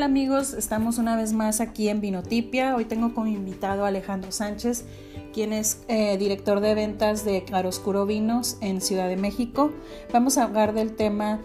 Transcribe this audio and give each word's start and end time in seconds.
tal 0.00 0.04
amigos? 0.04 0.54
Estamos 0.54 0.96
una 0.96 1.14
vez 1.14 1.34
más 1.34 1.60
aquí 1.60 1.90
en 1.90 2.00
Vinotipia. 2.00 2.74
Hoy 2.74 2.86
tengo 2.86 3.12
como 3.12 3.26
invitado 3.26 3.84
a 3.84 3.88
Alejandro 3.88 4.32
Sánchez, 4.32 4.86
quien 5.34 5.52
es 5.52 5.84
eh, 5.88 6.16
director 6.16 6.60
de 6.60 6.74
ventas 6.74 7.22
de 7.26 7.44
Claroscuro 7.44 8.06
Vinos 8.06 8.56
en 8.62 8.80
Ciudad 8.80 9.08
de 9.08 9.16
México. 9.16 9.72
Vamos 10.10 10.38
a 10.38 10.44
hablar 10.44 10.72
del 10.72 10.96
tema 10.96 11.38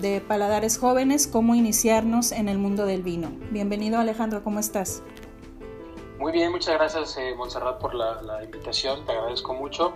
de 0.00 0.20
paladares 0.20 0.78
jóvenes, 0.78 1.28
cómo 1.28 1.54
iniciarnos 1.54 2.32
en 2.32 2.48
el 2.48 2.58
mundo 2.58 2.86
del 2.86 3.04
vino. 3.04 3.30
Bienvenido 3.52 4.00
Alejandro, 4.00 4.42
¿cómo 4.42 4.58
estás? 4.58 5.04
Muy 6.18 6.32
bien, 6.32 6.50
muchas 6.50 6.74
gracias 6.74 7.16
eh, 7.18 7.36
Montserrat 7.36 7.78
por 7.78 7.94
la, 7.94 8.42
invitación, 8.42 9.06
te 9.06 9.12
agradezco 9.12 9.54
mucho. 9.54 9.92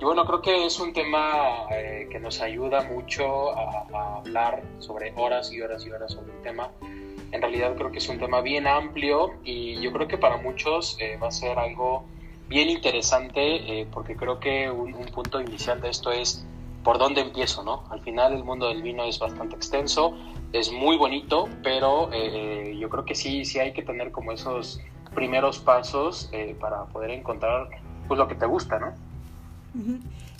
Y 0.00 0.04
bueno, 0.04 0.24
creo 0.24 0.40
que 0.40 0.64
es 0.64 0.80
un 0.80 0.94
tema 0.94 1.66
eh, 1.70 2.08
que 2.10 2.18
nos 2.18 2.40
ayuda 2.40 2.82
mucho 2.84 3.54
a, 3.54 3.86
a, 3.92 4.16
hablar 4.16 4.62
sobre 4.78 5.12
horas 5.16 5.52
y 5.52 5.60
horas 5.60 5.84
y 5.84 5.90
horas 5.90 6.12
sobre 6.12 6.32
el 6.32 6.40
tema 6.40 6.70
en 7.32 7.40
realidad 7.40 7.74
creo 7.76 7.90
que 7.90 7.98
es 7.98 8.08
un 8.08 8.18
tema 8.18 8.42
bien 8.42 8.66
amplio 8.66 9.32
y 9.42 9.80
yo 9.80 9.92
creo 9.92 10.06
que 10.06 10.18
para 10.18 10.36
muchos 10.36 10.96
eh, 11.00 11.16
va 11.20 11.28
a 11.28 11.30
ser 11.30 11.58
algo 11.58 12.04
bien 12.48 12.68
interesante 12.68 13.80
eh, 13.80 13.86
porque 13.90 14.14
creo 14.16 14.38
que 14.38 14.70
un, 14.70 14.92
punto 15.06 15.40
inicial 15.40 15.80
de 15.80 15.88
esto 15.88 16.12
es 16.12 16.46
por 16.84 16.98
dónde 16.98 17.22
empiezo, 17.22 17.62
¿no? 17.62 17.84
Al 17.90 18.00
final 18.00 18.34
el 18.34 18.44
mundo 18.44 18.68
del 18.68 18.82
vino 18.82 19.04
es 19.04 19.18
bastante 19.18 19.56
extenso, 19.56 20.16
es 20.52 20.70
muy 20.70 20.96
bonito, 20.96 21.48
pero 21.62 22.10
eh, 22.12 22.76
yo 22.78 22.90
creo 22.90 23.04
que 23.04 23.14
sí, 23.14 23.44
sí 23.44 23.58
hay 23.60 23.72
que 23.72 23.82
tener 23.82 24.10
como 24.10 24.32
esos 24.32 24.80
primeros 25.14 25.58
pasos 25.58 26.30
para 26.60 26.84
poder 26.86 27.10
encontrar 27.10 27.68
pues 28.08 28.18
lo 28.18 28.26
que 28.26 28.34
te 28.34 28.46
gusta, 28.46 28.78
¿no? 28.78 28.92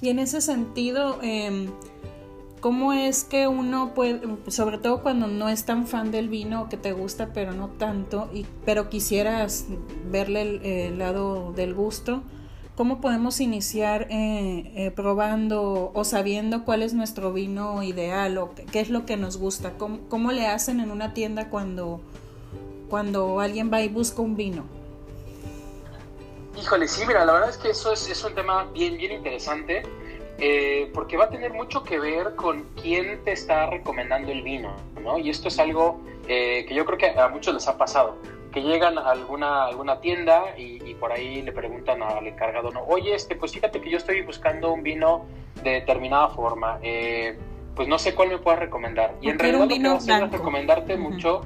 Y 0.00 0.08
en 0.08 0.18
ese 0.18 0.40
sentido, 0.40 1.18
em, 1.22 1.70
¿Cómo 2.62 2.92
es 2.92 3.24
que 3.24 3.48
uno 3.48 3.92
puede, 3.92 4.20
sobre 4.46 4.78
todo 4.78 5.02
cuando 5.02 5.26
no 5.26 5.48
es 5.48 5.64
tan 5.64 5.88
fan 5.88 6.12
del 6.12 6.28
vino 6.28 6.68
que 6.68 6.76
te 6.76 6.92
gusta 6.92 7.32
pero 7.34 7.50
no 7.50 7.70
tanto, 7.70 8.30
y, 8.32 8.46
pero 8.64 8.88
quisieras 8.88 9.66
verle 10.08 10.86
el, 10.86 10.96
lado 10.96 11.52
del 11.56 11.74
gusto, 11.74 12.22
cómo 12.76 13.00
podemos 13.00 13.40
iniciar 13.40 14.06
eh, 14.10 14.70
eh, 14.76 14.92
probando 14.92 15.90
o 15.92 16.04
sabiendo 16.04 16.64
cuál 16.64 16.84
es 16.84 16.94
nuestro 16.94 17.32
vino 17.32 17.82
ideal 17.82 18.38
o 18.38 18.54
qué 18.54 18.78
es 18.78 18.90
lo 18.90 19.06
que 19.06 19.16
nos 19.16 19.38
gusta? 19.38 19.72
¿Cómo, 19.76 19.98
cómo 20.08 20.30
le 20.30 20.46
hacen 20.46 20.78
en 20.78 20.92
una 20.92 21.14
tienda 21.14 21.50
cuando, 21.50 22.00
cuando 22.88 23.40
alguien 23.40 23.72
va 23.72 23.82
y 23.82 23.88
busca 23.88 24.22
un 24.22 24.36
vino? 24.36 24.66
Híjole, 26.56 26.86
sí, 26.86 27.02
mira, 27.08 27.24
la 27.24 27.32
verdad 27.32 27.50
es 27.50 27.56
que 27.56 27.70
eso 27.70 27.92
es, 27.92 28.08
es 28.08 28.22
un 28.22 28.36
tema 28.36 28.70
bien, 28.72 28.98
bien 28.98 29.10
interesante 29.10 29.82
eh, 30.38 30.90
porque 30.92 31.16
va 31.16 31.24
a 31.24 31.28
tener 31.28 31.52
mucho 31.52 31.84
que 31.84 31.98
ver 31.98 32.34
con 32.34 32.64
quién 32.80 33.22
te 33.24 33.32
está 33.32 33.66
recomendando 33.66 34.32
el 34.32 34.42
vino, 34.42 34.74
¿no? 35.00 35.18
Y 35.18 35.30
esto 35.30 35.48
es 35.48 35.58
algo 35.58 36.00
eh, 36.26 36.64
que 36.66 36.74
yo 36.74 36.84
creo 36.84 36.98
que 36.98 37.10
a 37.18 37.28
muchos 37.28 37.54
les 37.54 37.68
ha 37.68 37.76
pasado, 37.76 38.16
que 38.50 38.62
llegan 38.62 38.98
a 38.98 39.10
alguna, 39.10 39.66
alguna 39.66 40.00
tienda 40.00 40.58
y, 40.58 40.94
por 40.94 41.10
ahí 41.10 41.42
le 41.42 41.52
preguntan 41.52 42.02
al 42.02 42.26
encargado, 42.26 42.70
¿no? 42.70 42.82
Oye, 42.84 43.14
este, 43.14 43.34
pues 43.34 43.52
fíjate 43.52 43.80
que 43.80 43.90
yo 43.90 43.98
estoy 43.98 44.22
buscando 44.22 44.72
un 44.72 44.82
vino 44.82 45.26
de 45.62 45.70
determinada 45.70 46.28
forma, 46.28 46.78
eh, 46.82 47.36
pues 47.74 47.88
no 47.88 47.98
sé 47.98 48.14
cuál 48.14 48.28
me 48.28 48.38
puedas 48.38 48.60
recomendar. 48.60 49.16
Y 49.20 49.30
en 49.30 49.38
realidad 49.38 49.68
lo 49.68 49.68
que 49.68 49.82
va 49.82 49.94
a 49.94 49.96
hacer 49.96 50.22
es 50.24 50.30
recomendarte 50.30 50.96
mucho 50.96 51.42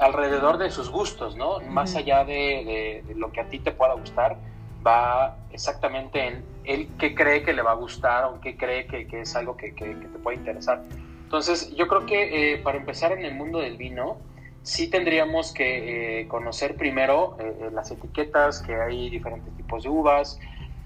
alrededor 0.00 0.58
de 0.58 0.70
sus 0.70 0.90
gustos, 0.90 1.36
¿no? 1.36 1.60
Más 1.60 1.94
allá 1.96 2.24
de, 2.24 3.02
de 3.06 3.14
lo 3.14 3.32
que 3.32 3.40
a 3.40 3.48
ti 3.48 3.58
te 3.58 3.72
pueda 3.72 3.94
gustar, 3.94 4.38
va 4.86 5.36
exactamente 5.52 6.26
en 6.26 6.44
él 6.64 6.88
qué 6.98 7.14
cree 7.14 7.42
que 7.42 7.52
le 7.52 7.62
va 7.62 7.72
a 7.72 7.74
gustar 7.74 8.24
o 8.24 8.40
qué 8.40 8.56
cree 8.56 8.86
que, 8.86 9.06
es 9.20 9.34
algo 9.36 9.56
que, 9.56 9.72
te 9.72 10.18
puede 10.22 10.38
interesar. 10.38 10.82
Entonces, 11.22 11.74
yo 11.76 11.86
creo 11.88 12.06
que 12.06 12.54
eh, 12.54 12.58
para 12.58 12.78
empezar 12.78 13.12
en 13.12 13.24
el 13.24 13.34
mundo 13.34 13.60
del 13.60 13.76
vino, 13.76 14.18
sí 14.62 14.88
tendríamos 14.88 15.52
que 15.52 16.20
eh, 16.20 16.28
conocer 16.28 16.76
primero 16.76 17.36
eh, 17.40 17.70
las 17.72 17.90
etiquetas, 17.90 18.60
que 18.60 18.74
hay 18.74 19.10
diferentes 19.10 19.54
tipos 19.56 19.84
de 19.84 19.88
uvas. 19.88 20.38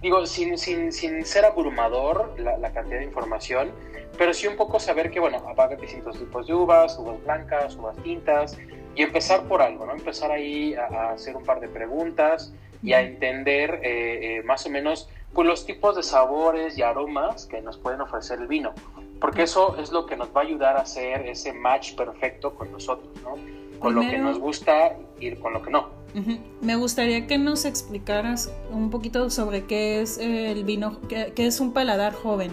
Digo, 0.03 0.27
sin, 0.27 0.59
sin, 0.59 0.93
sin 0.93 1.25
ser 1.25 1.47
abrumador 1.47 2.34
la, 2.38 2.72
cantidad 2.72 2.99
de 2.99 3.04
información, 3.04 3.72
pero 4.19 4.34
sí 4.34 4.47
un 4.47 4.56
poco 4.56 4.78
saber 4.78 5.10
que, 5.10 5.19
bueno, 5.19 5.43
habrá 5.49 5.75
distintos 5.77 6.19
tipos 6.19 6.47
de 6.47 6.53
uvas, 6.53 6.99
uvas 6.99 7.22
blancas, 7.25 7.75
uvas 7.77 7.97
tintas, 8.03 8.59
y 8.94 9.03
empezar 9.03 9.44
por 9.44 9.62
algo, 9.62 9.87
¿no? 9.87 9.93
Empezar 9.93 10.31
ahí 10.31 10.75
a, 10.75 10.84
a 10.84 11.12
hacer 11.12 11.34
un 11.34 11.43
par 11.43 11.59
de 11.59 11.69
preguntas 11.69 12.53
y 12.84 12.93
a 12.93 13.00
entender 13.00 14.45
más 14.45 14.67
o 14.67 14.71
menos 14.71 15.09
pues, 15.34 15.49
los 15.49 15.67
tipos 15.67 15.97
de 15.97 16.05
sabores 16.05 16.78
y 16.78 16.83
aromas 16.83 17.47
que 17.47 17.61
nos 17.61 17.77
pueden 17.77 18.00
ofrecer 18.00 18.41
el 18.41 18.47
vino, 18.47 18.72
porque 19.21 19.43
eso 19.43 19.77
es 19.78 19.91
lo 19.91 20.06
que 20.06 20.17
nos 20.17 20.28
va 20.28 20.43
a 20.43 20.45
ayudar 20.45 20.77
a 20.77 20.83
hacer 20.83 21.27
ese 21.27 21.53
match 21.53 21.97
perfecto 21.97 22.55
con 22.55 22.71
nosotros, 22.71 23.09
¿no? 23.22 23.37
Con 23.81 23.97
lo 23.97 24.03
que 24.03 24.19
nos 24.19 24.39
gusta 24.39 24.97
y 25.19 25.34
con 25.37 25.53
lo 25.53 25.62
que 25.62 25.71
no. 25.71 25.89
Me 26.61 26.77
gustaría 26.77 27.27
que 27.27 27.39
nos 27.39 27.65
explicaras 27.65 28.53
un 28.71 28.91
poquito 28.91 29.28
sobre 29.31 29.65
qué 29.65 30.01
es 30.01 30.19
el 30.19 30.62
vino, 30.62 31.01
qué, 31.09 31.33
es 31.37 31.59
un 31.59 31.72
paladar 31.72 32.15
joven, 32.15 32.53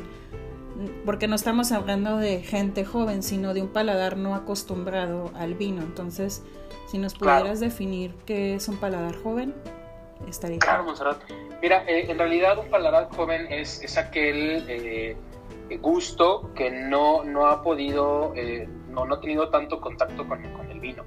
porque 1.05 1.27
no 1.27 1.35
estamos 1.35 1.71
hablando 1.71 2.17
de 2.17 2.41
gente 2.41 2.83
joven, 2.83 3.21
sino 3.21 3.53
de 3.53 3.61
un 3.61 3.67
paladar 3.67 4.17
no 4.17 4.33
acostumbrado 4.33 5.31
al 5.35 5.53
vino. 5.53 5.83
Entonces, 5.83 6.41
si 6.87 6.97
nos 6.97 7.13
pudieras 7.13 7.59
definir 7.59 8.15
qué 8.25 8.55
es 8.55 8.67
un 8.67 8.77
paladar 8.77 9.15
joven. 9.21 9.53
Claro, 10.59 10.83
Monserrat. 10.83 11.21
Mira, 11.61 11.83
eh, 11.87 12.09
en 12.09 12.17
realidad 12.17 12.57
un 12.57 12.69
paladar 12.69 13.09
joven 13.15 13.47
es, 13.51 13.83
es 13.83 13.97
aquel 13.97 14.65
eh, 14.67 15.15
gusto 15.79 16.49
que 16.55 16.71
no, 16.71 17.23
no 17.23 17.47
ha 17.47 17.61
podido, 17.61 18.33
eh, 18.35 18.67
no, 18.89 19.05
no, 19.05 19.15
ha 19.15 19.21
tenido 19.21 19.49
tanto 19.49 19.79
contacto 19.79 20.27
con, 20.27 20.41
con, 20.53 20.71
el 20.71 20.79
vino. 20.79 21.03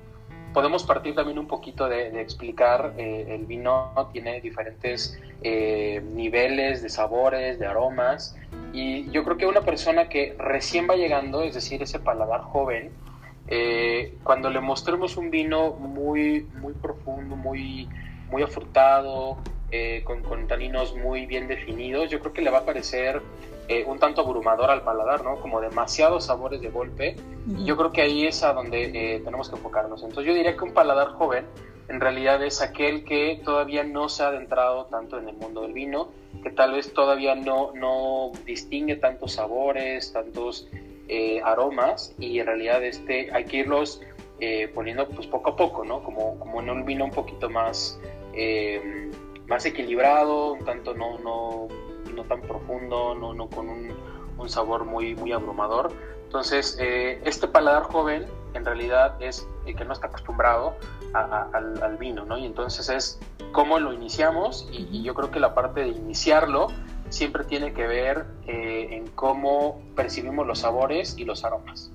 Podemos 0.52 0.84
partir 0.84 1.16
también 1.16 1.40
un 1.40 1.48
poquito 1.48 1.88
de, 1.88 2.12
de 2.12 2.20
explicar, 2.20 2.94
el 2.96 3.44
vino 3.44 3.92
tiene 4.12 4.40
diferentes 4.40 5.20
niveles 5.42 6.80
de 6.80 6.88
sabores, 6.88 7.58
de 7.58 7.66
aromas, 7.66 8.36
y 8.72 9.10
yo 9.10 9.24
creo 9.24 9.36
que 9.36 9.46
una 9.46 9.62
persona 9.62 10.08
que 10.08 10.36
recién 10.38 10.88
va 10.88 10.94
llegando, 10.94 11.42
es 11.42 11.54
decir, 11.54 11.82
ese 11.82 11.98
paladar 11.98 12.42
joven, 12.42 12.92
cuando 14.22 14.48
le 14.48 14.60
mostremos 14.60 15.16
un 15.16 15.30
vino 15.30 15.72
muy, 15.72 16.46
muy 16.60 16.72
profundo, 16.74 17.34
muy 17.34 17.88
muy 18.30 18.42
afrutado, 18.42 19.38
eh, 19.76 20.02
con, 20.04 20.22
con, 20.22 20.46
taninos 20.46 20.94
muy 20.94 21.26
bien 21.26 21.48
definidos, 21.48 22.08
yo 22.08 22.20
creo 22.20 22.32
que 22.32 22.42
le 22.42 22.50
va 22.50 22.58
a 22.58 22.64
parecer 22.64 23.20
eh, 23.66 23.82
un 23.84 23.98
tanto 23.98 24.20
abrumador 24.20 24.70
al 24.70 24.82
paladar, 24.82 25.24
¿no? 25.24 25.40
Como 25.40 25.60
demasiados 25.60 26.26
sabores 26.26 26.60
de 26.60 26.68
golpe. 26.68 27.16
Yo 27.64 27.76
creo 27.76 27.90
que 27.90 28.02
ahí 28.02 28.24
es 28.24 28.44
a 28.44 28.52
donde 28.52 28.84
eh, 28.84 29.20
tenemos 29.24 29.48
que 29.48 29.56
enfocarnos. 29.56 30.04
Entonces 30.04 30.26
yo 30.26 30.34
diría 30.34 30.56
que 30.56 30.62
un 30.62 30.72
paladar 30.72 31.08
joven 31.14 31.46
en 31.88 31.98
realidad 31.98 32.40
es 32.44 32.62
aquel 32.62 33.04
que 33.04 33.40
todavía 33.44 33.82
no 33.82 34.08
se 34.08 34.22
ha 34.22 34.28
adentrado 34.28 34.84
tanto 34.84 35.18
en 35.18 35.28
el 35.28 35.36
mundo 35.36 35.62
del 35.62 35.72
vino, 35.72 36.10
que 36.44 36.50
tal 36.50 36.72
vez 36.72 36.94
todavía 36.94 37.34
no, 37.34 37.72
no 37.74 38.30
distingue 38.46 38.94
tantos 38.94 39.32
sabores, 39.32 40.12
tantos 40.12 40.68
aromas 41.44 42.14
y 42.18 42.38
en 42.38 42.46
realidad 42.46 42.84
este, 42.84 43.32
hay 43.32 43.44
que 43.44 43.56
irlos 43.58 44.00
poniendo 44.74 45.08
pues 45.08 45.26
poco 45.26 45.50
a 45.50 45.56
poco, 45.56 45.84
¿no? 45.84 46.02
Como, 46.02 46.38
como 46.38 46.60
en 46.60 46.70
un 46.70 46.84
vino 46.84 47.04
un 47.04 47.10
poquito 47.10 47.50
más 47.50 47.98
eh, 48.36 49.10
más 49.46 49.64
equilibrado, 49.66 50.52
un 50.52 50.64
tanto 50.64 50.94
no, 50.94 51.18
no, 51.18 51.68
no 52.14 52.24
tan 52.24 52.40
profundo, 52.42 53.14
no, 53.14 53.34
no 53.34 53.48
con 53.48 53.68
un, 53.68 53.94
un, 54.38 54.48
sabor 54.48 54.84
muy, 54.84 55.14
muy 55.14 55.32
abrumador. 55.32 55.92
Entonces, 56.24 56.76
eh, 56.80 57.20
este 57.24 57.46
paladar 57.46 57.84
joven 57.84 58.26
en 58.54 58.64
realidad 58.64 59.20
es 59.20 59.46
el 59.66 59.76
que 59.76 59.84
no 59.84 59.92
está 59.92 60.08
acostumbrado 60.08 60.74
al, 61.12 61.82
al, 61.82 61.96
vino, 61.96 62.24
¿no? 62.24 62.38
Y 62.38 62.46
entonces 62.46 62.88
es 62.88 63.20
cómo 63.52 63.78
lo 63.78 63.92
iniciamos 63.92 64.68
y, 64.72 65.02
yo 65.02 65.14
creo 65.14 65.30
que 65.30 65.38
la 65.38 65.54
parte 65.54 65.80
de 65.80 65.88
iniciarlo 65.88 66.68
siempre 67.08 67.44
tiene 67.44 67.72
que 67.72 67.86
ver 67.86 68.26
eh, 68.46 68.88
en 68.90 69.06
cómo 69.08 69.80
percibimos 69.94 70.46
los 70.46 70.60
sabores 70.60 71.16
y 71.18 71.24
los 71.24 71.44
aromas. 71.44 71.90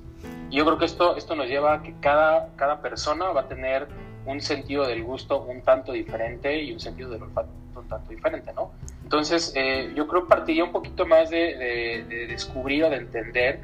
Y 0.49 0.57
yo 0.57 0.65
creo 0.65 0.77
que 0.77 0.85
esto, 0.85 1.15
esto 1.17 1.35
nos 1.35 1.47
lleva 1.47 1.73
a 1.73 1.83
que 1.83 1.93
cada, 1.99 2.55
cada 2.55 2.81
persona 2.81 3.29
va 3.29 3.41
a 3.41 3.47
tener 3.47 3.87
un 4.29 4.41
sentido 4.41 4.85
del 4.87 5.03
gusto 5.03 5.41
un 5.41 5.61
tanto 5.61 5.91
diferente 5.91 6.61
y 6.61 6.71
un 6.71 6.79
sentido 6.79 7.09
del 7.09 7.23
olfato 7.23 7.49
un 7.75 7.87
tanto 7.87 8.11
diferente, 8.11 8.51
¿no? 8.53 8.71
Entonces, 9.03 9.53
eh, 9.55 9.91
yo 9.95 10.07
creo 10.07 10.27
partiría 10.27 10.63
un 10.63 10.71
poquito 10.71 11.05
más 11.05 11.29
de, 11.29 12.05
descubrir 12.27 12.83
o 12.83 12.89
de 12.89 12.97
entender 12.97 13.61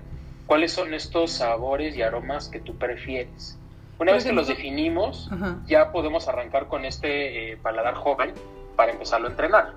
cuáles 0.48 0.72
son 0.72 0.94
estos 0.94 1.32
sabores 1.32 1.96
y 1.98 2.02
aromas 2.02 2.48
que 2.48 2.60
tú 2.60 2.76
prefieres. 2.76 3.58
Una 4.00 4.14
vez 4.14 4.24
que 4.24 4.34
los 4.34 4.48
definimos, 4.48 5.30
ya 5.68 5.92
podemos 5.92 6.28
arrancar 6.28 6.68
con 6.68 6.86
este 6.86 7.52
eh, 7.52 7.58
paladar 7.58 7.96
joven 7.96 8.34
para 8.76 8.92
empezarlo 8.92 9.28
a 9.28 9.32
entrenar. 9.32 9.74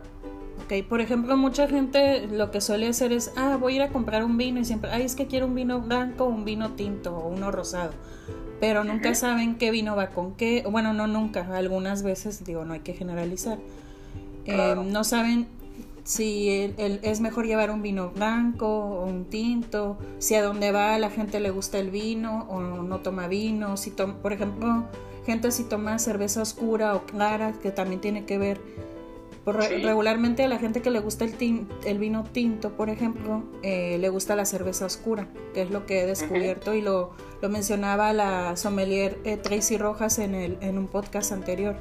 Ok, 0.64 0.86
por 0.88 1.00
ejemplo, 1.00 1.36
mucha 1.36 1.68
gente 1.68 2.26
lo 2.26 2.50
que 2.50 2.60
suele 2.60 2.88
hacer 2.88 3.12
es, 3.12 3.32
ah, 3.36 3.56
voy 3.58 3.74
a 3.74 3.76
ir 3.76 3.82
a 3.82 3.88
comprar 3.88 4.24
un 4.24 4.36
vino 4.36 4.60
y 4.60 4.64
siempre, 4.64 4.90
ay, 4.90 5.02
es 5.02 5.14
que 5.14 5.26
quiero 5.26 5.46
un 5.46 5.54
vino 5.54 5.80
blanco, 5.80 6.24
un 6.24 6.44
vino 6.44 6.70
tinto 6.70 7.16
o 7.16 7.28
uno 7.28 7.50
rosado 7.50 7.92
pero 8.60 8.84
nunca 8.84 9.14
saben 9.14 9.56
qué 9.56 9.70
vino 9.70 9.94
va 9.96 10.08
con 10.08 10.34
qué, 10.34 10.64
bueno, 10.68 10.92
no 10.92 11.06
nunca, 11.06 11.46
algunas 11.56 12.02
veces 12.02 12.44
digo, 12.44 12.64
no 12.64 12.74
hay 12.74 12.80
que 12.80 12.92
generalizar. 12.92 13.58
Eh, 14.46 14.74
no 14.82 15.04
saben 15.04 15.46
si 16.04 16.72
es 16.78 17.20
mejor 17.20 17.46
llevar 17.46 17.70
un 17.70 17.82
vino 17.82 18.10
blanco 18.10 18.66
o 18.66 19.04
un 19.04 19.26
tinto, 19.26 19.98
si 20.18 20.34
a 20.36 20.42
dónde 20.42 20.72
va 20.72 20.94
a 20.94 20.98
la 20.98 21.10
gente 21.10 21.38
le 21.38 21.50
gusta 21.50 21.78
el 21.78 21.90
vino 21.90 22.46
o 22.48 22.60
no 22.60 23.00
toma 23.00 23.28
vino, 23.28 23.76
si 23.76 23.90
por 23.90 24.32
ejemplo, 24.32 24.84
gente 25.26 25.50
si 25.50 25.64
toma 25.64 25.98
cerveza 25.98 26.40
oscura 26.40 26.94
o 26.94 27.04
clara, 27.04 27.52
que 27.62 27.70
también 27.70 28.00
tiene 28.00 28.24
que 28.24 28.38
ver. 28.38 28.58
Regularmente 29.52 30.44
a 30.44 30.48
la 30.48 30.58
gente 30.58 30.82
que 30.82 30.90
le 30.90 31.00
gusta 31.00 31.24
el, 31.24 31.66
el 31.84 31.98
vino 31.98 32.24
tinto, 32.24 32.72
por 32.72 32.90
ejemplo, 32.90 33.44
eh, 33.62 33.98
le 33.98 34.08
gusta 34.08 34.36
la 34.36 34.44
cerveza 34.44 34.86
oscura, 34.86 35.28
que 35.54 35.62
es 35.62 35.70
lo 35.70 35.86
que 35.86 36.02
he 36.02 36.06
descubierto 36.06 36.74
y 36.74 36.82
lo, 36.82 37.10
lo, 37.40 37.48
mencionaba 37.48 38.12
la 38.12 38.56
sommelier 38.56 39.18
eh, 39.24 39.36
Tracy 39.36 39.78
Rojas 39.78 40.18
en, 40.18 40.34
el, 40.34 40.58
en 40.60 40.78
un 40.78 40.88
podcast 40.88 41.32
anterior. 41.32 41.76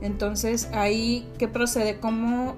Entonces, 0.00 0.68
ahí, 0.72 1.26
¿qué 1.38 1.48
procede? 1.48 1.98
¿Cómo 1.98 2.56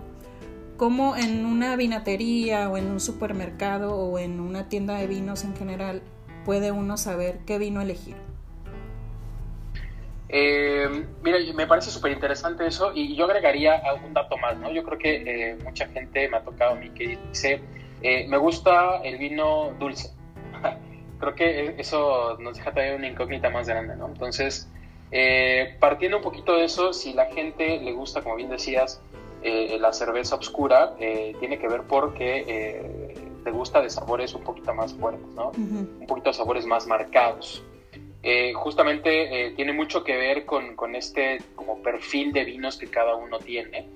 cómo 0.78 1.16
en 1.16 1.44
una 1.44 1.74
vinatería 1.74 2.70
o 2.70 2.76
en 2.78 2.86
un 2.86 3.00
supermercado 3.00 3.96
o 3.96 4.18
en 4.18 4.38
una 4.38 4.68
tienda 4.68 4.94
de 4.94 5.08
vinos 5.08 5.42
en 5.44 5.56
general 5.56 6.02
puede 6.44 6.70
uno 6.70 6.96
saber 6.96 7.40
qué 7.44 7.58
vino 7.58 7.82
elegir? 7.82 8.27
Eh, 10.28 11.06
mira, 11.22 11.38
me 11.54 11.66
parece 11.66 11.90
súper 11.90 12.12
interesante 12.12 12.66
eso 12.66 12.92
y 12.94 13.16
yo 13.16 13.24
agregaría 13.24 13.82
un 14.04 14.12
dato 14.12 14.36
más, 14.36 14.56
¿no? 14.58 14.70
Yo 14.70 14.82
creo 14.82 14.98
que 14.98 15.22
eh, 15.26 15.58
mucha 15.64 15.86
gente 15.88 16.28
me 16.28 16.36
ha 16.36 16.42
tocado 16.42 16.72
a 16.72 16.74
mí 16.74 16.90
que 16.90 17.18
dice, 17.28 17.62
eh, 18.02 18.26
me 18.28 18.36
gusta 18.36 19.00
el 19.02 19.18
vino 19.18 19.74
dulce. 19.78 20.10
creo 21.18 21.34
que 21.34 21.74
eso 21.78 22.36
nos 22.40 22.56
deja 22.56 22.72
también 22.72 22.96
una 22.96 23.08
incógnita 23.08 23.50
más 23.50 23.66
grande, 23.66 23.96
¿no? 23.96 24.06
Entonces, 24.06 24.68
partiendo 25.80 26.18
un 26.18 26.22
poquito 26.22 26.56
de 26.56 26.64
eso, 26.64 26.92
si 26.92 27.14
la 27.14 27.26
gente 27.26 27.78
le 27.78 27.92
gusta, 27.92 28.22
como 28.22 28.36
bien 28.36 28.50
decías, 28.50 29.00
eh, 29.40 29.78
la 29.80 29.92
cerveza 29.92 30.34
oscura 30.34 30.94
eh, 30.98 31.36
tiene 31.38 31.58
que 31.60 31.68
ver 31.68 31.82
porque 31.82 32.44
eh, 32.48 33.14
te 33.44 33.50
gusta 33.52 33.80
de 33.80 33.88
sabores 33.88 34.34
un 34.34 34.42
poquito 34.42 34.74
más 34.74 34.92
fuertes, 34.94 35.28
¿no? 35.36 35.52
Un 35.56 36.06
poquito 36.08 36.30
de 36.30 36.34
sabores 36.34 36.66
más 36.66 36.88
marcados. 36.88 37.62
Justamente 38.54 39.52
tiene 39.56 39.72
mucho 39.72 40.04
que 40.04 40.16
ver 40.16 40.44
con, 40.44 40.76
con, 40.76 40.94
este 40.94 41.38
como 41.54 41.82
perfil 41.82 42.32
de 42.32 42.44
vinos 42.44 42.76
que 42.76 42.88
cada 42.88 43.14
uno 43.14 43.38
tiene. 43.38 43.88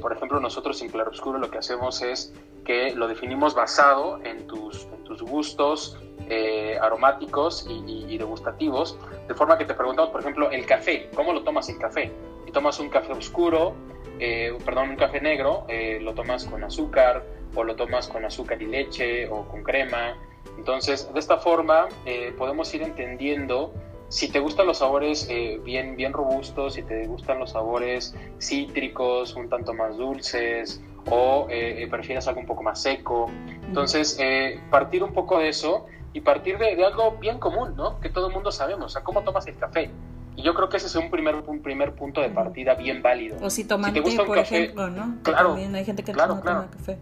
por 0.00 0.12
ejemplo, 0.12 0.40
nosotros 0.40 0.80
en 0.82 0.88
Claro 0.88 1.10
Oscuro 1.10 1.38
lo 1.38 1.50
que 1.50 1.58
hacemos 1.58 2.02
es 2.02 2.32
que 2.64 2.94
lo 2.94 3.06
definimos 3.06 3.54
basado 3.54 4.20
en 4.24 4.46
tus, 4.46 4.88
tus 5.04 5.22
gustos 5.22 5.98
aromáticos 6.80 7.66
y, 7.68 8.16
degustativos, 8.16 8.98
de 9.28 9.34
forma 9.34 9.58
que 9.58 9.66
te 9.66 9.74
preguntamos, 9.74 10.10
por 10.10 10.20
ejemplo, 10.20 10.50
el 10.50 10.66
café, 10.66 11.10
¿cómo 11.14 11.32
lo 11.32 11.42
tomas 11.42 11.68
el 11.68 11.78
café? 11.78 12.10
Si 12.46 12.52
tomas 12.52 12.80
un 12.80 12.88
café 12.88 13.12
oscuro, 13.12 13.74
eh, 14.20 14.56
perdón, 14.64 14.90
un 14.90 14.96
café 14.96 15.20
negro, 15.20 15.64
eh, 15.68 15.98
lo 16.00 16.14
tomas 16.14 16.44
con 16.44 16.64
azúcar 16.64 17.24
o 17.54 17.62
lo 17.62 17.76
tomas 17.76 18.08
con 18.08 18.24
azúcar 18.24 18.60
y 18.60 18.66
leche 18.66 19.28
o 19.28 19.46
con 19.46 19.62
crema. 19.62 20.16
Entonces, 20.56 21.12
de 21.12 21.18
esta 21.18 21.38
forma 21.38 21.88
eh, 22.06 22.34
podemos 22.36 22.72
ir 22.74 22.82
entendiendo 22.82 23.72
si 24.08 24.30
te 24.30 24.40
gustan 24.40 24.66
los 24.66 24.78
sabores 24.78 25.28
bien, 25.64 25.94
bien 25.94 26.14
robustos, 26.14 26.74
si 26.74 26.82
te 26.82 27.06
gustan 27.06 27.38
los 27.38 27.50
sabores 27.50 28.14
cítricos, 28.40 29.34
un 29.34 29.50
tanto 29.50 29.74
más 29.74 29.98
dulces 29.98 30.80
o 31.10 31.46
prefieres 31.90 32.26
algo 32.26 32.40
un 32.40 32.46
poco 32.46 32.62
más 32.62 32.80
seco. 32.80 33.30
Entonces, 33.66 34.18
partir 34.70 35.04
un 35.04 35.12
poco 35.12 35.38
de 35.38 35.50
eso 35.50 35.84
y 36.14 36.22
partir 36.22 36.56
de, 36.56 36.74
de, 36.74 36.86
algo 36.86 37.18
bien 37.20 37.38
común, 37.38 37.76
¿no? 37.76 38.00
Que 38.00 38.08
todo 38.08 38.28
el 38.28 38.32
mundo 38.32 38.50
sabemos, 38.50 38.86
o 38.86 38.88
sea, 38.88 39.02
cómo 39.02 39.22
tomas 39.24 39.46
el 39.46 39.58
café. 39.58 39.90
Y 40.38 40.42
yo 40.42 40.54
creo 40.54 40.68
que 40.68 40.76
ese 40.76 40.86
es 40.86 40.94
un 40.94 41.10
primer, 41.10 41.34
un 41.34 41.62
primer 41.62 41.94
punto 41.94 42.20
de 42.20 42.30
partida 42.30 42.74
bien 42.74 43.02
válido. 43.02 43.36
O 43.42 43.50
si 43.50 43.64
toman 43.64 43.92
té, 43.92 44.00
por 44.00 44.38
ejemplo, 44.38 44.88
¿no? 44.88 45.16
Claro. 45.24 45.48
También 45.48 45.74
hay 45.74 45.84
gente 45.84 46.04
que 46.04 46.12
no 46.12 46.26
toma 46.28 46.68
café. 46.70 46.98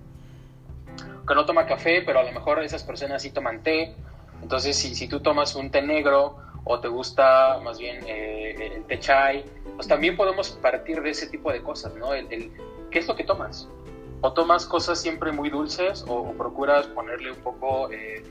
Que 1.26 1.34
no 1.34 1.44
toma 1.44 1.66
café, 1.66 2.02
pero 2.02 2.20
a 2.20 2.24
lo 2.24 2.32
mejor 2.32 2.62
esas 2.62 2.84
personas 2.84 3.22
sí 3.22 3.30
toman 3.30 3.62
té. 3.62 3.94
Entonces, 4.42 4.76
si, 4.76 4.94
si 4.94 5.08
tú 5.08 5.20
tomas 5.20 5.54
un 5.56 5.70
té 5.70 5.82
negro 5.82 6.36
o 6.64 6.80
te 6.80 6.88
gusta 6.88 7.58
más 7.62 7.78
bien 7.78 8.00
eh, 8.06 8.72
el 8.76 8.84
té 8.84 8.98
chai, 8.98 9.44
pues 9.76 9.88
también 9.88 10.16
podemos 10.16 10.50
partir 10.50 11.00
de 11.00 11.10
ese 11.10 11.28
tipo 11.28 11.52
de 11.52 11.62
cosas, 11.62 11.94
¿no? 11.94 12.12
El, 12.12 12.52
¿Qué 12.90 12.98
es 12.98 13.06
lo 13.06 13.16
que 13.16 13.24
tomas? 13.24 13.68
¿O 14.20 14.32
tomas 14.32 14.66
cosas 14.66 15.00
siempre 15.00 15.32
muy 15.32 15.50
dulces 15.50 16.04
o, 16.08 16.32
procuras 16.32 16.86
ponerle 16.88 17.30
un 17.32 17.38
poco 17.38 17.90
eh, 17.90 18.22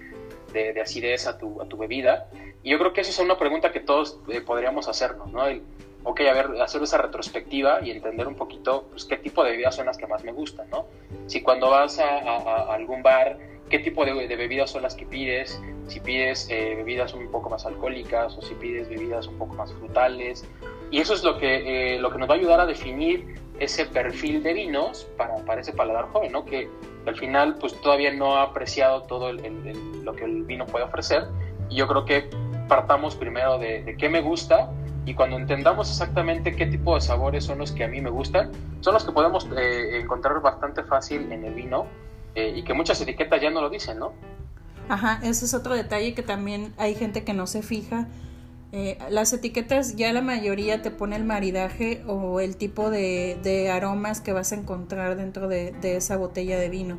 de, 0.52 0.74
de, 0.74 0.82
acidez 0.82 1.28
a 1.28 1.38
tu, 1.38 1.62
a 1.62 1.68
tu 1.68 1.78
bebida? 1.78 2.30
Y 2.64 2.72
yo 2.72 2.80
creo 2.80 2.94
que 2.94 3.02
eso 3.02 3.12
es 3.12 3.20
una 3.20 3.38
pregunta 3.38 3.72
que 3.72 3.80
todos 3.80 4.20
eh, 4.28 4.42
podríamos 4.42 4.88
hacernos, 4.88 5.32
¿no? 5.32 5.46
El, 5.46 5.62
ok, 6.06 6.22
a 6.22 6.34
ver, 6.34 6.62
hacer 6.62 6.82
esa 6.82 6.98
retrospectiva 6.98 7.82
y 7.84 7.92
entender 7.92 8.28
un 8.28 8.36
poquito 8.36 8.86
pues, 8.92 9.06
qué 9.06 9.18
tipo 9.18 9.44
de 9.44 9.52
bebidas 9.52 9.76
son 9.76 9.88
las 9.88 9.98
que 9.98 10.08
más 10.08 10.24
me 10.24 10.32
gustan, 10.32 10.70
¿no? 10.70 10.86
Si 11.28 11.42
cuando 11.42 11.70
vas 11.70 12.00
a, 12.00 12.74
algún 12.74 13.04
bar, 13.04 13.38
qué 13.70 13.80
tipo 13.80 14.06
de, 14.06 14.14
bebidas 14.36 14.70
son 14.70 14.84
las 14.84 14.96
que 14.96 15.06
pides, 15.06 15.62
si 15.88 16.00
pides 16.00 16.48
eh, 16.50 16.76
bebidas 16.76 17.14
un 17.14 17.30
poco 17.32 17.50
más 17.50 17.66
alcohólicas 17.66 18.38
o 18.38 18.42
si 18.42 18.54
pides 18.56 18.88
bebidas 18.88 19.28
un 19.28 19.38
poco 19.38 19.56
más 19.56 19.74
frutales. 19.74 20.48
Y 20.92 21.00
eso 21.00 21.14
es 21.14 21.24
lo 21.24 21.38
que, 21.38 21.96
eh, 21.96 22.00
lo 22.00 22.12
que 22.12 22.20
nos 22.20 22.30
va 22.30 22.36
a 22.36 22.38
ayudar 22.38 22.60
a 22.60 22.66
definir 22.66 23.36
ese 23.60 23.86
perfil 23.86 24.44
de 24.44 24.54
vinos 24.54 25.08
para, 25.18 25.36
para 25.38 25.62
ese 25.62 25.74
paladar 25.74 26.06
joven, 26.10 26.32
¿no? 26.32 26.46
Que 26.46 26.70
al 27.06 27.16
final 27.16 27.56
pues 27.60 27.80
todavía 27.82 28.12
no 28.14 28.36
ha 28.38 28.44
apreciado 28.44 29.04
todo 29.04 29.32
lo 29.32 30.16
que 30.16 30.24
el 30.24 30.44
vino 30.44 30.66
puede 30.66 30.86
ofrecer. 30.86 31.26
Y 31.70 31.78
yo 31.78 31.88
creo 31.88 32.06
que 32.06 32.30
partamos 32.68 33.16
primero 33.16 33.58
de, 33.58 33.96
qué 33.98 34.10
me 34.10 34.22
gusta 34.22 34.72
y 35.06 35.14
cuando 35.14 35.38
entendamos 35.38 35.90
exactamente 35.90 36.56
qué 36.56 36.66
tipo 36.66 36.96
de 36.96 37.02
sabores 37.02 37.44
son 37.44 37.60
los 37.60 37.72
que 37.72 37.84
a 37.84 37.88
mí 37.88 38.02
me 38.02 38.10
gustan, 38.10 38.52
son 38.82 38.94
los 38.94 39.04
que 39.04 39.12
podemos 39.12 39.48
eh, 39.58 40.00
encontrar 40.02 40.42
bastante 40.42 40.84
fácil 40.84 41.32
en 41.32 41.44
el 41.46 41.54
vino 41.54 41.86
eh, 42.34 42.54
y 42.56 42.64
que 42.64 42.74
muchas 42.74 43.00
etiquetas 43.02 43.42
ya 43.42 43.52
no 43.52 43.62
lo 43.62 43.70
dicen, 43.70 44.00
¿no? 44.00 44.14
Ajá, 44.90 45.20
ese 45.24 45.46
es 45.46 45.54
otro 45.54 45.76
detalle 45.76 46.14
que 46.14 46.24
también 46.24 46.74
hay 46.78 46.96
gente 46.96 47.24
que 47.24 47.34
no 47.34 47.48
se 47.48 47.62
fija. 47.62 48.08
Eh, 48.72 48.98
las 49.10 49.32
etiquetas 49.32 49.96
ya 49.96 50.12
la 50.12 50.22
mayoría 50.22 50.82
te 50.82 50.92
pone 50.92 51.16
el 51.16 51.24
maridaje 51.24 52.04
o 52.08 52.40
el 52.40 52.58
tipo 52.58 52.90
de, 52.90 53.70
aromas 53.72 54.22
que 54.22 54.34
vas 54.34 54.52
a 54.52 54.56
encontrar 54.56 55.16
dentro 55.16 55.48
de, 55.48 55.72
de 55.72 55.98
esa 55.98 56.18
botella 56.18 56.60
de 56.60 56.70
vino 56.70 56.98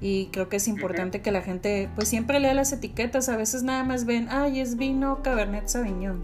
y 0.00 0.26
creo 0.26 0.48
que 0.48 0.56
es 0.56 0.66
importante 0.66 1.20
que 1.20 1.30
la 1.30 1.42
gente 1.42 1.90
pues 1.94 2.08
siempre 2.08 2.40
lea 2.40 2.54
las 2.54 2.72
etiquetas, 2.72 3.28
a 3.28 3.36
veces 3.36 3.62
nada 3.62 3.84
más 3.84 4.06
ven, 4.06 4.28
ay, 4.30 4.60
es 4.60 4.76
vino 4.76 5.22
Cabernet 5.22 5.68
Sauvignon. 5.68 6.22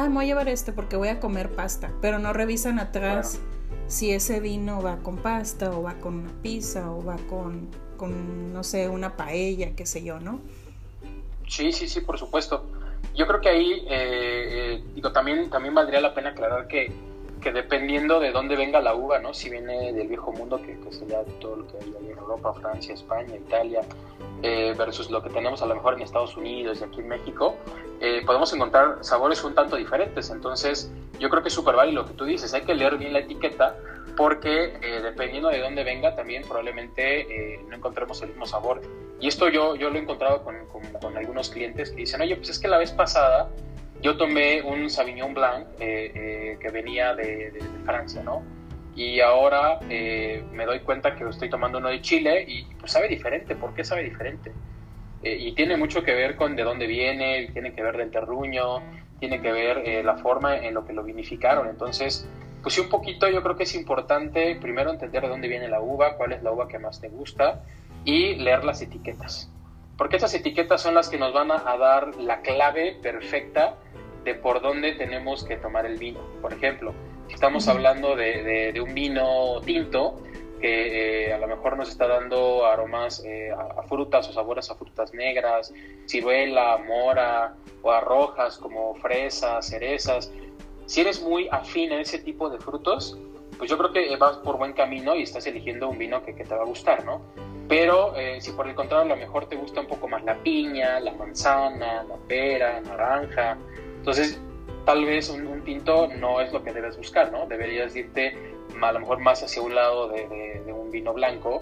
Ah, 0.00 0.08
me 0.08 0.14
voy 0.14 0.24
a 0.26 0.28
llevar 0.28 0.48
este 0.48 0.70
porque 0.70 0.94
voy 0.94 1.08
a 1.08 1.18
comer 1.18 1.50
pasta, 1.50 1.90
pero 2.00 2.20
no 2.20 2.32
revisan 2.32 2.78
atrás 2.78 3.40
si 3.88 4.12
ese 4.12 4.38
vino 4.38 4.80
va 4.80 4.98
con 4.98 5.16
pasta 5.16 5.76
o 5.76 5.82
va 5.82 5.94
con 5.94 6.20
una 6.20 6.30
pizza 6.40 6.92
o 6.92 7.04
va 7.04 7.16
con, 7.28 7.68
con, 7.96 8.52
no 8.52 8.62
sé, 8.62 8.88
una 8.88 9.16
paella, 9.16 9.74
qué 9.74 9.86
sé 9.86 10.04
yo, 10.04 10.20
¿no? 10.20 10.40
Sí, 11.48 11.72
sí, 11.72 11.88
sí, 11.88 12.00
por 12.02 12.16
supuesto. 12.16 12.64
Yo 13.16 13.26
creo 13.26 13.40
que 13.40 13.48
ahí, 13.48 13.72
eh, 13.88 13.88
eh, 13.88 14.84
digo, 14.94 15.10
también, 15.10 15.50
también 15.50 15.74
valdría 15.74 16.00
la 16.00 16.14
pena 16.14 16.28
aclarar 16.28 16.68
que 16.68 16.92
que 17.40 17.52
dependiendo 17.52 18.20
de 18.20 18.32
dónde 18.32 18.56
venga 18.56 18.80
la 18.80 18.94
uva, 18.94 19.18
¿no? 19.18 19.34
Si 19.34 19.50
viene 19.50 19.92
del 19.92 20.08
viejo 20.08 20.32
mundo, 20.32 20.60
que, 20.60 20.76
sería 20.90 21.22
todo 21.40 21.56
lo 21.56 21.66
que 21.66 21.76
hay 21.76 22.10
en 22.10 22.18
Europa, 22.18 22.54
Francia, 22.54 22.94
España, 22.94 23.36
Italia, 23.36 23.80
eh, 24.42 24.74
versus 24.76 25.10
lo 25.10 25.22
que 25.22 25.30
tenemos 25.30 25.62
a 25.62 25.66
lo 25.66 25.74
mejor 25.74 25.94
en 25.94 26.02
Estados 26.02 26.36
Unidos 26.36 26.80
y 26.80 26.84
aquí 26.84 27.00
en 27.00 27.08
México, 27.08 27.56
eh, 28.00 28.22
podemos 28.24 28.52
encontrar 28.52 28.98
sabores 29.02 29.42
un 29.44 29.54
tanto 29.54 29.76
diferentes. 29.76 30.30
Entonces, 30.30 30.90
yo 31.18 31.28
creo 31.28 31.42
que 31.42 31.48
es 31.48 31.54
súper 31.54 31.76
válido 31.76 32.02
lo 32.02 32.08
que 32.08 32.14
tú 32.14 32.24
dices, 32.24 32.52
hay 32.54 32.62
que 32.62 32.74
leer 32.74 32.96
bien 32.96 33.12
la 33.12 33.20
etiqueta 33.20 33.76
porque 34.16 34.78
eh, 34.82 35.00
dependiendo 35.02 35.48
de 35.48 35.60
dónde 35.60 35.84
venga 35.84 36.16
también 36.16 36.42
probablemente 36.42 37.60
no 37.68 37.76
encontremos 37.76 38.20
el 38.22 38.30
mismo 38.30 38.46
sabor. 38.46 38.80
Y 39.20 39.28
esto 39.28 39.48
yo, 39.48 39.76
yo 39.76 39.90
lo 39.90 39.98
he 39.98 40.02
encontrado 40.02 40.42
con, 40.42 40.56
con 41.00 41.16
algunos 41.16 41.50
clientes 41.50 41.90
que 41.90 41.96
dicen, 41.96 42.20
oye, 42.20 42.36
pues 42.36 42.50
es 42.50 42.58
que 42.58 42.68
la 42.68 42.78
vez 42.78 42.92
pasada 42.92 43.50
yo 44.02 44.16
tomé 44.16 44.62
un 44.62 44.88
Sauvignon 44.88 45.34
Blanc 45.34 45.66
eh, 45.80 46.12
eh, 46.14 46.58
que 46.60 46.70
venía 46.70 47.14
de, 47.14 47.58
Francia, 47.84 48.22
¿no? 48.22 48.42
Y 48.94 49.20
ahora 49.20 49.78
eh, 49.88 50.44
me 50.52 50.66
doy 50.66 50.80
cuenta 50.80 51.14
que 51.14 51.24
estoy 51.24 51.48
tomando 51.48 51.78
uno 51.78 51.88
de 51.88 52.00
Chile 52.00 52.44
y 52.46 52.64
pues 52.78 52.92
sabe 52.92 53.08
diferente. 53.08 53.54
¿Por 53.54 53.74
qué 53.74 53.84
sabe 53.84 54.04
diferente? 54.04 54.52
y 55.20 55.50
tiene 55.56 55.76
mucho 55.76 56.04
que 56.04 56.14
ver 56.14 56.36
con 56.36 56.54
de 56.54 56.62
dónde 56.62 56.86
viene, 56.86 57.50
tiene 57.52 57.72
que 57.74 57.82
ver 57.82 57.96
del 57.96 58.08
terruño, 58.08 58.80
tiene 59.18 59.42
que 59.42 59.50
ver 59.50 60.04
la 60.04 60.16
forma 60.16 60.56
en 60.58 60.74
lo 60.74 60.86
que 60.86 60.92
lo 60.92 61.02
vinificaron. 61.02 61.68
Entonces, 61.68 62.28
pues 62.62 62.76
sí, 62.76 62.80
un 62.80 62.88
poquito 62.88 63.28
yo 63.28 63.42
creo 63.42 63.56
que 63.56 63.64
es 63.64 63.74
importante 63.74 64.56
primero 64.60 64.92
entender 64.92 65.22
de 65.22 65.28
dónde 65.28 65.48
viene 65.48 65.66
la 65.66 65.80
uva, 65.80 66.16
cuál 66.16 66.34
es 66.34 66.42
la 66.44 66.52
uva 66.52 66.68
que 66.68 66.78
más 66.78 67.00
te 67.00 67.08
gusta 67.08 67.64
y 68.04 68.36
leer 68.36 68.62
las 68.62 68.80
etiquetas. 68.80 69.50
Porque 69.96 70.16
esas 70.16 70.32
etiquetas 70.34 70.80
son 70.80 70.94
las 70.94 71.08
que 71.08 71.18
nos 71.18 71.32
van 71.32 71.50
a 71.50 71.76
dar 71.76 72.14
la 72.14 72.40
clave 72.40 72.96
perfecta 73.02 73.74
de 74.24 74.34
por 74.34 74.60
dónde 74.60 74.92
tenemos 74.92 75.44
que 75.44 75.56
tomar 75.56 75.86
el 75.86 75.98
vino. 75.98 76.20
Por 76.40 76.52
ejemplo, 76.52 76.92
si 77.28 77.34
estamos 77.34 77.68
hablando 77.68 78.16
de, 78.16 78.74
un 78.82 78.94
vino 78.94 79.60
tinto, 79.64 80.20
que 80.60 81.26
eh, 81.26 81.32
a 81.32 81.38
lo 81.38 81.46
mejor 81.46 81.76
nos 81.76 81.88
está 81.88 82.08
dando 82.08 82.66
aromas 82.66 83.22
eh, 83.24 83.50
a, 83.52 83.82
frutas 83.84 84.28
o 84.28 84.32
sabores 84.32 84.70
a 84.70 84.74
frutas 84.74 85.14
negras, 85.14 85.72
ciruela, 86.06 86.78
mora 86.78 87.54
o 87.82 87.92
a 87.92 88.00
rojas 88.00 88.58
como 88.58 88.94
fresas, 88.96 89.68
cerezas. 89.68 90.32
Si 90.86 91.02
eres 91.02 91.22
muy 91.22 91.48
afín 91.52 91.92
a 91.92 92.00
ese 92.00 92.18
tipo 92.18 92.48
de 92.48 92.58
frutos, 92.58 93.18
pues 93.58 93.70
yo 93.70 93.76
creo 93.76 93.92
que 93.92 94.16
vas 94.16 94.38
por 94.38 94.56
buen 94.56 94.72
camino 94.72 95.14
y 95.14 95.22
estás 95.22 95.46
eligiendo 95.46 95.88
un 95.88 95.98
vino 95.98 96.24
que, 96.24 96.32
te 96.32 96.54
va 96.54 96.62
a 96.62 96.64
gustar, 96.64 97.04
¿no? 97.04 97.20
Pero 97.68 98.16
eh, 98.16 98.40
si 98.40 98.52
por 98.52 98.66
el 98.66 98.74
contrario 98.74 99.12
a 99.12 99.16
lo 99.16 99.20
mejor 99.20 99.46
te 99.46 99.56
gusta 99.56 99.80
un 99.80 99.86
poco 99.86 100.08
más 100.08 100.24
la 100.24 100.36
piña, 100.36 100.98
la 101.00 101.12
manzana, 101.12 102.04
la 102.04 102.16
pera, 102.26 102.80
naranja, 102.80 103.58
entonces 104.08 104.40
tal 104.86 105.04
vez 105.04 105.28
un, 105.28 105.62
tinto 105.64 106.08
no 106.18 106.40
es 106.40 106.50
lo 106.50 106.64
que 106.64 106.72
debes 106.72 106.96
buscar, 106.96 107.30
¿no? 107.30 107.46
Deberías 107.46 107.94
irte 107.94 108.34
a 108.80 108.92
lo 108.92 109.00
mejor 109.00 109.18
más 109.18 109.42
hacia 109.42 109.60
un 109.60 109.74
lado 109.74 110.08
de, 110.08 110.62
un 110.74 110.90
vino 110.90 111.12
blanco 111.12 111.60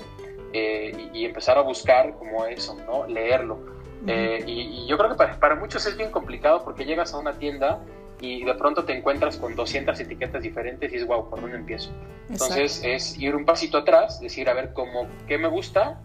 eh, 0.53 1.11
y, 1.13 1.25
empezar 1.25 1.59
a 1.59 1.63
buscar 1.63 2.15
como 2.19 2.47
eso, 2.47 2.77
¿no? 2.87 3.05
Leerlo. 3.09 3.59
Eh, 4.07 4.45
y, 4.47 4.87
yo 4.87 4.97
creo 4.97 5.11
que 5.11 5.17
para, 5.17 5.41
para 5.41 5.57
muchos 5.57 5.85
es 5.87 5.97
bien 5.97 6.13
complicado 6.13 6.63
porque 6.63 6.85
llegas 6.85 7.15
a 7.15 7.19
una 7.19 7.33
tienda 7.33 7.81
y 8.21 8.45
de 8.45 8.55
pronto 8.55 8.85
te 8.85 8.97
encuentras 8.97 9.39
con 9.39 9.57
200 9.57 9.99
etiquetas 9.99 10.41
diferentes 10.41 10.93
y 10.93 10.97
es 10.97 11.05
wow, 11.05 11.29
¿por 11.29 11.41
dónde 11.41 11.57
empiezo? 11.57 11.91
Entonces 12.31 12.81
es 12.85 13.19
ir 13.19 13.35
un 13.35 13.45
pasito 13.45 13.79
atrás, 13.79 14.21
decir, 14.21 14.49
a 14.49 14.55
ver, 14.55 14.73
cómo, 14.73 15.09
¿qué 15.27 15.37
me 15.37 15.49
gusta 15.49 16.01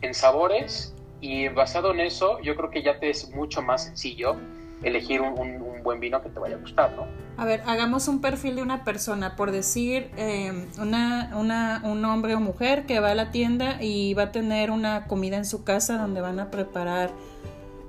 en 0.00 0.14
sabores? 0.14 0.96
Y 1.20 1.46
basado 1.46 1.92
en 1.92 2.00
eso, 2.00 2.40
yo 2.40 2.56
creo 2.56 2.70
que 2.70 2.82
ya 2.82 2.98
te 2.98 3.08
es 3.08 3.30
mucho 3.30 3.62
más 3.62 3.84
sencillo 3.84 4.34
elegir 4.82 5.20
un, 5.20 5.75
buen 5.86 6.00
vino 6.00 6.20
que 6.20 6.28
te 6.28 6.38
vaya 6.38 6.56
a 6.56 6.58
gustar, 6.58 6.92
¿no? 6.96 7.06
A 7.38 7.44
ver, 7.44 7.62
hagamos 7.64 8.08
un 8.08 8.20
perfil 8.20 8.56
de 8.56 8.62
una 8.62 8.82
persona, 8.84 9.36
por 9.36 9.52
decir, 9.52 10.10
eh, 10.16 10.66
una, 10.78 11.30
una, 11.36 11.80
un 11.84 12.04
hombre 12.04 12.34
o 12.34 12.40
mujer 12.40 12.86
que 12.86 12.98
va 12.98 13.12
a 13.12 13.14
la 13.14 13.30
tienda 13.30 13.82
y 13.82 14.14
va 14.14 14.24
a 14.24 14.32
tener 14.32 14.70
una 14.70 15.06
comida 15.06 15.36
en 15.36 15.44
su 15.44 15.62
casa 15.62 15.96
donde 15.96 16.20
van 16.20 16.40
a 16.40 16.50
preparar 16.50 17.10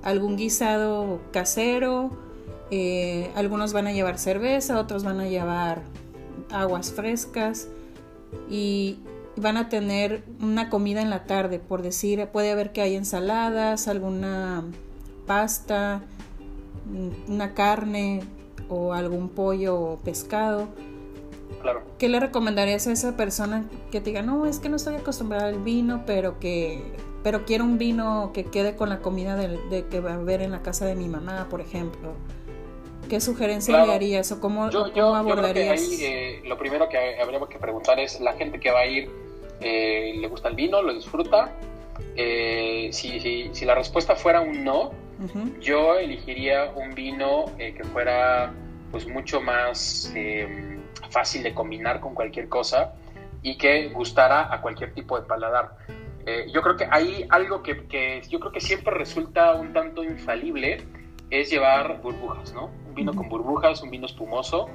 algún 0.04 0.38
guisado 0.38 1.20
casero, 1.32 2.12
eh, 2.70 3.32
algunos 3.36 3.74
van 3.74 3.88
a 3.88 3.94
llevar 3.94 4.20
cerveza, 4.20 4.80
otros 4.80 5.04
van 5.04 5.20
a 5.20 5.27
llevar 5.27 5.82
aguas 6.51 6.92
frescas 6.92 7.68
y 8.50 9.00
van 9.38 9.58
a 9.58 9.70
tener 9.70 10.24
una 10.42 10.70
comida 10.70 11.01
en 11.01 11.10
la 11.10 11.24
tarde, 11.24 11.60
por 11.60 11.82
decir, 11.82 12.27
puede 12.27 12.51
haber 12.51 12.72
que 12.72 12.82
hay 12.82 12.96
ensaladas, 12.96 13.88
alguna 13.88 14.63
pasta, 15.25 16.01
una 17.27 17.53
carne 17.53 18.22
o 18.70 18.94
algún 18.94 19.29
pollo 19.29 19.79
o 19.79 19.98
pescado. 19.98 20.67
Claro. 21.62 21.82
¿Qué 21.98 22.10
le 22.10 22.20
recomendarías 22.20 22.88
a 22.88 22.91
esa 22.91 23.17
persona 23.17 23.65
que 23.91 24.00
te 24.00 24.12
diga, 24.12 24.22
no, 24.22 24.46
es 24.46 24.60
que 24.60 24.70
no 24.70 24.75
estoy 24.75 24.96
acostumbrada 24.96 25.48
al 25.48 25.60
vino, 25.60 26.03
pero 26.06 26.39
que 26.39 26.84
pero 27.27 27.44
quiero 27.44 27.65
un 27.65 27.77
vino 27.77 28.32
que 28.34 28.46
quede 28.46 28.77
con 28.77 28.88
la 28.88 29.00
comida 29.00 29.36
de, 29.36 29.86
que 29.89 30.00
va 30.00 30.12
a 30.12 30.13
haber 30.13 30.41
en 30.41 30.51
la 30.51 30.62
casa 30.62 30.86
de 30.86 30.96
mi 30.96 31.10
mamá, 31.10 31.48
por 31.50 31.60
ejemplo? 31.60 32.13
¿Qué 33.10 33.20
sugerencia 33.20 33.86
le 33.86 33.94
harías 33.94 34.32
o 34.32 34.39
cómo, 34.39 34.70
yo, 34.70 34.94
yo, 34.94 35.13
abordarías? 35.13 35.82
Yo 35.82 35.88
creo 35.88 36.00
que 36.00 36.06
ahí, 36.06 36.13
eh, 36.13 36.41
lo 36.48 36.58
primero 36.58 36.88
que 36.88 37.20
habría 37.20 37.39
que 37.50 37.60
preguntar 37.60 38.00
es, 38.00 38.22
¿la 38.22 38.32
gente 38.34 38.62
que 38.62 38.72
va 38.72 38.79
a 38.79 38.86
ir 38.86 39.10
eh, 39.60 40.13
le 40.17 40.27
gusta 40.29 40.48
el 40.48 40.56
vino, 40.56 40.82
lo 40.82 40.94
disfruta? 40.94 41.53
Eh, 42.15 42.91
si, 42.94 43.20
si, 43.20 43.50
si, 43.51 43.65
la 43.65 43.75
respuesta 43.75 44.15
fuera 44.15 44.39
un 44.39 44.63
no, 44.63 44.91
yo 45.60 45.96
elegiría 45.96 46.72
un 46.76 46.94
vino 46.94 47.46
que 47.58 47.84
fuera 47.92 48.54
pues 48.92 49.08
mucho 49.08 49.42
más 49.42 50.14
fácil 51.10 51.44
de 51.44 51.54
combinar 51.54 52.00
con 52.00 52.14
cualquier 52.14 52.48
cosa 52.50 52.94
y 53.42 53.58
que 53.58 53.90
gustara 53.90 54.54
a 54.54 54.62
cualquier 54.62 54.94
tipo 54.94 55.20
de 55.20 55.26
paladar. 55.26 55.72
yo 56.54 56.62
creo 56.62 56.76
que 56.76 56.88
hay 56.92 57.26
algo 57.30 57.64
que, 57.64 57.88
que 57.88 58.22
yo 58.30 58.40
creo 58.40 58.52
que 58.52 58.60
siempre 58.60 58.94
resulta 58.94 59.54
un 59.56 59.74
tanto 59.74 60.04
infalible, 60.04 60.84
es 61.30 61.50
llevar 61.50 62.02
burbujas, 62.02 62.54
¿no? 62.54 62.70
Un 62.88 62.96
vino 62.96 63.14
con 63.14 63.30
burbujas, 63.30 63.82
un 63.82 63.90
vino 63.90 64.06
espumoso, 64.06 64.70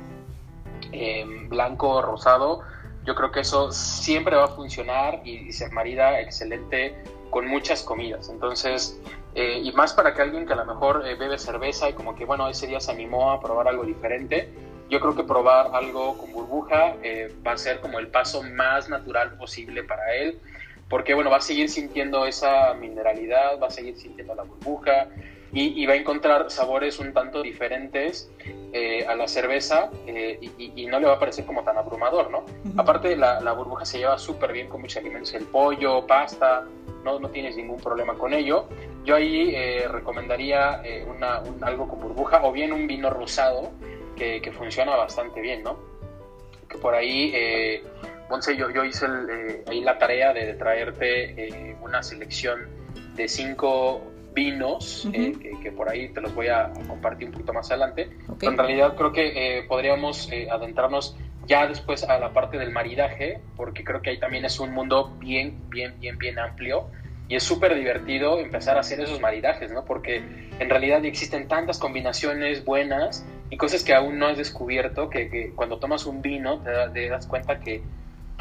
em, 0.93 1.49
blanco, 1.49 2.03
rosado. 2.03 2.61
Yo 3.05 3.15
creo 3.15 3.33
que 3.33 3.41
eso 3.41 3.73
siempre 3.73 4.37
va 4.37 4.45
a 4.45 4.49
funcionar 4.49 5.23
y, 5.25 5.51
se 5.53 5.69
marida 5.71 6.21
excelente 6.21 6.95
con 7.33 7.49
muchas 7.49 7.83
comidas. 7.83 8.29
Entonces, 8.29 9.01
eh, 9.35 9.63
y 9.65 9.73
más 9.73 9.95
para 9.95 10.13
que 10.13 10.21
alguien 10.21 10.47
que 10.47 10.53
a 10.53 10.57
lo 10.57 10.67
mejor 10.67 11.03
eh, 11.07 11.15
bebe 11.15 11.39
cerveza 11.39 11.89
y 11.89 11.95
como 11.95 12.15
que, 12.15 12.27
bueno, 12.27 12.47
ese 12.47 12.67
día 12.67 12.79
se 12.79 12.93
animó 12.93 13.33
a 13.33 13.41
probar 13.41 13.69
algo 13.69 13.85
diferente, 13.85 14.51
yo 14.91 15.01
creo 15.01 15.17
que 15.17 15.25
probar 15.25 15.71
algo 15.73 16.19
con 16.19 16.31
burbuja 16.31 16.97
eh, 17.03 17.35
va 17.45 17.53
a 17.53 17.57
ser 17.57 17.81
como 17.81 17.99
el 17.99 18.09
paso 18.09 18.43
más 18.43 18.91
natural 18.91 19.39
posible 19.39 19.83
para 19.83 20.15
él, 20.15 20.39
porque, 20.91 21.15
bueno, 21.15 21.31
va 21.31 21.39
a 21.39 21.41
seguir 21.41 21.71
sintiendo 21.71 22.27
esa 22.27 22.75
mineralidad, 22.75 23.59
va 23.59 23.69
a 23.69 23.71
seguir 23.71 23.97
sintiendo 23.97 24.35
la 24.35 24.43
burbuja, 24.43 25.09
y, 25.55 25.85
va 25.85 25.93
a 25.93 25.97
encontrar 25.97 26.51
sabores 26.51 26.99
un 26.99 27.13
tanto 27.13 27.43
diferentes 27.43 28.31
eh, 28.73 29.05
a 29.07 29.15
la 29.15 29.29
cerveza 29.29 29.91
eh, 30.07 30.39
y, 30.41 30.87
no 30.87 30.99
le 30.99 31.07
va 31.07 31.15
a 31.15 31.19
parecer 31.19 31.45
como 31.45 31.63
tan 31.63 31.77
abrumador, 31.77 32.31
¿no? 32.31 32.45
Aparte, 32.77 33.17
la, 33.17 33.41
la, 33.41 33.53
burbuja 33.53 33.85
se 33.85 33.99
lleva 33.99 34.19
súper 34.19 34.53
bien 34.53 34.69
con 34.69 34.81
muchos 34.81 34.97
alimentos, 34.97 35.35
el 35.35 35.45
pollo, 35.45 36.07
pasta, 36.07 36.67
no, 37.05 37.19
no 37.19 37.29
tienes 37.29 37.57
ningún 37.57 37.79
problema 37.79 38.15
con 38.15 38.33
ello. 38.33 38.67
Yo 39.05 39.17
ahí 39.17 39.55
eh, 39.55 39.89
recomendaría 39.89 40.83
una, 41.07 41.43
algo 41.61 41.87
con 41.87 42.01
burbuja 42.01 42.41
o 42.45 42.53
bien 42.53 42.73
un 42.73 42.87
vino 42.87 43.11
rosado 43.11 43.73
que, 44.17 44.41
que 44.41 44.53
funciona 44.53 44.97
bastante 44.97 45.41
bien, 45.41 45.63
¿no? 45.63 45.79
Que 46.69 46.79
por 46.79 46.95
ahí, 46.95 47.83
Monse, 48.31 48.57
yo, 48.57 48.71
yo 48.71 48.85
hice 48.85 49.07
ahí 49.67 49.83
la 49.83 49.99
tarea 49.99 50.33
de, 50.33 50.47
de 50.47 50.55
traerte 50.55 51.77
una 51.83 52.03
selección 52.03 52.69
de 53.17 53.29
cinco 53.29 54.12
vinos, 54.35 55.09
eh, 55.13 55.33
que, 55.63 55.73
por 55.73 55.89
ahí 55.89 56.09
te 56.09 56.21
los 56.21 56.35
voy 56.35 56.49
a 56.49 56.71
compartir 56.89 57.29
un 57.29 57.33
poquito 57.33 57.53
más 57.53 57.71
adelante. 57.71 58.11
en 58.41 58.57
realidad 58.57 58.95
creo 58.97 59.13
que 59.13 59.59
eh, 59.59 59.63
podríamos 59.65 60.31
eh, 60.33 60.49
adentrarnos 60.51 61.17
ya 61.47 61.67
después 61.67 62.05
a 62.05 62.19
la 62.19 62.33
parte 62.33 62.59
del 62.59 62.71
maridaje, 62.71 63.41
porque 63.57 63.85
creo 63.85 64.01
que 64.01 64.11
ahí 64.11 64.19
también 64.19 64.45
es 64.45 64.61
un 64.61 64.73
mundo 64.73 65.17
bien, 65.19 65.59
bien, 65.69 65.95
bien, 65.99 66.19
bien 66.19 66.39
amplio. 66.39 66.89
Y 67.29 67.37
es 67.37 67.43
súper 67.43 67.75
divertido 67.75 68.39
empezar 68.39 68.77
a 68.77 68.81
hacer 68.81 69.01
esos 69.01 69.21
maridajes, 69.21 69.73
¿no? 69.73 69.85
Porque 69.85 70.23
en 70.59 70.69
realidad 70.69 71.05
existen 71.05 71.49
tantas 71.49 71.79
combinaciones 71.79 72.65
buenas 72.65 73.25
y 73.49 73.57
cosas 73.57 73.85
que 73.85 73.95
aún 73.95 74.19
no 74.19 74.27
has 74.27 74.37
descubierto, 74.37 75.09
que, 75.09 75.53
cuando 75.55 75.79
tomas 75.79 76.05
un 76.05 76.21
vino 76.21 76.63
te 76.93 77.09
das 77.09 77.27
cuenta 77.27 77.59
que 77.59 77.83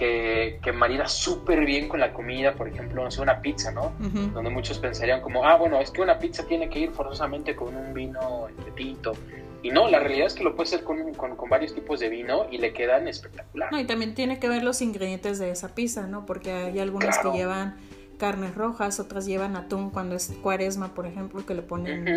que, 0.01 0.59
que 0.63 0.71
marida 0.71 1.07
súper 1.07 1.63
bien 1.63 1.87
con 1.87 1.99
la 1.99 2.11
comida, 2.11 2.55
por 2.55 2.67
ejemplo, 2.67 3.03
no 3.03 3.11
sé, 3.11 3.21
una 3.21 3.39
pizza, 3.39 3.71
¿no? 3.71 3.91
Donde 4.33 4.49
muchos 4.49 4.79
pensarían 4.79 5.21
como, 5.21 5.45
ah, 5.45 5.57
bueno, 5.57 5.79
es 5.79 5.91
que 5.91 6.01
una 6.01 6.17
pizza 6.17 6.43
tiene 6.47 6.71
que 6.71 6.79
ir 6.79 6.89
forzosamente 6.89 7.55
con 7.55 7.75
un 7.75 7.93
vino 7.93 8.47
de 8.65 8.71
tinto. 8.71 9.13
Y 9.61 9.69
no, 9.69 9.87
la 9.89 9.99
realidad 9.99 10.25
es 10.25 10.33
que 10.33 10.43
lo 10.43 10.55
puede 10.55 10.69
hacer 10.69 10.83
con, 10.83 11.13
con, 11.13 11.49
varios 11.51 11.75
tipos 11.75 11.99
de 11.99 12.09
vino 12.09 12.47
y 12.49 12.57
le 12.57 12.73
quedan 12.73 13.07
espectacular. 13.07 13.71
No, 13.71 13.79
y 13.79 13.85
también 13.85 14.15
tiene 14.15 14.39
que 14.39 14.49
ver 14.49 14.63
los 14.63 14.81
ingredientes 14.81 15.37
de 15.37 15.51
esa 15.51 15.75
pizza, 15.75 16.07
¿no? 16.07 16.25
Porque 16.25 16.51
hay 16.51 16.79
algunas 16.79 17.19
que 17.19 17.29
llevan 17.29 17.77
carnes 18.17 18.55
rojas, 18.55 18.99
otras 18.99 19.27
llevan 19.27 19.55
atún 19.55 19.91
cuando 19.91 20.15
es 20.15 20.33
cuaresma, 20.41 20.95
por 20.95 21.05
ejemplo, 21.05 21.45
que 21.45 21.53
le 21.53 21.61
ponen 21.61 22.07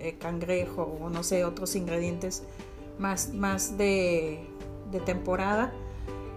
eh, 0.00 0.16
cangrejo 0.18 0.98
o 1.00 1.08
no 1.08 1.22
sé, 1.22 1.44
otros 1.44 1.76
ingredientes 1.76 2.42
más, 2.98 3.32
más 3.32 3.78
de, 3.78 4.40
de 4.90 4.98
temporada. 4.98 5.72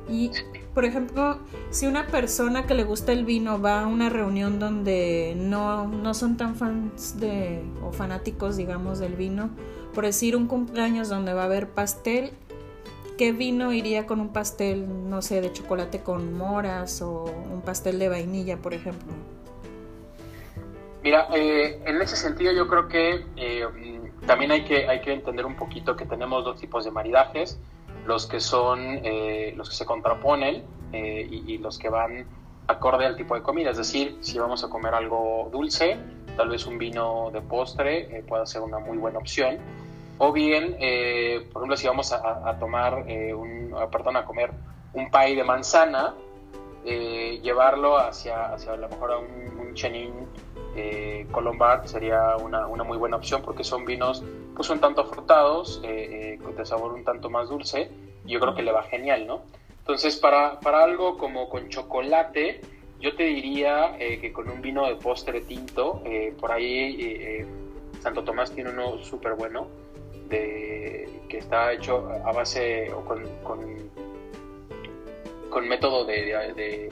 Y, 0.08 0.30
por 0.74 0.86
ejemplo, 0.86 1.40
si 1.70 1.86
una 1.86 2.08
persona 2.08 2.66
que 2.66 2.74
le 2.74 2.84
gusta 2.84 3.12
el 3.12 3.26
vino 3.26 3.62
va 3.62 3.82
a 3.82 3.88
una 3.88 4.10
reunión 4.10 4.60
donde 4.60 5.34
no, 5.36 5.88
no 5.88 6.14
son 6.14 6.38
tan 6.38 6.56
fans 6.56 7.20
de, 7.20 7.62
o 7.84 7.92
fanáticos, 7.92 8.56
digamos, 8.56 9.00
del 9.00 9.16
vino, 9.16 9.50
por 9.94 10.06
decir 10.06 10.36
un 10.36 10.48
cumpleaños 10.48 11.10
donde 11.10 11.34
va 11.34 11.42
a 11.42 11.46
haber 11.46 11.70
pastel, 11.70 12.32
¿qué 13.18 13.34
vino 13.34 13.74
iría 13.74 14.06
con 14.06 14.22
un 14.22 14.30
pastel, 14.30 15.10
no 15.10 15.22
sé, 15.22 15.42
de 15.42 15.52
chocolate 15.52 16.02
con 16.02 16.38
moras 16.38 17.02
o 17.02 17.26
un 17.52 17.62
pastel 17.62 18.00
de 18.00 18.08
vainilla, 18.08 18.58
por 18.58 18.74
ejemplo? 18.74 19.12
Mira, 21.04 21.28
eh, 21.36 21.82
en 21.86 22.02
ese 22.02 22.16
sentido 22.16 22.54
yo 22.54 22.68
creo 22.68 22.88
que 22.88 23.26
eh, 23.36 24.02
también 24.26 24.52
hay 24.52 24.64
que, 24.64 24.88
hay 24.88 25.02
que 25.02 25.12
entender 25.12 25.46
un 25.46 25.56
poquito 25.56 25.96
que 25.98 26.06
tenemos 26.06 26.46
dos 26.46 26.62
tipos 26.62 26.86
de 26.86 26.92
maridajes 26.92 27.60
los 28.06 28.28
que 28.28 28.40
son 28.40 29.00
eh, 29.04 29.54
los 29.56 29.70
que 29.70 29.76
se 29.76 29.86
contraponen 29.86 30.64
eh, 30.92 31.28
y, 31.30 31.58
los 31.60 31.78
que 31.78 31.90
van 31.90 32.26
acorde 32.68 33.06
al 33.06 33.16
tipo 33.16 33.36
de 33.36 33.42
comida. 33.42 33.72
Es 33.72 33.78
decir, 33.78 34.18
si 34.22 34.40
vamos 34.40 34.64
a 34.64 34.70
comer 34.70 34.94
algo 34.94 35.50
dulce, 35.52 35.98
tal 36.36 36.50
vez 36.50 36.66
un 36.66 36.78
vino 36.78 37.30
de 37.32 37.42
postre 37.42 38.18
eh, 38.18 38.24
pueda 38.24 38.46
ser 38.46 38.62
una 38.62 38.80
muy 38.80 38.98
buena 38.98 39.20
opción. 39.20 39.58
O 40.18 40.32
bien, 40.32 40.74
por 41.52 41.62
ejemplo, 41.62 41.78
si 41.78 41.88
vamos 41.88 42.14
a, 42.14 42.56
tomar, 42.60 42.94
un, 43.34 43.76
perdón, 43.92 44.18
a 44.18 44.24
comer 44.24 44.52
un 44.94 45.10
pie 45.10 45.36
de 45.36 45.44
manzana, 45.44 46.14
llevarlo 46.84 47.98
hacia, 47.98 48.54
hacia 48.54 48.74
a 48.74 48.78
lo 48.78 48.88
mejor 48.88 49.14
a 49.14 49.18
un, 49.18 49.60
un 49.60 49.74
chenin 49.74 50.14
eh, 50.76 51.28
Colombard 51.32 51.86
sería 51.86 52.36
una, 52.38 52.68
una, 52.68 52.84
muy 52.84 52.98
buena 52.98 53.18
opción 53.18 53.42
porque 53.44 53.64
son 53.64 53.86
vinos 53.86 54.24
pues 54.56 54.70
un 54.70 54.80
tanto 54.80 55.06
frutados, 55.06 55.82
eh, 55.84 56.38
eh, 56.40 56.54
de 56.56 56.66
sabor 56.66 56.94
un 56.94 57.04
tanto 57.04 57.30
más 57.30 57.50
dulce, 57.50 57.90
y 58.26 58.34
yo 58.34 58.40
creo 58.40 58.56
que 58.56 58.62
le 58.62 58.72
va 58.72 58.84
genial, 58.84 59.26
¿no? 59.28 59.42
Entonces, 59.80 60.18
para, 60.18 60.60
para 60.60 60.84
algo 60.84 61.18
como 61.18 61.50
con 61.50 61.70
chocolate, 61.70 62.62
yo 63.00 63.16
te 63.16 63.24
diría 63.24 63.98
que 63.98 64.32
con 64.32 64.48
un 64.48 64.62
vino 64.62 64.86
de 64.86 64.96
postre 64.96 65.42
tinto, 65.42 66.04
por 66.40 66.52
ahí 66.52 67.44
Santo 68.00 68.24
Tomás 68.24 68.52
tiene 68.52 68.70
uno 68.70 69.00
súper 69.00 69.34
bueno, 69.34 69.68
de, 70.30 71.10
que 71.28 71.40
está 71.40 71.74
hecho 71.74 72.08
a 72.24 72.32
base 72.32 72.94
o 72.94 73.04
con, 73.04 73.28
con 73.44 73.90
con 75.52 75.68
método 75.68 76.06
de, 76.06 76.90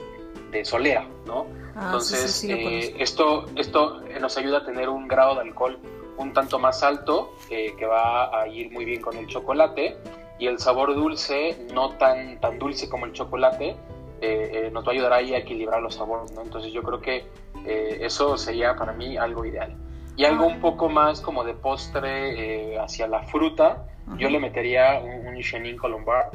de, 0.52 0.64
solera, 0.64 1.04
¿no? 1.26 1.46
Ah, 1.74 1.86
Entonces, 1.86 2.44
eh, 2.44 2.94
esto, 2.98 3.46
esto 3.56 4.02
nos 4.20 4.36
ayuda 4.36 4.58
a 4.58 4.64
tener 4.64 4.88
un 4.88 5.08
grado 5.08 5.34
de 5.36 5.42
alcohol 5.42 5.78
un 6.16 6.34
tanto 6.34 6.58
más 6.58 6.82
alto, 6.82 7.34
que 7.48 7.86
va 7.86 8.42
a 8.42 8.46
ir 8.46 8.70
muy 8.70 8.84
bien 8.84 9.00
con 9.00 9.16
el 9.16 9.26
chocolate, 9.26 9.96
y 10.38 10.48
el 10.48 10.58
sabor 10.58 10.94
dulce, 10.94 11.66
no 11.72 11.90
tan, 11.96 12.38
tan 12.40 12.58
dulce 12.58 12.90
como 12.90 13.06
el 13.06 13.12
chocolate, 13.12 13.74
eh, 14.20 14.68
nos 14.70 14.84
va 14.84 14.88
a 14.88 14.92
ayudar 14.92 15.12
ahí 15.14 15.32
a 15.32 15.38
equilibrar 15.38 15.80
los 15.80 15.94
sabores, 15.94 16.30
¿no? 16.32 16.42
Entonces 16.42 16.72
yo 16.72 16.82
creo 16.82 17.00
que 17.00 17.26
eso 17.64 18.36
sería 18.36 18.76
para 18.76 18.92
mí 18.92 19.16
algo 19.16 19.46
ideal. 19.46 19.74
Y 20.16 20.26
algo 20.26 20.46
un 20.46 20.60
poco 20.60 20.90
más 20.90 21.22
como 21.22 21.42
de 21.42 21.54
postre 21.54 22.78
hacia 22.78 23.06
la 23.06 23.22
fruta, 23.22 23.86
yo 24.18 24.28
le 24.28 24.38
metería 24.40 25.00
un, 25.02 25.26
un 25.26 25.40
Chenin 25.40 25.78
Colombard, 25.78 26.32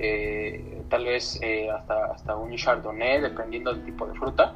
eh, 0.00 0.82
tal 0.88 1.04
vez 1.04 1.40
eh, 1.42 1.68
hasta, 1.70 2.12
hasta 2.12 2.36
un 2.36 2.54
Chardonnay, 2.54 3.20
dependiendo 3.20 3.72
del 3.72 3.84
tipo 3.84 4.06
de 4.06 4.14
fruta, 4.14 4.54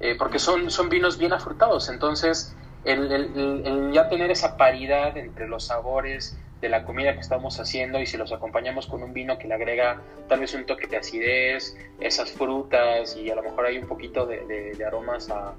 eh, 0.00 0.16
porque 0.18 0.38
son, 0.38 0.70
son 0.70 0.88
vinos 0.88 1.18
bien 1.18 1.32
afrutados. 1.32 1.88
Entonces, 1.88 2.54
el, 2.84 3.90
ya 3.92 4.08
tener 4.08 4.30
esa 4.30 4.56
paridad 4.56 5.16
entre 5.16 5.46
los 5.46 5.64
sabores 5.64 6.38
de 6.60 6.68
la 6.68 6.84
comida 6.84 7.14
que 7.14 7.20
estamos 7.20 7.58
haciendo 7.58 8.00
y 8.00 8.06
si 8.06 8.16
los 8.16 8.32
acompañamos 8.32 8.86
con 8.86 9.02
un 9.02 9.12
vino 9.12 9.38
que 9.38 9.48
le 9.48 9.54
agrega 9.54 10.02
tal 10.28 10.40
vez 10.40 10.54
un 10.54 10.66
toque 10.66 10.86
de 10.86 10.98
acidez, 10.98 11.76
esas 12.00 12.32
frutas 12.32 13.16
y 13.16 13.30
a 13.30 13.34
lo 13.34 13.42
mejor 13.42 13.66
hay 13.66 13.78
un 13.78 13.86
poquito 13.86 14.26
de, 14.26 14.76
aromas 14.86 15.30
a, 15.30 15.54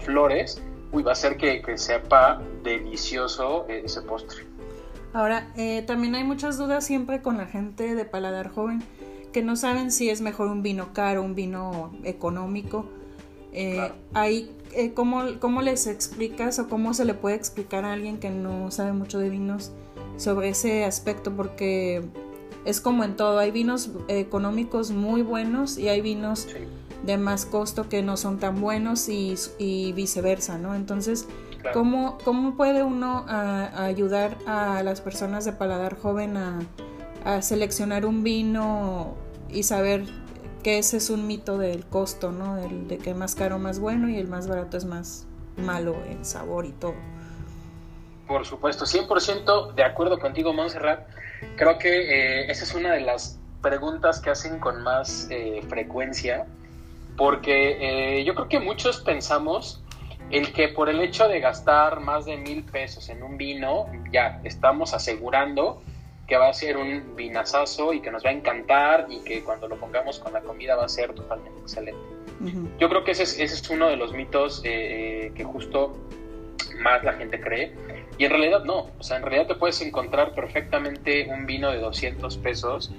flores, 0.00 0.62
uy, 0.90 1.02
va 1.02 1.10
a 1.10 1.12
hacer 1.12 1.36
que, 1.36 1.60
que 1.60 1.76
sepa 1.76 2.40
delicioso 2.62 3.66
ese 3.68 4.00
postre. 4.02 4.46
Ahora, 5.12 5.48
eh, 5.56 5.82
también 5.82 6.14
hay 6.14 6.24
muchas 6.24 6.56
dudas 6.56 6.86
siempre 6.86 7.20
con 7.20 7.36
la 7.36 7.46
gente 7.46 7.94
de 7.94 8.04
paladar 8.06 8.48
joven 8.48 8.82
que 9.32 9.42
no 9.42 9.56
saben 9.56 9.90
si 9.90 10.10
es 10.10 10.20
mejor 10.20 10.48
un 10.48 10.62
vino 10.62 10.92
caro, 10.92 11.22
un 11.22 11.34
vino 11.34 11.92
económico. 12.04 12.86
Eh, 13.52 13.92
eh, 14.74 14.92
¿cómo, 14.94 15.62
les 15.62 15.86
explicas 15.86 16.58
o 16.58 16.68
cómo 16.68 16.94
se 16.94 17.04
le 17.04 17.14
puede 17.14 17.36
explicar 17.36 17.84
a 17.84 17.92
alguien 17.92 18.18
que 18.18 18.30
no 18.30 18.70
sabe 18.70 18.92
mucho 18.92 19.18
de 19.18 19.30
vinos 19.30 19.72
sobre 20.16 20.50
ese 20.50 20.84
aspecto? 20.84 21.34
Porque 21.36 22.02
es 22.64 22.80
como 22.80 23.04
en 23.04 23.16
todo, 23.16 23.38
hay 23.38 23.50
vinos 23.50 23.90
económicos 24.08 24.90
muy 24.90 25.22
buenos 25.22 25.78
y 25.78 25.88
hay 25.88 26.00
vinos 26.00 26.48
de 27.04 27.18
más 27.18 27.46
costo 27.46 27.88
que 27.88 28.02
no 28.02 28.16
son 28.16 28.38
tan 28.38 28.60
buenos 28.60 29.08
y, 29.08 29.34
y 29.58 29.92
viceversa, 29.92 30.56
¿no? 30.56 30.74
Entonces, 30.74 31.26
¿Cómo, 31.72 32.18
puede 32.56 32.82
uno 32.82 33.24
ayudar 33.28 34.36
a 34.46 34.82
las 34.82 35.00
personas 35.00 35.44
de 35.44 35.52
paladar 35.52 35.98
joven 35.98 36.36
a, 36.36 36.60
seleccionar 37.40 38.04
un 38.04 38.24
vino 38.24 39.14
y 39.48 39.62
saber 39.62 40.04
que 40.62 40.78
ese 40.78 40.96
es 40.96 41.10
un 41.10 41.26
mito 41.26 41.58
del 41.58 41.84
costo, 41.84 42.32
¿no? 42.32 42.58
El 42.58 42.88
de 42.88 42.98
que 42.98 43.14
más 43.14 43.34
caro 43.34 43.58
más 43.58 43.78
bueno 43.78 44.08
y 44.08 44.16
el 44.16 44.28
más 44.28 44.48
barato 44.48 44.76
es 44.76 44.84
más 44.84 45.26
malo 45.56 45.96
en 46.08 46.24
sabor 46.24 46.64
y 46.64 46.72
todo. 46.72 46.94
Por 48.26 48.46
supuesto, 48.46 48.86
100% 48.86 49.74
de 49.74 49.84
acuerdo 49.84 50.18
contigo, 50.18 50.52
Montserrat. 50.52 51.06
Creo 51.56 51.78
que 51.78 51.88
eh, 51.88 52.50
esa 52.50 52.64
es 52.64 52.74
una 52.74 52.92
de 52.92 53.00
las 53.00 53.38
preguntas 53.60 54.20
que 54.20 54.30
hacen 54.30 54.58
con 54.58 54.82
más 54.82 55.26
eh, 55.30 55.60
frecuencia, 55.68 56.46
porque 57.16 58.18
eh, 58.18 58.24
yo 58.24 58.34
creo 58.34 58.48
que 58.48 58.60
muchos 58.60 59.00
pensamos 59.00 59.82
el 60.30 60.52
que 60.52 60.68
por 60.68 60.88
el 60.88 61.00
hecho 61.00 61.28
de 61.28 61.40
gastar 61.40 62.00
más 62.00 62.24
de 62.24 62.36
mil 62.38 62.64
pesos 62.64 63.08
en 63.08 63.22
un 63.22 63.36
vino, 63.36 63.86
ya 64.10 64.40
estamos 64.44 64.94
asegurando 64.94 65.82
que 66.26 66.36
va 66.36 66.48
a 66.48 66.52
ser 66.52 66.76
un 66.76 67.14
vinazazo 67.16 67.92
y 67.92 68.00
que 68.00 68.10
nos 68.10 68.24
va 68.24 68.30
a 68.30 68.32
encantar 68.32 69.06
y 69.10 69.20
que 69.20 69.42
cuando 69.42 69.68
lo 69.68 69.76
pongamos 69.76 70.18
con 70.18 70.32
la 70.32 70.40
comida 70.40 70.76
va 70.76 70.84
a 70.84 70.88
ser 70.88 71.14
totalmente 71.14 71.60
excelente. 71.60 72.00
Yo 72.78 72.88
creo 72.88 73.04
que 73.04 73.12
ese 73.12 73.22
es, 73.22 73.38
ese 73.38 73.54
es, 73.54 73.70
uno 73.70 73.88
de 73.88 73.96
los 73.96 74.12
mitos 74.12 74.62
eh, 74.64 75.26
eh, 75.26 75.32
que 75.34 75.44
justo 75.44 75.96
más 76.80 77.04
la 77.04 77.12
gente 77.12 77.40
cree. 77.40 77.74
Y 78.18 78.24
en 78.24 78.30
realidad 78.30 78.64
no, 78.64 78.90
o 78.98 79.02
sea, 79.02 79.18
en 79.18 79.22
realidad 79.22 79.46
te 79.46 79.54
puedes 79.54 79.80
encontrar 79.80 80.34
perfectamente 80.34 81.28
un 81.28 81.46
vino 81.46 81.70
de 81.70 81.78
200 81.78 82.36
pesos 82.38 82.92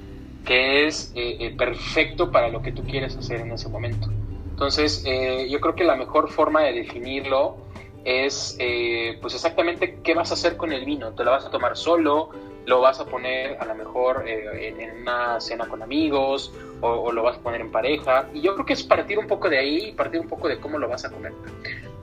que 0.45 0.87
es 0.87 1.11
eh, 1.15 1.53
perfecto 1.57 2.31
para 2.31 2.49
lo 2.49 2.61
que 2.61 2.71
tú 2.71 2.83
quieres 2.83 3.15
hacer 3.17 3.41
en 3.41 3.51
ese 3.51 3.69
momento. 3.69 4.09
Entonces, 4.53 5.03
eh, 5.05 5.47
yo 5.49 5.59
creo 5.59 5.75
que 5.75 5.83
la 5.83 5.95
mejor 5.95 6.29
forma 6.29 6.61
de 6.61 6.73
definirlo 6.73 7.57
es, 8.05 8.55
eh, 8.59 9.17
pues 9.19 9.33
exactamente 9.33 9.99
qué 10.03 10.13
vas 10.13 10.29
a 10.29 10.35
hacer 10.35 10.57
con 10.57 10.71
el 10.71 10.85
vino. 10.85 11.13
¿Te 11.13 11.23
lo 11.23 11.31
vas 11.31 11.45
a 11.45 11.49
tomar 11.49 11.75
solo? 11.75 12.29
¿Lo 12.65 12.81
vas 12.81 12.99
a 12.99 13.05
poner 13.05 13.57
a 13.59 13.65
lo 13.65 13.75
mejor 13.75 14.23
eh, 14.27 14.75
en, 14.79 15.01
una 15.01 15.39
cena 15.41 15.67
con 15.67 15.81
amigos? 15.81 16.53
O, 16.81 17.11
lo 17.11 17.23
vas 17.23 17.37
a 17.37 17.41
poner 17.41 17.61
en 17.61 17.71
pareja? 17.71 18.29
Y 18.33 18.41
yo 18.41 18.53
creo 18.53 18.65
que 18.65 18.73
es 18.73 18.83
partir 18.83 19.19
un 19.19 19.27
poco 19.27 19.49
de 19.49 19.57
ahí, 19.57 19.91
partir 19.93 20.19
un 20.19 20.27
poco 20.27 20.47
de 20.47 20.59
cómo 20.59 20.77
lo 20.77 20.87
vas 20.87 21.05
a 21.05 21.11
comer. 21.11 21.33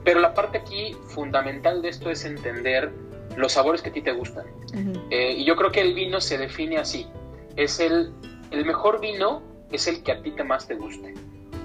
Pero 0.03 0.19
la 0.19 0.33
parte 0.33 0.57
aquí 0.57 0.95
fundamental 1.07 1.81
de 1.81 1.89
esto 1.89 2.09
es 2.09 2.25
entender 2.25 2.91
los 3.35 3.53
sabores 3.53 3.81
que 3.81 3.89
a 3.89 3.93
ti 3.93 4.01
te 4.01 4.11
gustan. 4.11 4.45
y 5.09 5.43
yo 5.45 5.55
creo 5.55 5.71
que 5.71 5.81
el 5.81 5.93
vino 5.93 6.19
se 6.19 6.37
define 6.37 6.77
así. 6.77 7.07
Es 7.55 7.79
el, 7.79 8.11
el 8.51 8.65
mejor 8.65 8.99
vino 8.99 9.41
es 9.71 9.87
el 9.87 10.03
que 10.03 10.11
a 10.11 10.21
ti 10.21 10.31
te 10.31 10.43
más 10.43 10.67
te 10.67 10.75
guste. 10.75 11.13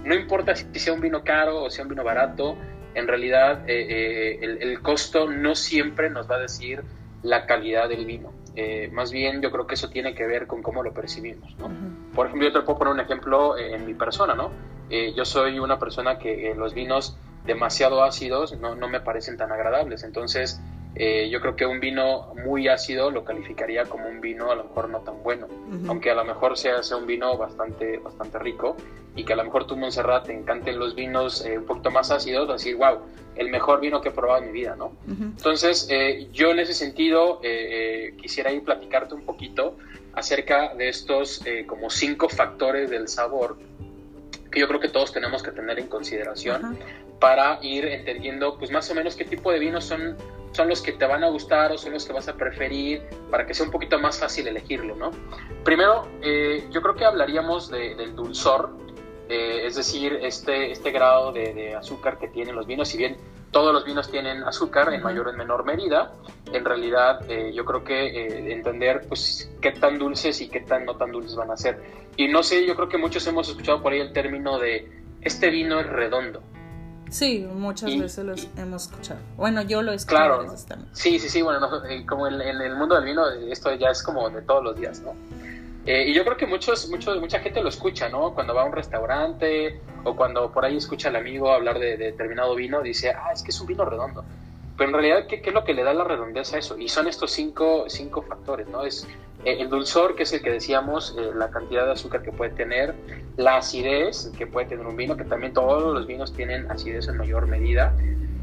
No 0.04 0.14
importa 0.14 0.54
si 0.54 0.66
sea 0.78 0.92
un 0.92 1.00
vino 1.00 1.24
caro 1.24 1.64
o 1.64 1.70
sea 1.70 1.82
un 1.82 1.90
vino 1.90 2.04
barato, 2.04 2.56
en 2.94 3.08
realidad 3.08 3.68
eh, 3.68 4.38
eh, 4.40 4.58
el, 4.60 4.80
costo 4.80 5.28
no 5.28 5.54
siempre 5.54 6.08
nos 6.08 6.30
va 6.30 6.36
a 6.36 6.40
decir 6.40 6.82
la 7.22 7.46
calidad 7.46 7.88
del 7.88 8.06
vino. 8.06 8.32
Eh, 8.56 8.88
más 8.92 9.12
bien 9.12 9.42
yo 9.42 9.50
creo 9.50 9.66
que 9.66 9.74
eso 9.74 9.90
tiene 9.90 10.14
que 10.14 10.26
ver 10.26 10.46
con 10.46 10.62
cómo 10.62 10.82
lo 10.82 10.92
percibimos. 10.92 11.54
¿no? 11.58 11.70
Por 12.14 12.26
ejemplo, 12.26 12.48
yo 12.48 12.52
te 12.54 12.62
puedo 12.62 12.78
poner 12.78 12.94
un 12.94 13.00
ejemplo 13.00 13.56
en 13.58 13.86
mi 13.86 13.94
persona. 13.94 14.34
¿no? 14.34 14.50
yo 14.88 15.24
soy 15.24 15.58
una 15.58 15.78
persona 15.78 16.18
que 16.18 16.54
los 16.56 16.72
vinos 16.72 17.18
demasiado 17.44 18.02
ácidos 18.02 18.58
no, 18.58 18.74
no 18.74 18.88
me 18.88 19.00
parecen 19.00 19.36
tan 19.36 19.52
agradables. 19.52 20.04
Entonces, 20.04 20.60
eh, 20.98 21.28
yo 21.30 21.40
creo 21.42 21.56
que 21.56 21.66
un 21.66 21.78
vino 21.78 22.32
muy 22.42 22.68
ácido 22.68 23.10
lo 23.10 23.22
calificaría 23.22 23.84
como 23.84 24.08
un 24.08 24.22
vino 24.22 24.50
a 24.50 24.54
lo 24.54 24.64
mejor 24.64 24.88
no 24.88 25.00
tan 25.00 25.22
bueno, 25.22 25.46
aunque 25.88 26.10
a 26.10 26.14
lo 26.14 26.24
mejor 26.24 26.56
sea, 26.56 26.82
sea, 26.82 26.96
un 26.96 27.06
vino 27.06 27.36
bastante, 27.36 27.98
bastante 27.98 28.38
rico 28.38 28.76
y 29.14 29.24
que 29.24 29.34
a 29.34 29.36
lo 29.36 29.44
mejor 29.44 29.66
tú, 29.66 29.76
Montserrat, 29.76 30.26
te 30.26 30.32
encanten 30.32 30.78
los 30.78 30.94
vinos 30.94 31.44
eh, 31.44 31.58
un 31.58 31.66
poquito 31.66 31.90
más 31.90 32.10
ácidos, 32.10 32.48
decir, 32.48 32.76
wow, 32.76 33.00
el 33.34 33.50
mejor 33.50 33.80
vino 33.80 34.00
que 34.00 34.08
he 34.08 34.12
probado 34.12 34.42
en 34.42 34.46
mi 34.46 34.52
vida, 34.52 34.74
¿no? 34.76 34.92
Entonces, 35.06 35.86
eh, 35.90 36.28
yo 36.32 36.50
en 36.52 36.60
ese 36.60 36.72
sentido 36.72 37.40
quisiera 38.16 38.50
ir 38.50 38.62
platicarte 38.62 39.14
un 39.14 39.26
poquito 39.26 39.76
acerca 40.14 40.74
de 40.74 40.88
estos 40.88 41.42
como 41.66 41.90
cinco 41.90 42.30
factores 42.30 42.88
del 42.88 43.08
sabor 43.08 43.58
que 44.50 44.60
yo 44.60 44.68
creo 44.68 44.80
que 44.80 44.88
todos 44.88 45.12
tenemos 45.12 45.42
que 45.42 45.50
tener 45.50 45.78
en 45.78 45.88
consideración 45.88 46.78
para 47.18 47.58
ir 47.62 47.84
entendiendo 47.84 48.56
pues 48.58 48.70
más 48.70 48.90
o 48.90 48.94
menos 48.94 49.16
qué 49.16 49.24
tipo 49.24 49.52
de 49.52 49.58
vinos 49.58 49.84
son, 49.84 50.16
son 50.56 50.70
los 50.70 50.80
que 50.80 50.92
te 50.92 51.04
van 51.04 51.22
a 51.22 51.28
gustar 51.28 51.70
o 51.70 51.76
son 51.76 51.92
los 51.92 52.06
que 52.06 52.14
vas 52.14 52.28
a 52.28 52.34
preferir 52.34 53.02
para 53.30 53.46
que 53.46 53.52
sea 53.52 53.66
un 53.66 53.70
poquito 53.70 53.98
más 53.98 54.18
fácil 54.18 54.48
elegirlo, 54.48 54.96
¿no? 54.96 55.10
Primero, 55.62 56.08
eh, 56.22 56.66
yo 56.70 56.80
creo 56.80 56.94
que 56.94 57.04
hablaríamos 57.04 57.70
del 57.70 58.16
dulzor, 58.16 58.70
eh, 59.28 59.66
es 59.66 59.76
decir, 59.76 60.18
este, 60.22 60.72
este 60.72 60.90
grado 60.92 61.30
de, 61.32 61.74
azúcar 61.74 62.18
que 62.18 62.28
tienen 62.28 62.56
los 62.56 62.66
vinos, 62.66 62.88
si 62.88 62.96
bien 62.96 63.18
todos 63.50 63.74
los 63.74 63.84
vinos 63.84 64.10
tienen 64.10 64.44
azúcar 64.44 64.92
en 64.94 65.02
mayor 65.02 65.26
o 65.26 65.30
en 65.30 65.36
menor 65.36 65.64
medida, 65.66 66.14
en 66.50 66.64
realidad 66.64 67.20
eh, 67.28 67.52
yo 67.54 67.66
creo 67.66 67.84
que 67.84 68.50
entender 68.50 69.04
pues 69.08 69.50
qué 69.60 69.72
tan 69.72 69.98
dulces 69.98 70.40
y 70.40 70.48
qué 70.48 70.60
tan 70.60 70.86
no 70.86 70.96
tan 70.96 71.12
dulces 71.12 71.36
van 71.36 71.50
a 71.50 71.56
ser. 71.58 71.82
Y 72.16 72.28
no 72.28 72.42
sé, 72.42 72.64
yo 72.66 72.74
creo 72.76 72.88
que 72.88 72.96
muchos 72.96 73.26
hemos 73.26 73.46
escuchado 73.50 73.82
por 73.82 73.92
ahí 73.92 74.00
el 74.00 74.14
término 74.14 74.58
de 74.58 74.90
este 75.20 75.50
vino 75.50 75.80
es 75.80 75.86
redondo. 75.86 76.42
Sí, 77.10 77.46
muchas 77.54 77.98
veces 77.98 78.24
lo 78.24 78.34
hemos 78.60 78.84
escuchado. 78.84 79.20
Bueno, 79.36 79.62
yo 79.62 79.82
lo 79.82 79.92
he 79.92 79.94
escuchado. 79.94 80.44
Claro. 80.44 80.56
Sí, 80.92 81.18
sí, 81.18 81.28
sí, 81.28 81.42
bueno, 81.42 81.84
eh, 81.88 82.04
como 82.06 82.26
en, 82.26 82.40
el 82.40 82.76
mundo 82.76 82.96
del 82.96 83.04
vino, 83.04 83.28
esto 83.28 83.72
ya 83.74 83.90
es 83.90 84.02
como 84.02 84.28
de 84.28 84.42
todos 84.42 84.64
los 84.64 84.76
días, 84.76 85.00
¿no? 85.00 85.14
Eh, 85.86 86.08
y 86.08 86.14
yo 86.14 86.24
creo 86.24 86.36
que 86.36 86.46
muchos, 86.46 86.88
muchos, 86.88 87.20
mucha 87.20 87.38
gente 87.38 87.62
lo 87.62 87.68
escucha, 87.68 88.08
¿no? 88.08 88.34
Cuando 88.34 88.54
va 88.54 88.62
a 88.62 88.64
un 88.64 88.72
restaurante 88.72 89.80
o 90.02 90.16
cuando 90.16 90.50
por 90.50 90.64
ahí 90.64 90.76
escucha 90.76 91.10
al 91.10 91.16
amigo 91.16 91.52
hablar 91.52 91.78
de, 91.78 91.96
determinado 91.96 92.56
vino, 92.56 92.82
dice, 92.82 93.10
ah, 93.10 93.30
es 93.32 93.42
que 93.42 93.50
es 93.50 93.60
un 93.60 93.68
vino 93.68 93.84
redondo. 93.84 94.24
Pero 94.76 94.90
en 94.90 94.94
realidad, 94.94 95.26
¿qué, 95.26 95.40
¿qué, 95.40 95.50
es 95.50 95.54
lo 95.54 95.64
que 95.64 95.74
le 95.74 95.82
da 95.82 95.94
la 95.94 96.04
redondeza 96.04 96.56
a 96.56 96.58
eso? 96.58 96.78
Y 96.78 96.88
son 96.88 97.08
estos 97.08 97.30
cinco, 97.30 97.84
cinco 97.88 98.22
factores, 98.22 98.68
¿no? 98.68 98.84
Es 98.84 99.06
eh, 99.44 99.58
el 99.60 99.68
dulzor, 99.68 100.16
que 100.16 100.24
es 100.24 100.32
el 100.32 100.42
que 100.42 100.50
decíamos, 100.50 101.14
eh, 101.16 101.30
la 101.34 101.50
cantidad 101.50 101.86
de 101.86 101.92
azúcar 101.92 102.22
que 102.22 102.32
puede 102.32 102.50
tener, 102.50 102.94
la 103.36 103.58
acidez 103.58 104.32
que 104.36 104.46
puede 104.46 104.66
tener 104.66 104.86
un 104.86 104.96
vino, 104.96 105.16
que 105.16 105.24
también 105.24 105.52
todos 105.52 105.94
los 105.94 106.06
vinos 106.06 106.32
tienen 106.32 106.70
acidez 106.70 107.06
en 107.08 107.16
mayor 107.16 107.46
medida, 107.46 107.94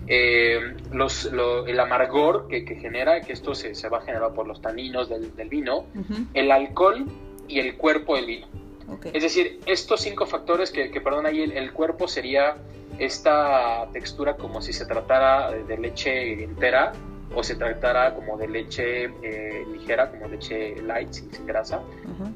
eh, 0.08 0.76
los, 0.92 1.26
el 1.26 1.80
amargor 1.80 2.48
que, 2.48 2.64
genera, 2.76 3.22
que 3.22 3.34
esto 3.34 3.54
se, 3.54 3.90
va 3.90 3.98
a 3.98 4.02
generar 4.02 4.34
por 4.34 4.48
los 4.48 4.62
taninos 4.62 5.10
del, 5.10 5.50
vino, 5.50 5.86
el 6.34 6.52
alcohol 6.52 7.06
y 7.48 7.60
el 7.60 7.76
cuerpo 7.76 8.16
del 8.16 8.26
vino. 8.26 8.48
Es 9.14 9.24
decir, 9.24 9.60
estos 9.66 10.02
cinco 10.02 10.26
factores 10.26 10.72
que, 10.72 11.02
perdón, 11.02 11.26
ahí 11.26 11.42
el, 11.42 11.72
cuerpo 11.74 12.08
sería 12.08 12.58
esta 13.00 13.88
textura 13.92 14.36
como 14.38 14.62
si 14.62 14.74
se 14.74 14.86
tratara 14.86 15.52
de 15.52 15.78
leche 15.78 16.44
entera, 16.44 16.94
o 17.36 17.44
se 17.44 17.56
tratara 17.56 18.14
como 18.14 18.38
de 18.38 18.48
leche 18.48 19.06
eh, 19.24 19.66
ligera, 19.72 20.12
como 20.12 20.28
leche 20.28 20.76
light, 20.84 21.12
sin, 21.12 21.46
grasa, 21.46 21.82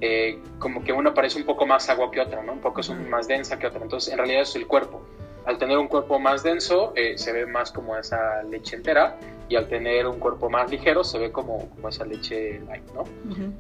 eh, 0.02 0.40
como 0.60 0.84
que 0.84 0.92
una 0.92 1.14
parece 1.14 1.38
un 1.38 1.46
poco 1.46 1.66
más 1.66 1.90
agua 1.90 2.10
que 2.12 2.20
otra, 2.20 2.42
¿no? 2.42 2.54
Un 2.54 2.62
poco 2.62 2.82
es 2.82 2.90
más 2.90 3.28
densa 3.28 3.60
que 3.60 3.68
otra. 3.68 3.82
Entonces, 3.82 4.12
en 4.12 4.18
realidad 4.18 4.42
es 4.42 4.56
el 4.56 4.66
cuerpo. 4.66 5.02
Al 5.48 5.58
tener 5.58 5.78
un 5.78 5.88
cuerpo 5.88 6.20
más 6.20 6.44
denso, 6.44 6.94
eh, 6.96 7.18
se 7.18 7.32
ve 7.32 7.46
más 7.46 7.72
como 7.72 7.98
esa 7.98 8.44
leche 8.44 8.76
entera, 8.76 9.18
y 9.50 9.56
al 9.56 9.68
tener 9.68 10.06
un 10.06 10.20
cuerpo 10.20 10.50
más 10.50 10.70
ligero, 10.70 11.04
se 11.04 11.18
ve 11.18 11.32
como, 11.32 11.70
como 11.70 11.88
esa 11.88 12.06
leche 12.06 12.60
light, 12.68 12.84
¿no? 12.94 13.06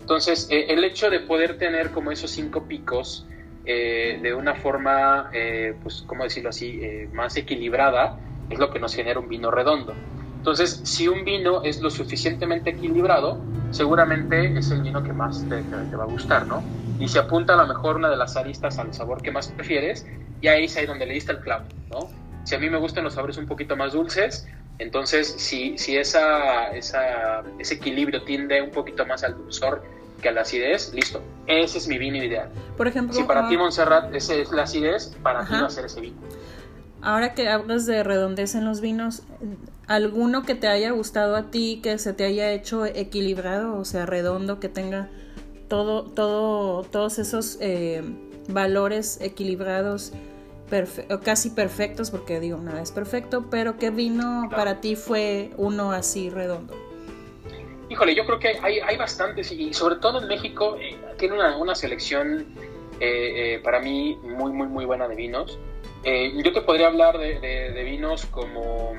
Entonces, 0.01 0.47
el 0.51 0.83
hecho 0.83 1.09
de 1.09 1.21
poder 1.21 1.57
tener 1.57 1.91
como 1.91 2.11
esos 2.11 2.29
cinco 2.29 2.63
picos, 2.63 3.25
de 3.63 4.35
una 4.37 4.53
forma, 4.55 5.31
pues, 5.81 6.03
¿cómo 6.05 6.25
decirlo 6.25 6.49
así?, 6.49 6.81
más 7.13 7.37
equilibrada, 7.37 8.19
es 8.49 8.59
lo 8.59 8.69
que 8.69 8.79
nos 8.79 8.93
genera 8.93 9.19
un 9.21 9.29
vino 9.29 9.49
redondo. 9.49 9.93
Entonces, 10.47 10.81
si 10.83 11.07
un 11.07 11.25
vino 11.25 11.63
es 11.63 11.81
lo 11.81 11.89
suficientemente 11.89 12.69
equilibrado, 12.69 13.39
seguramente 13.71 14.57
es 14.57 14.71
el 14.71 14.81
vino 14.81 15.03
que 15.03 15.11
más 15.11 15.45
te, 15.49 15.61
va 15.95 16.03
a 16.03 16.07
gustar, 16.07 16.47
¿no? 16.47 16.63
Y 16.99 17.07
se 17.07 17.19
apunta 17.19 17.53
a 17.53 17.57
lo 17.57 17.67
mejor 17.67 17.97
una 17.97 18.09
de 18.09 18.17
las 18.17 18.37
aristas 18.37 18.79
al 18.79 18.93
sabor 18.93 19.21
que 19.21 19.31
más 19.31 19.49
prefieres, 19.49 20.05
y 20.41 20.47
ahí 20.47 20.65
es 20.65 20.77
ahí 20.77 20.85
donde 20.85 21.05
le 21.05 21.13
diste 21.13 21.31
el 21.31 21.39
clavo, 21.39 21.65
¿no? 21.89 22.09
Si 22.43 22.55
a 22.55 22.59
mí 22.59 22.69
me 22.69 22.77
gustan 22.77 23.03
los 23.03 23.13
sabores 23.13 23.37
un 23.37 23.45
poquito 23.45 23.75
más 23.75 23.93
dulces, 23.93 24.47
entonces 24.79 25.35
si, 25.37 25.77
si 25.77 25.97
esa, 25.97 26.69
esa, 26.69 27.43
ese 27.59 27.75
equilibrio 27.75 28.23
tiende 28.23 28.61
un 28.61 28.71
poquito 28.71 29.05
más 29.05 29.23
al 29.23 29.37
dulzor 29.37 29.83
que 30.21 30.29
a 30.29 30.31
la 30.31 30.41
acidez, 30.41 30.93
listo. 30.93 31.21
Ese 31.45 31.77
es 31.77 31.87
mi 31.87 31.97
vino 31.97 32.17
ideal. 32.17 32.49
Por 32.75 32.87
ejemplo, 32.87 33.13
si 33.13 33.23
para 33.23 33.47
ti, 33.49 33.57
Montserrat, 33.57 34.13
ese 34.15 34.41
es 34.41 34.51
la 34.51 34.63
acidez, 34.63 35.15
para 35.21 35.45
ti 35.45 35.53
va 35.53 35.67
a 35.67 35.69
ser 35.69 35.85
ese 35.85 36.01
vino. 36.01 36.17
Ahora 37.01 37.33
que 37.33 37.47
hablas 37.47 37.85
de 37.85 38.03
redondez 38.03 38.55
en 38.55 38.65
los 38.65 38.81
vinos, 38.81 39.23
¿alguno 39.85 40.43
que 40.43 40.55
te 40.55 40.67
haya 40.67 40.91
gustado 40.91 41.35
a 41.35 41.51
ti, 41.51 41.79
que 41.83 41.97
se 41.99 42.13
te 42.13 42.25
haya 42.25 42.51
hecho 42.51 42.85
equilibrado, 42.85 43.77
o 43.77 43.85
sea, 43.85 44.05
redondo, 44.05 44.59
que 44.59 44.69
tenga 44.69 45.09
todo, 45.67 46.03
todo, 46.03 46.83
todos 46.83 47.19
esos 47.19 47.57
eh, 47.61 48.03
valores 48.47 49.19
equilibrados, 49.21 50.13
casi 51.23 51.49
perfectos, 51.49 52.11
porque 52.11 52.39
digo, 52.39 52.57
nada 52.57 52.81
es 52.81 52.91
perfecto, 52.91 53.45
pero 53.49 53.77
¿qué 53.77 53.89
vino 53.89 54.49
para 54.49 54.81
ti 54.81 54.95
fue 54.95 55.51
uno 55.57 55.91
así 55.91 56.29
redondo? 56.29 56.73
Híjole, 57.89 58.15
yo 58.15 58.25
creo 58.25 58.39
que 58.39 58.59
hay, 58.61 58.79
hay 58.79 58.97
bastantes 58.97 59.51
y 59.51 59.73
sobre 59.73 59.95
todo 59.95 60.21
en 60.21 60.27
México 60.27 60.77
eh, 60.79 60.97
tiene 61.17 61.35
una, 61.35 61.57
una 61.57 61.73
selección 61.73 62.45
eh, 62.99 63.61
para 63.63 63.79
mí 63.79 64.17
muy, 64.23 64.51
muy, 64.51 64.67
muy 64.67 64.85
buena 64.85 65.07
de 65.07 65.15
vinos. 65.15 65.57
Eh, 66.03 66.31
yo 66.43 66.53
te 66.53 66.61
podría 66.61 66.87
hablar 66.87 67.17
de, 67.17 67.83
vinos 67.83 68.25
como, 68.27 68.93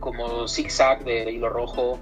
como 0.00 0.48
Zigzag 0.48 1.04
de, 1.04 1.30
Hilo 1.30 1.48
Rojo, 1.48 1.98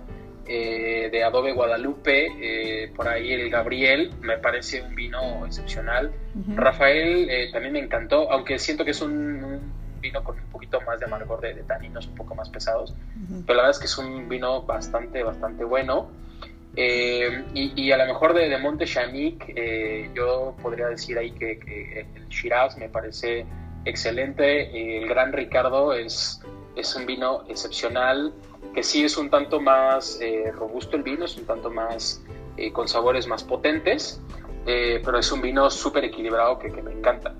eh, 0.49 1.09
de 1.11 1.25
Adobe 1.25 1.53
Guadalupe, 1.53 2.29
eh, 2.41 2.93
por 2.95 3.09
ahí 3.09 3.33
el 3.33 3.51
Gabriel, 3.51 4.13
me 4.21 4.39
parece 4.39 4.83
un 4.83 4.95
vino 4.95 5.45
excepcional. 5.47 6.13
Rafael 6.55 7.29
también 7.53 7.73
me 7.73 7.81
encantó, 7.81 8.31
aunque 8.31 8.59
siento 8.59 8.85
que 8.85 8.93
es 8.93 9.01
un, 9.01 9.73
vino 10.01 10.23
con 10.23 10.39
un 10.39 10.47
poquito 10.47 10.81
más 10.83 11.01
de 11.01 11.07
amargor 11.07 11.41
de, 11.41 11.55
taninos 11.65 12.07
un 12.07 12.15
poco 12.15 12.35
más 12.35 12.49
pesados, 12.49 12.95
pero 13.47 13.57
la 13.57 13.63
verdad 13.63 13.71
es 13.71 13.79
que 13.79 13.87
es 13.87 13.99
un 13.99 14.29
vino 14.29 14.63
bastante, 14.63 15.23
bastante 15.23 15.65
bueno. 15.65 16.11
y, 16.77 17.91
a 17.91 17.97
lo 17.97 18.07
mejor 18.07 18.35
de, 18.35 18.57
Monte 18.59 18.87
Chanic, 18.87 19.53
yo 20.15 20.57
podría 20.63 20.89
decir 20.89 21.19
ahí 21.19 21.33
que, 21.33 21.59
que 21.59 22.07
el 22.15 22.29
Shiraz 22.29 22.79
me 22.79 22.89
parece 22.89 23.45
excelente. 23.85 24.99
El 24.99 25.09
Gran 25.09 25.33
Ricardo 25.33 25.93
es, 25.93 26.41
es 26.77 26.95
un 26.95 27.07
vino 27.07 27.45
excepcional, 27.49 28.33
que 28.75 28.83
sí 28.83 29.05
es 29.05 29.17
un 29.17 29.31
tanto 29.31 29.61
más 29.61 30.21
eh, 30.21 30.51
robusto 30.53 30.97
el 30.97 31.03
vino, 31.03 31.25
es 31.25 31.37
un 31.37 31.47
tanto 31.47 31.71
más 31.71 32.23
eh, 32.57 32.73
con 32.73 32.89
sabores 32.89 33.27
más 33.27 33.45
potentes, 33.45 34.21
eh, 34.67 35.01
pero 35.05 35.19
es 35.19 35.31
un 35.33 35.41
vino 35.41 35.71
súper 35.71 36.05
equilibrado 36.05 36.59
que, 36.59 36.69
me 36.69 36.93
encanta. 36.93 37.35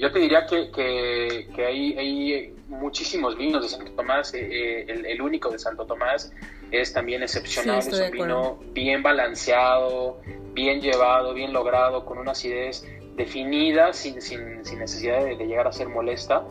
yo 0.00 0.10
te 0.10 0.18
diría 0.18 0.46
que, 0.46 0.70
que, 0.70 1.64
hay, 1.64 1.98
hay, 1.98 2.52
muchísimos 2.68 3.36
vinos 3.36 3.62
de 3.62 3.68
Santo 3.68 3.92
Tomás, 3.92 4.34
el, 4.34 5.06
el, 5.06 5.22
único 5.22 5.50
de 5.50 5.58
Santo 5.58 5.86
Tomás 5.86 6.32
es 6.72 6.92
también 6.92 7.22
excepcional, 7.22 7.78
es 7.78 7.88
un 7.92 8.10
vino 8.10 8.58
bien 8.72 9.02
balanceado, 9.02 10.20
bien 10.52 10.80
llevado, 10.80 11.32
bien 11.32 11.52
logrado, 11.52 12.04
con 12.04 12.18
una 12.18 12.32
acidez 12.32 12.84
definida, 13.16 13.92
sin, 13.92 14.20
sin, 14.20 14.64
sin 14.64 14.78
necesidad 14.78 15.24
de, 15.24 15.36
llegar 15.36 15.66
a 15.66 15.72
ser 15.72 15.88
molesta, 15.88 16.44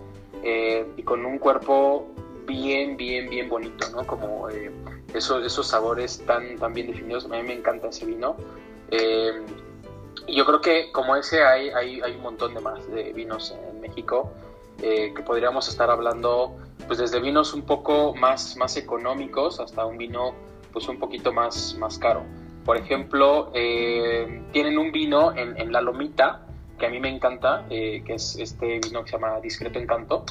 eh, 0.44 0.86
y 0.98 1.04
con 1.04 1.26
un 1.26 1.38
cuerpo 1.38 2.08
bien, 2.46 2.98
bien, 2.98 3.30
bien 3.30 3.50
bonito, 3.50 3.90
¿no? 3.90 4.06
Como 4.06 4.50
eh, 4.50 4.72
esos, 5.14 5.46
esos 5.46 5.68
sabores 5.68 6.24
tan, 6.26 6.58
tan 6.58 6.74
bien 6.74 6.88
definidos. 6.88 7.26
A 7.26 7.30
mí 7.30 7.44
me 7.44 7.54
encanta 7.54 7.90
ese 7.90 8.06
vino. 8.06 8.36
Eh, 8.92 9.42
y 10.28 10.36
yo 10.36 10.46
creo 10.46 10.62
que 10.62 10.92
como 10.92 11.16
ese 11.16 11.44
hay, 11.44 11.70
hay, 11.70 12.02
hay, 12.02 12.14
un 12.14 12.22
montón 12.22 12.54
de 12.54 12.62
más 12.62 12.90
de 12.92 13.14
vinos 13.14 13.56
en 13.70 13.82
México 13.82 14.32
que 14.78 15.24
podríamos 15.26 15.70
estar 15.70 15.90
hablando 15.90 16.58
pues 16.86 17.00
desde 17.00 17.20
vinos 17.20 17.54
un 17.54 17.62
poco 17.62 18.14
más, 18.14 18.58
más 18.58 18.76
económicos 18.76 19.60
hasta 19.60 19.86
un 19.86 19.98
vino 19.98 20.36
pues 20.74 20.88
un 20.90 21.00
poquito 21.00 21.32
más, 21.32 21.76
más 21.80 21.98
caro. 21.98 22.24
Por 22.66 22.78
ejemplo, 22.78 23.52
tienen 23.54 24.78
un 24.78 24.92
vino 24.92 25.34
en, 25.36 25.58
en 25.60 25.72
La 25.72 25.82
Lomita 25.82 26.46
que 26.78 26.86
a 26.86 26.90
mí 26.90 27.00
me 27.00 27.10
encanta, 27.10 27.66
eh, 27.70 28.04
que 28.06 28.16
es 28.16 28.38
este 28.38 28.80
vino 28.80 29.04
que 29.04 29.12
se 29.12 29.18
llama 29.18 29.40
Discreto 29.40 29.80
Encanto. 29.80 30.26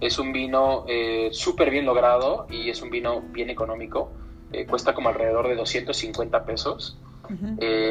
Es 0.00 0.18
un 0.18 0.32
vino 0.32 0.84
eh, 0.88 1.30
súper 1.32 1.70
bien 1.70 1.86
logrado 1.86 2.46
y 2.50 2.70
es 2.70 2.82
un 2.82 2.90
vino 2.90 3.20
bien 3.20 3.50
económico. 3.50 4.12
Eh, 4.52 4.66
cuesta 4.66 4.94
como 4.94 5.08
alrededor 5.08 5.48
de 5.48 5.56
250 5.56 6.44
pesos 6.44 6.98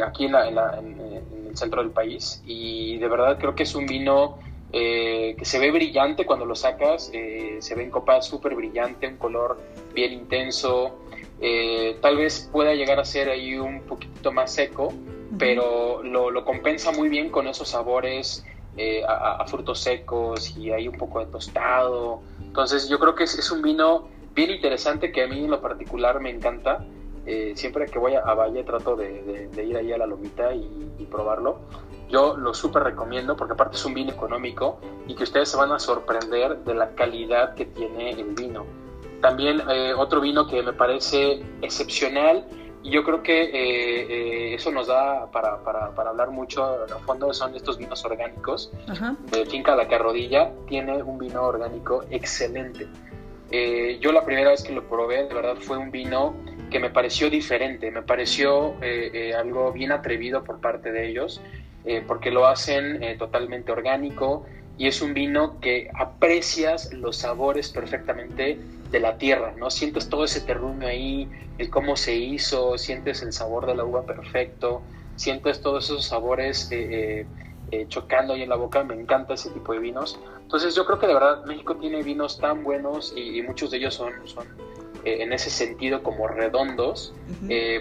aquí 0.04 0.26
en, 0.26 0.36
el 0.36 1.56
centro 1.56 1.84
del 1.84 1.91
país. 1.91 2.41
Y 2.46 2.98
de 2.98 3.08
verdad 3.08 3.38
creo 3.38 3.54
que 3.54 3.63
es 3.63 3.76
un 3.76 3.86
vino 3.86 4.39
que 4.72 5.38
se 5.43 5.60
ve 5.60 5.72
brillante 5.72 6.26
cuando 6.26 6.46
lo 6.46 6.56
sacas. 6.56 7.12
se 7.60 7.76
ve 7.76 7.84
en 7.84 7.91
copa 7.91 8.22
súper 8.22 8.56
brillante, 8.56 9.08
un 9.08 9.17
color 9.17 9.60
bien 9.93 10.13
intenso. 10.13 10.98
tal 12.02 12.17
vez 12.17 12.50
pueda 12.52 12.74
llegar 12.74 13.00
a 13.00 13.06
ser 13.06 13.30
ahí 13.30 13.60
un 13.60 13.82
poquito 13.82 14.32
más 14.32 14.52
seco, 14.52 14.91
pero 15.38 16.02
lo, 16.04 16.43
compensa 16.43 16.91
muy 16.91 17.10
bien 17.10 17.30
con 17.30 17.48
esos 17.48 17.70
sabores 17.70 18.43
eh, 18.78 19.04
a, 19.08 19.44
frutos 19.48 19.80
secos 19.80 20.56
y 20.56 20.72
hay 20.72 20.88
un 20.88 20.96
poco 20.96 21.20
de 21.20 21.26
tostado. 21.26 22.22
Entonces 22.42 22.88
yo 22.88 23.00
creo 23.00 23.16
que 23.16 23.24
es, 23.24 23.52
un 23.52 23.63
vino 23.63 24.08
bien 24.36 24.52
interesante 24.52 25.12
que 25.12 25.24
a 25.24 25.28
mí 25.28 25.46
en 25.46 25.50
lo 25.50 25.62
particular 25.62 26.20
me 26.20 26.30
encanta. 26.30 26.86
Eh, 27.26 27.54
siempre 27.56 27.88
que 27.88 27.98
voy 28.00 28.13
a, 28.13 28.22
Valle 28.22 28.63
trato 28.63 28.96
de, 28.96 29.50
ir 29.58 29.76
ahí 29.76 29.92
a 29.92 29.98
la 29.98 30.06
lomita 30.06 30.54
y, 30.54 31.08
probarlo. 31.10 31.60
Yo 32.10 32.38
lo 32.38 32.54
súper 32.54 32.84
recomiendo 32.84 33.36
porque 33.36 33.54
aparte 33.54 33.78
es 33.78 33.86
un 33.86 33.94
vino 33.94 34.12
económico 34.12 34.80
y 35.08 35.16
que 35.16 35.24
ustedes 35.24 35.50
se 35.50 35.58
van 35.58 35.72
a 35.72 35.80
sorprender 35.80 36.60
de 36.60 36.76
la 36.76 36.92
calidad 36.92 37.56
que 37.56 37.66
tiene 37.66 38.12
el 38.12 38.36
vino. 38.36 38.66
También 39.22 39.62
eh, 39.70 39.94
otro 39.98 40.22
vino 40.22 40.48
que 40.48 40.62
me 40.62 40.74
parece 40.74 41.44
excepcional 41.62 42.46
y 42.88 42.89
yo 42.89 43.04
creo 43.04 43.21
que 43.21 43.43
eh, 43.43 43.52
eh, 43.52 44.54
eso 44.54 44.71
nos 44.71 44.88
da 44.88 45.30
para, 45.30 45.58
para, 45.58 45.91
para, 45.91 46.12
hablar 46.12 46.32
mucho 46.32 46.63
a 46.63 47.00
fondo, 47.00 47.34
son 47.34 47.54
estos 47.54 47.78
vinos 47.78 48.06
orgánicos. 48.06 48.71
De 49.30 49.45
Finca 49.45 49.76
La 49.76 49.89
Carrodilla 49.89 50.54
tiene 50.69 51.04
un 51.04 51.17
vino 51.17 51.43
orgánico 51.43 52.06
excelente. 52.10 52.88
Eh, 53.52 53.97
yo 54.00 54.13
la 54.13 54.23
primera 54.23 54.52
vez 54.52 54.63
que 54.63 54.71
lo 54.71 54.88
probé, 54.88 55.26
de 55.26 55.34
verdad, 55.34 55.58
fue 55.60 55.78
un 55.78 55.91
vino 55.91 56.34
que 56.71 56.80
me 56.80 56.89
pareció 56.89 57.30
diferente, 57.30 57.91
me 57.91 58.04
pareció 58.04 58.76
algo 59.38 59.73
bien 59.73 59.91
atrevido 59.91 60.45
por 60.45 60.62
parte 60.62 60.93
de 60.93 61.10
ellos, 61.10 61.41
porque 62.08 62.32
lo 62.32 62.47
hacen 62.47 63.17
totalmente 63.17 63.69
orgánico 63.73 64.45
y 64.78 64.88
es 64.88 65.02
un 65.02 65.13
vino 65.13 65.60
que 65.60 65.89
aprecias 65.93 66.93
los 66.93 67.17
sabores 67.17 67.69
perfectamente 67.69 68.60
de 68.91 69.00
la 69.00 69.17
tierra, 69.17 69.54
¿no? 69.58 69.69
Sientes 69.69 70.10
todo 70.10 70.23
ese 70.23 70.41
terruño 70.41 70.88
ahí, 70.88 71.30
el 71.58 71.69
cómo 71.69 71.95
se 71.95 72.15
hizo, 72.15 72.78
sientes 72.78 73.21
el 73.21 73.34
sabor 73.34 73.65
de 73.65 73.76
la 73.76 73.84
uva 73.84 74.06
perfecto, 74.06 74.84
sientes 75.15 75.62
todos 75.62 75.86
esos 75.86 76.06
sabores 76.06 76.71
eh, 76.71 76.88
eh, 77.21 77.28
eh, 77.71 77.88
chocando 77.89 78.34
ahí 78.34 78.43
en 78.43 78.50
la 78.50 78.56
boca, 78.56 78.84
me 78.84 78.95
encanta 78.95 79.34
ese 79.34 79.50
tipo 79.50 79.73
de 79.73 79.80
vinos. 79.80 80.19
Entonces 80.41 80.73
yo 80.76 80.86
creo 80.86 81.00
que 81.00 81.08
de 81.08 81.13
verdad 81.13 81.43
México 81.45 81.76
tiene 81.76 82.04
vinos 82.04 82.39
tan 82.39 82.63
buenos 82.63 83.13
y, 83.15 83.41
muchos 83.41 83.71
de 83.71 83.78
ellos 83.78 83.95
son, 83.95 84.13
son 84.26 84.47
en 85.04 85.32
ese 85.32 85.50
sentido 85.50 86.04
como 86.04 86.28
redondos, 86.28 87.13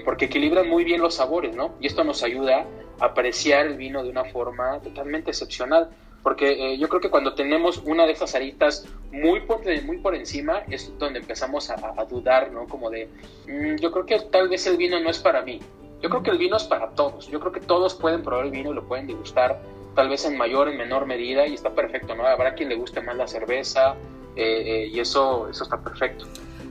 porque 0.05 0.27
equilibran 0.27 0.69
muy 0.69 0.85
bien 0.85 1.01
los 1.01 1.15
sabores, 1.15 1.55
¿no? 1.55 1.75
Y 1.81 1.87
esto 1.87 2.05
nos 2.05 2.23
ayuda 2.23 2.67
a 3.01 3.05
apreciar 3.07 3.67
el 3.67 3.77
vino 3.77 4.03
de 4.03 4.11
una 4.11 4.25
forma 4.25 4.81
totalmente 4.81 5.31
excepcional 5.31 5.91
porque 6.27 6.73
eh, 6.73 6.77
yo 6.77 6.89
creo 6.89 7.01
que 7.01 7.09
cuando 7.09 7.35
tenemos 7.35 7.81
una 7.85 8.05
de 8.05 8.11
esas 8.11 8.35
aritas 8.35 8.85
muy 9.13 9.43
por, 9.43 9.61
muy 9.85 9.99
por 9.99 10.13
encima 10.17 10.65
es 10.69 10.93
donde 10.99 11.21
empezamos 11.21 11.71
a, 11.71 11.77
dudar, 12.11 12.51
¿no? 12.51 12.67
Como 12.67 12.91
de, 12.91 13.09
mm, 13.47 13.77
yo 13.77 13.93
creo 13.93 14.07
que 14.07 14.19
tal 14.19 14.49
vez 14.49 14.67
el 14.67 14.77
vino 14.77 14.99
no 14.99 15.09
es 15.09 15.21
para 15.21 15.43
mí. 15.43 15.61
Yo 16.03 16.11
creo 16.11 16.25
que 16.25 16.33
el 16.33 16.39
vino 16.39 16.57
es 16.57 16.65
para 16.65 16.91
todos. 16.91 17.29
Yo 17.29 17.39
creo 17.39 17.53
que 17.53 17.61
todos 17.61 17.95
pueden 17.95 18.25
probar 18.25 18.47
el 18.47 18.51
vino 18.51 18.73
y 18.73 18.75
lo 18.75 18.89
pueden 18.89 19.07
degustar, 19.07 19.63
tal 19.95 20.09
vez 20.09 20.25
en 20.25 20.37
mayor 20.37 20.69
en 20.69 20.79
menor 20.79 21.07
medida, 21.07 21.47
y 21.47 21.55
está 21.55 21.73
perfecto, 21.77 22.17
¿no? 22.17 22.27
Habrá 22.27 22.57
quien 22.57 22.71
le 22.71 22.75
guste 22.75 23.01
más 23.01 23.17
la 23.17 23.29
cerveza, 23.29 23.95
eh, 24.35 24.65
eh, 24.67 24.87
y 24.93 24.99
eso, 24.99 25.49
eso 25.49 25.63
está 25.63 25.81
perfecto. 25.81 26.25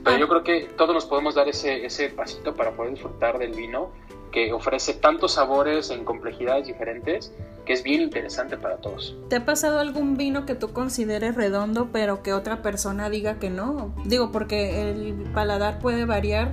Pero 0.04 0.18
yo 0.18 0.28
creo 0.28 0.42
que 0.42 0.68
todos 0.76 0.92
nos 0.92 1.06
podemos 1.06 1.34
dar 1.34 1.48
ese, 1.48 1.86
ese 1.86 2.10
pasito 2.10 2.54
para 2.54 2.72
poder 2.72 2.90
disfrutar 2.90 3.38
del 3.38 3.52
vino 3.52 3.90
que 4.36 4.52
ofrece 4.52 4.92
tantos 4.92 5.32
sabores 5.32 5.88
en 5.88 6.04
complejidades 6.04 6.66
diferentes 6.66 7.32
que 7.64 7.72
es 7.72 7.82
bien 7.82 8.02
interesante 8.02 8.58
para 8.58 8.76
todos. 8.76 9.16
¿Te 9.30 9.36
ha 9.36 9.46
pasado 9.46 9.78
algún 9.78 10.18
vino 10.18 10.44
que 10.44 10.54
tú 10.54 10.74
consideres 10.74 11.34
redondo 11.34 11.88
pero 11.90 12.22
que 12.22 12.34
otra 12.34 12.60
persona 12.60 13.08
diga 13.08 13.38
que 13.38 13.48
no? 13.48 13.94
Digo, 14.04 14.32
porque 14.32 14.90
el 14.90 15.14
paladar 15.32 15.78
puede 15.78 16.04
variar 16.04 16.52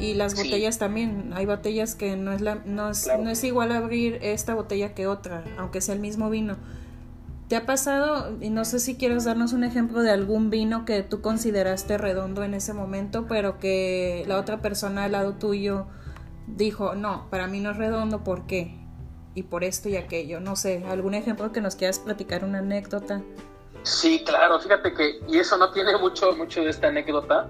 y 0.00 0.14
las 0.14 0.34
botellas 0.34 0.78
también. 0.78 1.30
Hay 1.32 1.46
botellas 1.46 1.94
que 1.94 2.16
no 2.16 2.32
es, 2.32 2.40
la, 2.40 2.56
no, 2.64 2.90
es, 2.90 3.08
no 3.20 3.30
es 3.30 3.44
igual 3.44 3.70
abrir 3.70 4.18
esta 4.22 4.54
botella 4.54 4.92
que 4.92 5.06
otra, 5.06 5.44
aunque 5.58 5.80
sea 5.80 5.94
el 5.94 6.00
mismo 6.00 6.28
vino. 6.28 6.56
¿Te 7.46 7.54
ha 7.54 7.66
pasado, 7.66 8.36
y 8.40 8.50
no 8.50 8.64
sé 8.64 8.80
si 8.80 8.96
quieres 8.96 9.22
darnos 9.26 9.52
un 9.52 9.62
ejemplo 9.62 10.02
de 10.02 10.10
algún 10.10 10.50
vino 10.50 10.84
que 10.84 11.04
tú 11.04 11.20
consideraste 11.20 11.98
redondo 11.98 12.42
en 12.42 12.54
ese 12.54 12.72
momento, 12.72 13.26
pero 13.28 13.60
que 13.60 14.24
la 14.26 14.38
otra 14.38 14.60
persona 14.60 15.04
al 15.04 15.12
lado 15.12 15.34
tuyo 15.34 15.86
dijo, 16.46 16.94
no, 16.94 17.28
para 17.30 17.46
mí 17.46 17.60
no 17.60 17.70
es 17.70 17.76
redondo, 17.76 18.24
¿por 18.24 18.46
qué? 18.46 18.74
Y 19.34 19.42
por 19.42 19.64
esto 19.64 19.88
y 19.88 19.96
aquello, 19.96 20.40
no 20.40 20.56
sé, 20.56 20.84
algún 20.88 21.14
ejemplo 21.14 21.52
que 21.52 21.60
nos 21.60 21.76
quieras 21.76 21.98
platicar, 21.98 22.44
una 22.44 22.58
anécdota. 22.58 23.22
Sí, 23.82 24.22
claro, 24.24 24.58
fíjate 24.58 24.92
que, 24.94 25.20
y 25.28 25.38
eso 25.38 25.56
no 25.56 25.70
tiene 25.70 25.96
mucho, 25.98 26.34
mucho 26.34 26.64
de 26.64 26.70
esta 26.70 26.88
anécdota, 26.88 27.48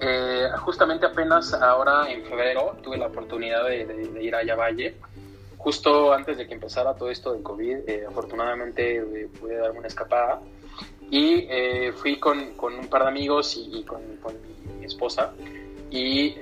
eh, 0.00 0.48
justamente 0.58 1.06
apenas 1.06 1.54
ahora 1.54 2.10
en 2.10 2.24
febrero 2.24 2.76
tuve 2.82 2.98
la 2.98 3.06
oportunidad 3.06 3.64
de, 3.64 4.10
ir 4.20 4.34
a 4.34 4.44
Yavalle, 4.44 4.96
justo 5.56 6.12
antes 6.12 6.36
de 6.36 6.46
que 6.46 6.54
empezara 6.54 6.94
todo 6.94 7.10
esto 7.10 7.32
del 7.32 7.42
COVID, 7.42 7.88
eh, 7.88 8.04
afortunadamente 8.06 8.96
eh, 8.96 9.28
pude 9.40 9.56
darme 9.56 9.78
una 9.78 9.88
escapada. 9.88 10.40
Y 11.10 11.46
fui 11.96 12.18
con, 12.18 12.54
con, 12.54 12.74
un 12.74 12.88
par 12.88 13.02
de 13.02 13.08
amigos 13.08 13.56
y, 13.56 13.84
con, 13.84 14.00
con, 14.22 14.34
mi, 14.78 14.84
esposa 14.84 15.32
y 15.90 16.34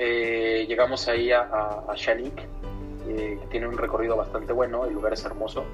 llegamos 0.67 1.09
ahí 1.09 1.31
a, 1.33 1.43
a, 1.89 1.95
Shanik, 1.97 2.37
que 3.07 3.39
tiene 3.51 3.69
un 3.69 3.77
recorrido 3.77 4.17
bastante 4.17 4.53
bueno, 4.53 4.85
el 4.87 4.95
lugar 4.95 5.13
es 5.13 5.25
hermoso, 5.25 5.65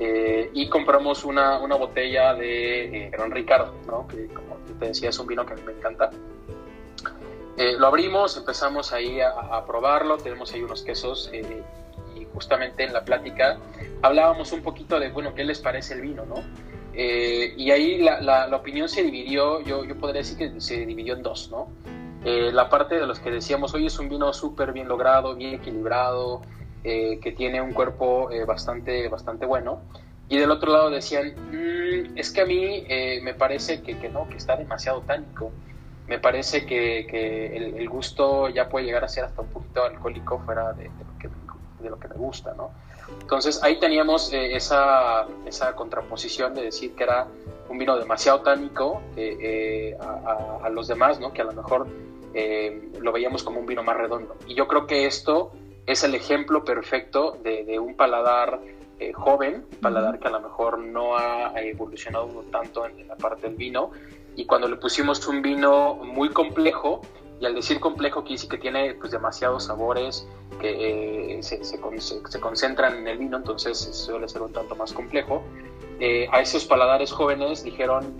y 0.00 0.68
compramos 0.68 1.24
una, 1.24 1.58
una 1.60 1.76
botella 1.76 2.34
de 2.34 3.10
Gran 3.12 3.30
Ricardo, 3.30 3.74
¿no? 3.86 4.08
que 4.08 4.26
como 4.26 4.56
te 4.78 4.86
decía 4.86 5.10
es 5.10 5.18
un 5.18 5.26
vino 5.26 5.44
que 5.46 5.52
a 5.52 5.56
mí 5.56 5.62
me 5.64 5.72
encanta. 5.72 6.10
Eh, 7.56 7.76
lo 7.78 7.86
abrimos, 7.86 8.36
empezamos 8.36 8.92
ahí 8.92 9.20
a, 9.20 9.64
probarlo, 9.64 10.18
tenemos 10.18 10.52
ahí 10.52 10.62
unos 10.62 10.82
quesos 10.82 11.30
eh, 11.32 11.62
y 12.16 12.24
justamente 12.32 12.82
en 12.82 12.92
la 12.92 13.04
plática 13.04 13.58
hablábamos 14.02 14.50
un 14.52 14.62
poquito 14.62 14.98
de, 14.98 15.10
bueno, 15.10 15.34
¿qué 15.34 15.44
les 15.44 15.60
parece 15.60 15.94
el 15.94 16.00
vino, 16.00 16.26
no? 16.26 16.42
Eh, 16.94 17.54
y 17.56 17.70
ahí 17.70 17.98
la, 17.98 18.20
la, 18.20 18.56
opinión 18.56 18.88
se 18.88 19.02
dividió, 19.02 19.60
yo, 19.60 19.84
yo 19.84 19.96
podría 19.96 20.22
decir 20.22 20.36
que 20.36 20.60
se 20.60 20.84
dividió 20.84 21.14
en 21.14 21.22
dos, 21.22 21.50
¿no? 21.50 21.68
La 22.24 22.68
parte 22.70 22.94
de 22.94 23.06
los 23.06 23.20
que 23.20 23.30
decíamos, 23.30 23.74
hoy 23.74 23.86
es 23.86 23.98
un 23.98 24.08
vino 24.08 24.32
súper 24.32 24.72
bien 24.72 24.88
logrado, 24.88 25.34
bien 25.34 25.54
equilibrado, 25.54 26.42
que 26.82 27.34
tiene 27.36 27.60
un 27.60 27.72
cuerpo 27.72 28.28
bastante, 28.46 29.08
bastante 29.08 29.46
bueno. 29.46 29.80
Y 30.28 30.38
del 30.38 30.50
otro 30.50 30.72
lado 30.72 30.90
decían, 30.90 31.34
mm, 31.50 32.16
es 32.18 32.30
que 32.30 32.40
a 32.40 32.46
mí 32.46 32.86
me 33.22 33.34
parece 33.34 33.82
que, 33.82 33.98
que 33.98 34.08
no, 34.08 34.28
que 34.28 34.36
está 34.36 34.56
demasiado 34.56 35.02
tánico 35.02 35.52
me 36.06 36.18
parece 36.18 36.66
que, 36.66 37.06
que 37.08 37.56
el, 37.56 37.88
gusto 37.88 38.48
ya 38.48 38.68
puede 38.68 38.86
llegar 38.86 39.04
a 39.04 39.08
ser 39.08 39.24
hasta 39.24 39.40
un 39.40 39.48
poquito 39.48 39.84
alcohólico 39.84 40.38
fuera 40.40 40.72
de, 40.72 40.84
lo, 40.84 41.18
que, 41.18 41.28
de 41.82 41.90
lo 41.90 41.98
que 41.98 42.08
me 42.08 42.16
gusta, 42.16 42.54
¿no? 42.54 42.70
Entonces 43.20 43.62
ahí 43.62 43.78
teníamos 43.78 44.32
eh, 44.32 44.54
esa, 44.54 45.26
esa 45.46 45.74
contraposición 45.74 46.54
de 46.54 46.62
decir 46.62 46.94
que 46.94 47.04
era 47.04 47.26
un 47.68 47.78
vino 47.78 47.96
demasiado 47.96 48.40
tánico 48.40 49.02
eh, 49.16 49.36
eh, 49.40 49.96
a, 50.00 50.66
a, 50.66 50.68
los 50.68 50.88
demás, 50.88 51.20
¿no? 51.20 51.32
Que 51.32 51.42
a 51.42 51.44
lo 51.44 51.52
mejor 51.52 51.86
lo 53.00 53.12
veíamos 53.12 53.42
como 53.42 53.60
un 53.60 53.66
vino 53.66 53.82
más 53.82 53.96
redondo. 53.96 54.36
Y 54.46 54.54
yo 54.54 54.66
creo 54.66 54.86
que 54.86 55.06
esto 55.06 55.52
es 55.86 56.02
el 56.04 56.14
ejemplo 56.14 56.64
perfecto 56.64 57.38
de, 57.42 57.64
de 57.64 57.78
un 57.78 57.96
paladar 57.96 58.60
joven, 59.14 59.66
un 59.72 59.78
paladar 59.80 60.18
que 60.18 60.28
a 60.28 60.30
lo 60.30 60.40
mejor 60.40 60.78
no 60.78 61.16
ha 61.16 61.52
evolucionado 61.56 62.44
tanto 62.50 62.86
en, 62.86 62.98
en 62.98 63.08
la 63.08 63.16
parte 63.16 63.48
del 63.48 63.56
vino, 63.56 63.90
y 64.36 64.46
cuando 64.46 64.68
le 64.68 64.76
pusimos 64.76 65.26
un 65.28 65.42
vino 65.42 65.94
muy 65.94 66.30
complejo, 66.30 67.02
y 67.40 67.46
al 67.46 67.54
decir 67.54 67.80
complejo 67.80 68.22
quiere 68.22 68.34
decir 68.34 68.48
que 68.48 68.58
tiene 68.58 68.94
pues 68.94 69.12
demasiados 69.12 69.64
sabores 69.64 70.26
que 70.60 71.34
eh, 71.36 71.42
se, 71.42 71.64
se, 71.64 71.78
se, 72.00 72.40
concentran 72.40 72.98
en 72.98 73.08
el 73.08 73.18
vino, 73.18 73.36
entonces 73.36 73.78
suele 73.78 74.28
ser 74.28 74.42
un 74.42 74.52
tanto 74.52 74.74
más 74.76 74.92
complejo. 74.92 75.42
Eh, 76.00 76.28
a 76.32 76.40
esos 76.40 76.64
paladares 76.64 77.12
jóvenes 77.12 77.64
dijeron, 77.64 78.14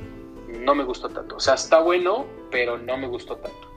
no 0.48 0.74
me 0.74 0.85
gustó 0.85 1.09
tanto. 1.09 1.37
O 1.37 1.40
sea, 1.40 1.55
está 1.55 1.81
bueno, 1.81 2.27
pero 2.50 2.77
no 2.77 2.96
me 2.96 3.07
gustó 3.07 3.37
tanto. 3.37 3.73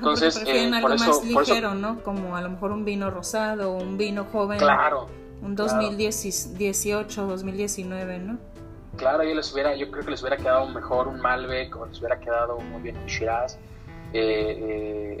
Entonces, 0.00 0.42
eh, 0.46 0.70
algo 0.72 0.88
por 0.88 0.96
eso, 0.96 1.22
más 1.22 1.48
ligero, 1.48 1.74
¿no? 1.74 2.02
Como 2.02 2.36
a 2.36 2.40
lo 2.40 2.50
mejor 2.50 2.72
un 2.72 2.84
vino 2.84 3.10
rosado, 3.10 3.72
un 3.72 3.98
vino 3.98 4.24
joven. 4.32 4.58
Claro. 4.58 5.06
Un 5.42 5.54
2018, 5.56 7.26
2019, 7.26 8.18
¿no? 8.18 8.38
claro, 9.00 9.24
yo 9.24 9.34
les 9.34 9.52
hubiera, 9.52 9.74
yo 9.74 9.90
creo 9.90 10.04
que 10.04 10.10
les 10.10 10.20
hubiera 10.20 10.36
quedado 10.36 10.68
mejor 10.68 11.08
un 11.08 11.20
Malbec 11.20 11.74
o 11.74 11.86
les 11.86 11.98
hubiera 11.98 12.20
quedado 12.20 12.58
muy 12.58 12.82
bien 12.82 12.98
un 12.98 13.06
Shiraz, 13.06 13.58
eh, 14.12 14.58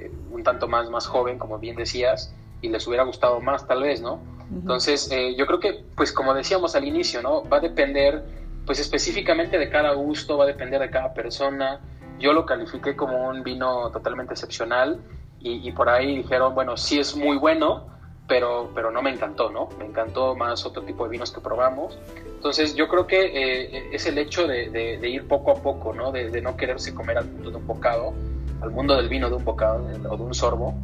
eh, 0.02 0.12
un 0.30 0.42
tanto 0.42 0.68
más, 0.68 0.90
más 0.90 1.06
joven, 1.06 1.38
como 1.38 1.58
bien 1.58 1.76
decías, 1.76 2.34
y 2.60 2.68
les 2.68 2.86
hubiera 2.86 3.04
gustado 3.04 3.40
más 3.40 3.66
tal 3.66 3.82
vez, 3.82 4.02
¿no? 4.02 4.20
Entonces, 4.52 5.10
eh, 5.12 5.34
yo 5.36 5.46
creo 5.46 5.60
que, 5.60 5.84
pues 5.96 6.12
como 6.12 6.34
decíamos 6.34 6.74
al 6.74 6.84
inicio, 6.84 7.22
¿no? 7.22 7.48
Va 7.48 7.58
a 7.58 7.60
depender, 7.60 8.22
pues 8.66 8.80
específicamente 8.80 9.56
de 9.58 9.70
cada 9.70 9.92
gusto, 9.92 10.36
va 10.36 10.44
a 10.44 10.46
depender 10.48 10.80
de 10.80 10.90
cada 10.90 11.14
persona. 11.14 11.80
Yo 12.20 12.32
lo 12.32 12.46
califiqué 12.46 12.94
como 12.94 13.28
un 13.28 13.42
vino 13.42 13.90
totalmente 13.90 14.34
excepcional 14.34 15.00
y, 15.40 15.66
y 15.68 15.72
por 15.72 15.88
ahí 15.88 16.18
dijeron, 16.18 16.54
bueno, 16.54 16.76
sí 16.76 17.00
es 17.00 17.16
muy 17.16 17.36
bueno, 17.38 17.90
pero, 18.30 18.70
pero 18.76 18.92
no 18.92 19.02
me 19.02 19.10
encantó, 19.10 19.50
¿no? 19.50 19.68
Me 19.76 19.86
encantó 19.86 20.36
más 20.36 20.64
otro 20.64 20.82
tipo 20.82 21.02
de 21.02 21.10
vinos 21.10 21.32
que 21.32 21.40
probamos. 21.40 21.98
Entonces 22.24 22.76
yo 22.76 22.86
creo 22.86 23.08
que 23.08 23.24
eh, 23.24 23.90
es 23.92 24.06
el 24.06 24.16
hecho 24.18 24.46
de, 24.46 25.00
ir 25.02 25.26
poco 25.26 25.50
a 25.50 25.56
poco, 25.56 25.92
¿no? 25.92 26.12
De, 26.12 26.40
no 26.40 26.56
quererse 26.56 26.94
comer 26.94 27.18
al 27.18 27.26
mundo 27.26 27.50
de 27.50 27.56
un 27.56 27.66
bocado, 27.66 28.14
al 28.62 28.70
mundo 28.70 28.96
del 28.96 29.08
vino 29.08 29.28
de 29.28 29.34
un 29.34 29.44
bocado 29.44 29.84
o 30.08 30.16
de 30.16 30.22
un 30.22 30.32
sorbo. 30.32 30.74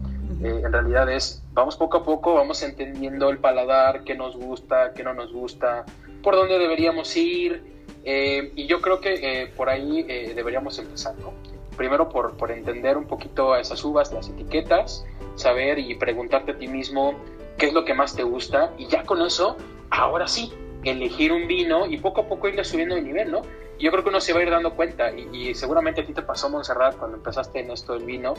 Eh, 0.42 0.62
en 0.64 0.72
realidad 0.72 1.09
es, 1.09 1.44
vamos 1.53 1.77
poco 1.77 1.99
a 1.99 2.05
poco, 2.05 2.35
vamos 2.35 2.61
entendiendo 2.64 3.31
el 3.31 3.38
paladar, 3.38 4.03
qué 4.03 4.16
nos 4.16 4.37
gusta, 4.37 4.92
qué 4.92 5.05
no 5.05 5.14
nos 5.14 5.33
gusta, 5.33 5.85
por 6.25 6.35
dónde 6.35 6.59
deberíamos 6.59 7.16
ir. 7.16 7.76
Eh, 8.05 8.53
y 8.55 8.66
yo 8.66 8.81
creo 8.81 9.01
que 9.01 9.51
por 9.57 9.68
ahí 9.68 10.03
deberíamos 10.03 10.79
empezar, 10.79 11.14
¿no? 11.18 11.33
Primero 11.77 12.09
por, 12.09 12.37
por 12.37 12.51
entender 12.51 12.96
un 12.96 13.07
poquito 13.07 13.53
a 13.53 13.61
esas 13.61 13.85
uvas, 13.85 14.12
las 14.12 14.29
etiquetas, 14.29 15.05
saber 15.35 15.79
y 15.79 15.94
preguntarte 15.94 16.53
a 16.53 16.59
ti 16.59 16.68
mismo 16.68 17.14
qué 17.59 17.66
es 17.66 17.72
lo 17.72 17.85
que 17.85 17.94
más 17.94 18.14
te 18.14 18.22
gusta 18.22 18.72
y 18.79 18.87
ya 18.87 19.03
con 19.05 19.22
eso, 19.22 19.57
ahora 19.90 20.27
sí, 20.27 20.53
elegir 20.85 21.33
un 21.33 21.46
vino 21.46 21.87
y 21.87 21.99
poco 21.99 22.22
a 22.22 22.29
poco 22.29 22.49
irle 22.49 22.64
subiendo 22.64 22.94
de 22.94 23.03
nivel, 23.03 23.31
¿no? 23.31 23.42
Yo 23.79 23.90
creo 23.90 24.03
que 24.03 24.09
uno 24.09 24.20
se 24.20 24.33
va 24.33 24.40
a 24.40 24.42
ir 24.42 24.51
dando 24.51 24.75
cuenta 24.75 25.11
y, 25.12 25.55
seguramente 25.55 26.01
a 26.01 26.07
ti 26.07 26.12
te 26.12 26.22
pasó, 26.22 26.49
Montserrat, 26.49 26.96
cuando 26.96 27.18
empezaste 27.18 27.61
en 27.61 27.70
esto 27.70 27.92
del 27.92 28.05
vino, 28.05 28.35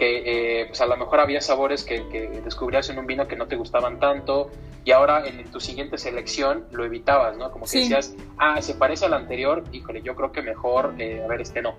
que 0.00 0.62
eh, 0.62 0.66
pues 0.66 0.80
a 0.80 0.86
lo 0.86 0.96
mejor 0.96 1.20
había 1.20 1.42
sabores 1.42 1.84
que, 1.84 2.00
descubrías 2.42 2.88
en 2.88 2.98
un 2.98 3.06
vino 3.06 3.28
que 3.28 3.36
no 3.36 3.48
te 3.48 3.56
gustaban 3.56 4.00
tanto 4.00 4.50
y 4.82 4.92
ahora 4.92 5.26
en, 5.26 5.44
tu 5.50 5.60
siguiente 5.60 5.98
selección 5.98 6.64
lo 6.72 6.86
evitabas, 6.86 7.36
¿no? 7.36 7.52
Como 7.52 7.66
que 7.66 7.80
decías, 7.80 8.14
ah, 8.38 8.62
se 8.62 8.74
parece 8.74 9.04
al 9.04 9.12
anterior, 9.12 9.62
híjole, 9.72 10.00
yo 10.00 10.16
creo 10.16 10.32
que 10.32 10.40
mejor, 10.40 10.94
eh, 10.96 11.22
a 11.22 11.28
ver, 11.28 11.42
este 11.42 11.60
no. 11.60 11.74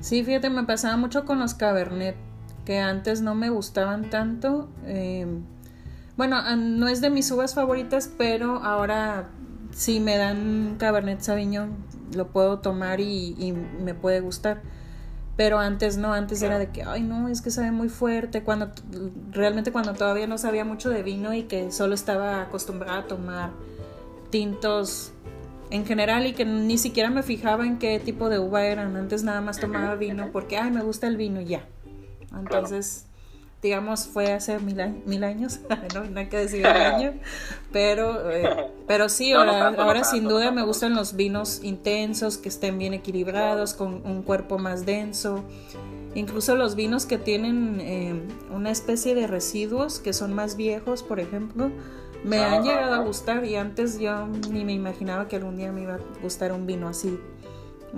Sí, 0.00 0.22
fíjate, 0.22 0.50
me 0.50 0.62
pasaba 0.62 0.96
mucho 0.96 1.24
con 1.24 1.40
los 1.40 1.54
Cabernet, 1.54 2.14
que 2.64 2.78
antes 2.78 3.22
no 3.22 3.34
me 3.34 3.50
gustaban 3.50 4.08
tanto. 4.08 4.68
Eh, 4.86 5.26
bueno, 6.16 6.36
ah, 6.36 6.54
no 6.54 6.86
es 6.86 7.00
de 7.00 7.10
mis 7.10 7.28
uvas 7.32 7.56
favoritas, 7.56 8.08
pero 8.16 8.62
ahora 8.62 9.30
si 9.72 9.98
me 9.98 10.16
dan 10.16 10.76
Cabernet 10.78 11.22
Sauvignon 11.22 11.74
lo 12.14 12.28
puedo 12.28 12.60
tomar 12.60 13.00
y, 13.00 13.52
me 13.80 13.94
puede 13.94 14.20
gustar. 14.20 14.62
Pero 15.36 15.58
antes 15.58 15.96
no, 15.96 16.12
antes 16.12 16.42
era 16.42 16.58
de 16.58 16.70
que, 16.70 16.82
ay 16.82 17.02
no, 17.02 17.28
es 17.28 17.40
que 17.40 17.50
sabe 17.50 17.70
muy 17.70 17.88
fuerte, 17.88 18.42
cuando 18.42 18.70
realmente 19.30 19.72
cuando 19.72 19.94
todavía 19.94 20.26
no 20.26 20.36
sabía 20.36 20.64
mucho 20.64 20.90
de 20.90 21.02
vino 21.02 21.32
y 21.32 21.44
que 21.44 21.72
solo 21.72 21.94
estaba 21.94 22.42
acostumbrada 22.42 22.98
a 22.98 23.06
tomar 23.06 23.50
tintos 24.30 25.12
en 25.70 25.86
general 25.86 26.26
y 26.26 26.34
que 26.34 26.44
ni 26.44 26.76
siquiera 26.76 27.08
me 27.08 27.22
fijaba 27.22 27.66
en 27.66 27.78
qué 27.78 27.98
tipo 27.98 28.28
de 28.28 28.38
uva 28.38 28.64
eran, 28.64 28.94
antes 28.94 29.24
nada 29.24 29.40
más 29.40 29.58
tomaba 29.58 29.94
vino 29.94 30.30
porque, 30.32 30.58
ay, 30.58 30.70
me 30.70 30.82
gusta 30.82 31.06
el 31.06 31.16
vino 31.16 31.40
y 31.40 31.46
ya. 31.46 31.66
Entonces 32.38 33.06
digamos, 33.62 34.08
fue 34.08 34.32
hace 34.32 34.58
mil, 34.58 34.80
años, 35.22 35.60
no, 35.94 36.18
hay 36.18 36.26
que 36.26 36.36
decir 36.36 36.66
el 36.66 36.76
año, 36.76 37.14
pero, 37.72 38.30
eh, 38.30 38.70
pero 38.88 39.08
sí, 39.08 39.32
ahora, 39.32 39.68
ahora 39.68 40.02
sin 40.02 40.24
duda 40.24 40.50
me 40.50 40.64
gustan 40.64 40.94
los 40.94 41.14
vinos 41.14 41.60
intensos, 41.62 42.38
que 42.38 42.48
estén 42.48 42.76
bien 42.78 42.92
equilibrados, 42.92 43.74
con 43.74 44.04
un 44.04 44.22
cuerpo 44.22 44.58
más 44.58 44.84
denso, 44.84 45.44
incluso 46.16 46.56
los 46.56 46.74
vinos 46.74 47.06
que 47.06 47.18
tienen 47.18 47.80
eh, 47.80 48.20
una 48.50 48.72
especie 48.72 49.14
de 49.14 49.28
residuos, 49.28 50.00
que 50.00 50.12
son 50.12 50.34
más 50.34 50.56
viejos, 50.56 51.04
por 51.04 51.20
ejemplo, 51.20 51.70
me 52.24 52.38
han 52.38 52.64
llegado 52.64 52.94
a 52.94 52.98
gustar 52.98 53.44
y 53.44 53.56
antes 53.56 53.98
yo 53.98 54.26
ni 54.50 54.64
me 54.64 54.72
imaginaba 54.72 55.28
que 55.28 55.36
algún 55.36 55.56
día 55.56 55.72
me 55.72 55.82
iba 55.82 55.94
a 55.94 56.00
gustar 56.20 56.52
un 56.52 56.66
vino 56.66 56.88
así. 56.88 57.18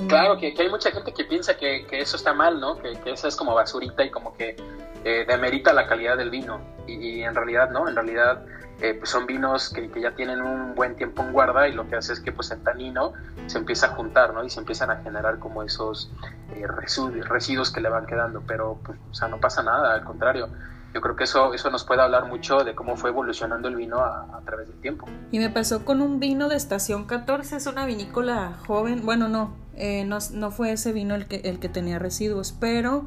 Claro, 0.08 0.36
que, 0.38 0.54
hay 0.58 0.68
mucha 0.68 0.90
gente 0.90 1.12
que 1.12 1.24
piensa 1.24 1.56
que, 1.56 1.86
eso 1.92 2.16
está 2.16 2.32
mal, 2.32 2.60
¿no? 2.60 2.76
Que, 2.78 2.94
que 3.00 3.12
esa 3.12 3.28
es 3.28 3.36
como 3.36 3.54
basurita 3.54 4.04
y 4.04 4.10
como 4.10 4.36
que 4.36 4.56
eh, 5.04 5.24
demerita 5.28 5.72
la 5.72 5.86
calidad 5.86 6.16
del 6.16 6.30
vino. 6.30 6.60
Y, 6.86 7.22
en 7.22 7.34
realidad, 7.34 7.70
¿no? 7.70 7.88
En 7.88 7.94
realidad 7.94 8.44
eh, 8.80 8.94
pues 8.94 9.08
son 9.10 9.26
vinos 9.26 9.72
que, 9.72 9.88
ya 10.00 10.10
tienen 10.16 10.42
un 10.42 10.74
buen 10.74 10.96
tiempo 10.96 11.22
en 11.22 11.32
guarda 11.32 11.68
y 11.68 11.72
lo 11.72 11.88
que 11.88 11.96
hace 11.96 12.12
es 12.12 12.20
que 12.20 12.32
pues 12.32 12.50
el 12.50 12.62
tanino 12.62 13.12
se 13.46 13.58
empieza 13.58 13.86
a 13.86 13.90
juntar, 13.90 14.34
¿no? 14.34 14.44
Y 14.44 14.50
se 14.50 14.58
empiezan 14.58 14.90
a 14.90 14.96
generar 14.96 15.38
como 15.38 15.62
esos 15.62 16.10
eh, 16.56 16.66
residuos, 16.66 17.70
que 17.70 17.80
le 17.80 17.88
van 17.88 18.06
quedando. 18.06 18.42
Pero, 18.46 18.80
pues, 18.84 18.98
o 19.10 19.14
sea, 19.14 19.28
no 19.28 19.38
pasa 19.38 19.62
nada, 19.62 19.94
al 19.94 20.04
contrario 20.04 20.48
yo 20.94 21.00
creo 21.00 21.16
que 21.16 21.24
eso, 21.24 21.52
eso 21.52 21.70
nos 21.70 21.84
puede 21.84 22.02
hablar 22.02 22.26
mucho 22.26 22.58
de 22.58 22.76
cómo 22.76 22.96
fue 22.96 23.10
evolucionando 23.10 23.66
el 23.66 23.74
vino 23.74 23.98
a, 23.98 24.40
través 24.44 24.68
del 24.68 24.80
tiempo. 24.80 25.06
Y 25.32 25.40
me 25.40 25.50
pasó 25.50 25.84
con 25.84 26.00
un 26.00 26.20
vino 26.20 26.48
de 26.48 26.54
Estación 26.54 27.06
14, 27.06 27.56
es 27.56 27.66
una 27.66 27.84
vinícola 27.84 28.56
joven, 28.68 29.04
bueno, 29.04 29.28
no, 29.28 29.56
eh, 29.74 30.04
no, 30.04 30.18
no, 30.32 30.52
fue 30.52 30.70
ese 30.70 30.92
vino 30.92 31.16
el 31.16 31.26
que, 31.26 31.36
el 31.44 31.58
que 31.58 31.68
tenía 31.68 31.98
residuos, 31.98 32.52
pero 32.52 33.06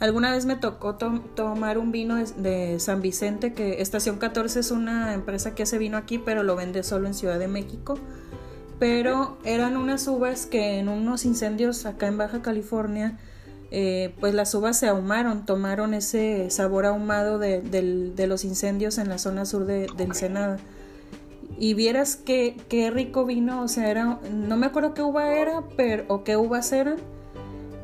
alguna 0.00 0.30
vez 0.30 0.46
me 0.46 0.56
tocó 0.56 0.94
tomar 0.96 1.76
un 1.76 1.92
vino 1.92 2.16
de, 2.16 2.80
San 2.80 3.02
Vicente, 3.02 3.52
que 3.52 3.82
Estación 3.82 4.16
14 4.16 4.60
es 4.60 4.70
una 4.70 5.12
empresa 5.12 5.54
que 5.54 5.64
hace 5.64 5.76
vino 5.76 5.98
aquí, 5.98 6.16
pero 6.18 6.42
lo 6.42 6.56
vende 6.56 6.82
solo 6.82 7.06
en 7.06 7.12
Ciudad 7.12 7.38
de 7.38 7.48
México. 7.48 7.98
Pero 8.78 9.38
eran 9.44 9.76
unas 9.76 10.06
uvas 10.06 10.44
que 10.44 10.78
en 10.78 10.88
unos 10.88 11.24
incendios 11.24 11.86
acá 11.86 12.08
en 12.08 12.18
Baja 12.18 12.42
California, 12.42 13.18
eh, 13.78 14.14
pues 14.20 14.32
las 14.32 14.54
uvas 14.54 14.78
se 14.78 14.88
ahumaron, 14.88 15.44
tomaron 15.44 15.92
ese 15.92 16.48
sabor 16.48 16.86
ahumado 16.86 17.38
de, 17.38 18.14
los 18.26 18.42
incendios 18.42 18.96
en 18.96 19.10
la 19.10 19.18
zona 19.18 19.44
sur 19.44 19.66
de, 19.66 19.90
Ensenada. 19.98 20.56
Y 21.58 21.74
vieras 21.74 22.16
qué, 22.16 22.56
qué 22.70 22.90
rico 22.90 23.26
vino, 23.26 23.60
o 23.60 23.68
sea, 23.68 23.90
era, 23.90 24.18
no 24.32 24.56
me 24.56 24.64
acuerdo 24.64 24.94
qué 24.94 25.02
uva 25.02 25.34
era 25.34 25.62
pero, 25.76 26.04
o 26.08 26.24
qué 26.24 26.38
uvas 26.38 26.72
eran, 26.72 26.96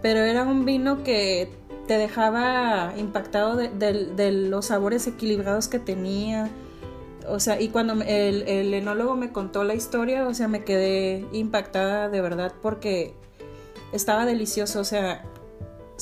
pero 0.01 0.21
era 0.21 0.45
un 0.45 0.65
vino 0.65 1.05
que 1.05 1.51
te 1.87 1.99
dejaba 1.99 2.95
impactado 2.97 3.57
de, 3.57 4.33
los 4.33 4.65
sabores 4.65 5.07
equilibrados 5.07 5.69
que 5.69 5.79
tenía. 5.79 6.49
O 7.29 7.39
sea, 7.39 7.61
y 7.61 7.69
cuando 7.69 8.03
el, 8.03 8.49
el 8.49 8.73
enólogo 8.73 9.15
me 9.15 9.31
contó 9.31 9.63
la 9.63 9.75
historia, 9.75 10.27
o 10.27 10.33
sea, 10.33 10.49
me 10.49 10.65
quedé 10.65 11.27
impactada 11.33 12.09
de 12.09 12.23
verdad 12.23 12.55
porque 12.63 13.13
estaba 13.93 14.25
delicioso, 14.25 14.81
o 14.81 14.85
sea, 14.85 15.23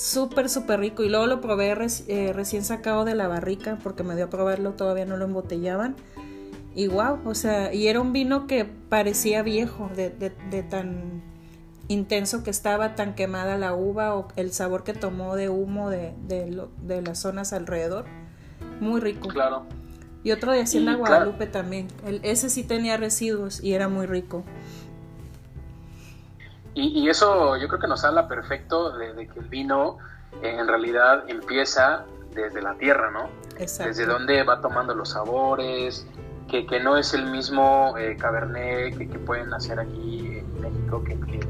súper, 0.01 0.49
súper 0.49 0.81
rico. 0.81 1.03
Y 1.03 1.09
luego 1.09 1.27
lo 1.27 1.41
probé 1.41 1.77
eh, 2.09 2.33
recién 2.33 2.65
sacado 2.65 3.05
de 3.05 3.15
la 3.15 3.29
barrica 3.29 3.79
porque 3.83 4.03
me 4.03 4.17
dio 4.17 4.27
a 4.27 4.31
probarlo, 4.31 4.73
todavía 4.73 5.05
no 5.05 5.17
lo 5.17 5.27
embotellaban. 5.27 5.97
Y 6.75 6.87
wow, 6.87 7.19
o 7.25 7.35
sea, 7.35 7.75
y 7.75 7.89
era 7.89 8.01
un 8.01 8.13
vino 8.13 8.47
que 8.47 8.65
parecía 8.65 9.43
viejo, 9.43 9.91
de, 9.95 10.11
de, 10.11 10.63
tan 10.63 11.23
intenso 11.89 12.45
que 12.45 12.51
estaba, 12.51 12.95
tan 12.95 13.15
quemada 13.17 13.59
la 13.59 13.75
uva 13.75 14.15
o 14.15 14.29
el 14.37 14.53
sabor 14.53 14.85
que 14.85 14.95
tomó 14.95 15.35
de 15.35 15.49
humo 15.49 15.91
de, 15.91 16.15
de 16.27 17.03
las 17.03 17.19
zonas 17.19 17.53
alrededor. 17.53 18.07
Muy 18.81 19.01
rico. 19.01 19.29
Claro. 19.29 19.67
Y 20.23 20.33
otro 20.33 20.53
de 20.53 20.61
Hacienda 20.61 20.95
Guadalupe 20.95 21.47
también. 21.47 21.89
El, 22.07 22.21
ese 22.23 22.51
sí 22.51 22.63
tenía 22.63 22.97
residuos 22.97 23.63
y 23.63 23.73
era 23.73 23.89
muy 23.89 24.07
rico. 24.07 24.45
Y, 26.75 27.09
eso 27.09 27.57
yo 27.57 27.69
creo 27.69 27.81
que 27.81 27.89
nos 27.89 28.05
habla 28.05 28.29
perfecto 28.29 28.97
de, 28.97 29.27
que 29.27 29.41
el 29.41 29.49
vino 29.49 29.99
eh, 30.43 30.57
en 30.59 30.69
realidad 30.69 31.25
empieza 31.29 32.05
desde 32.35 32.63
la 32.63 32.75
tierra, 32.75 33.11
¿no? 33.11 33.29
Exacto. 33.59 33.89
Desde 33.89 34.07
donde 34.07 34.43
va 34.45 34.61
tomando 34.61 34.95
los 34.95 35.11
sabores, 35.11 36.07
que, 36.49 36.67
que 36.67 36.81
no 36.81 36.97
es 36.97 37.13
el 37.15 37.27
mismo 37.27 37.95
eh, 37.99 38.17
Cabernet 38.17 38.97
que, 38.97 39.19
pueden 39.19 39.53
hacer 39.53 39.81
aquí 39.81 40.39
en 40.39 40.61
México, 40.61 41.03
que, 41.05 41.19
que 41.21 41.41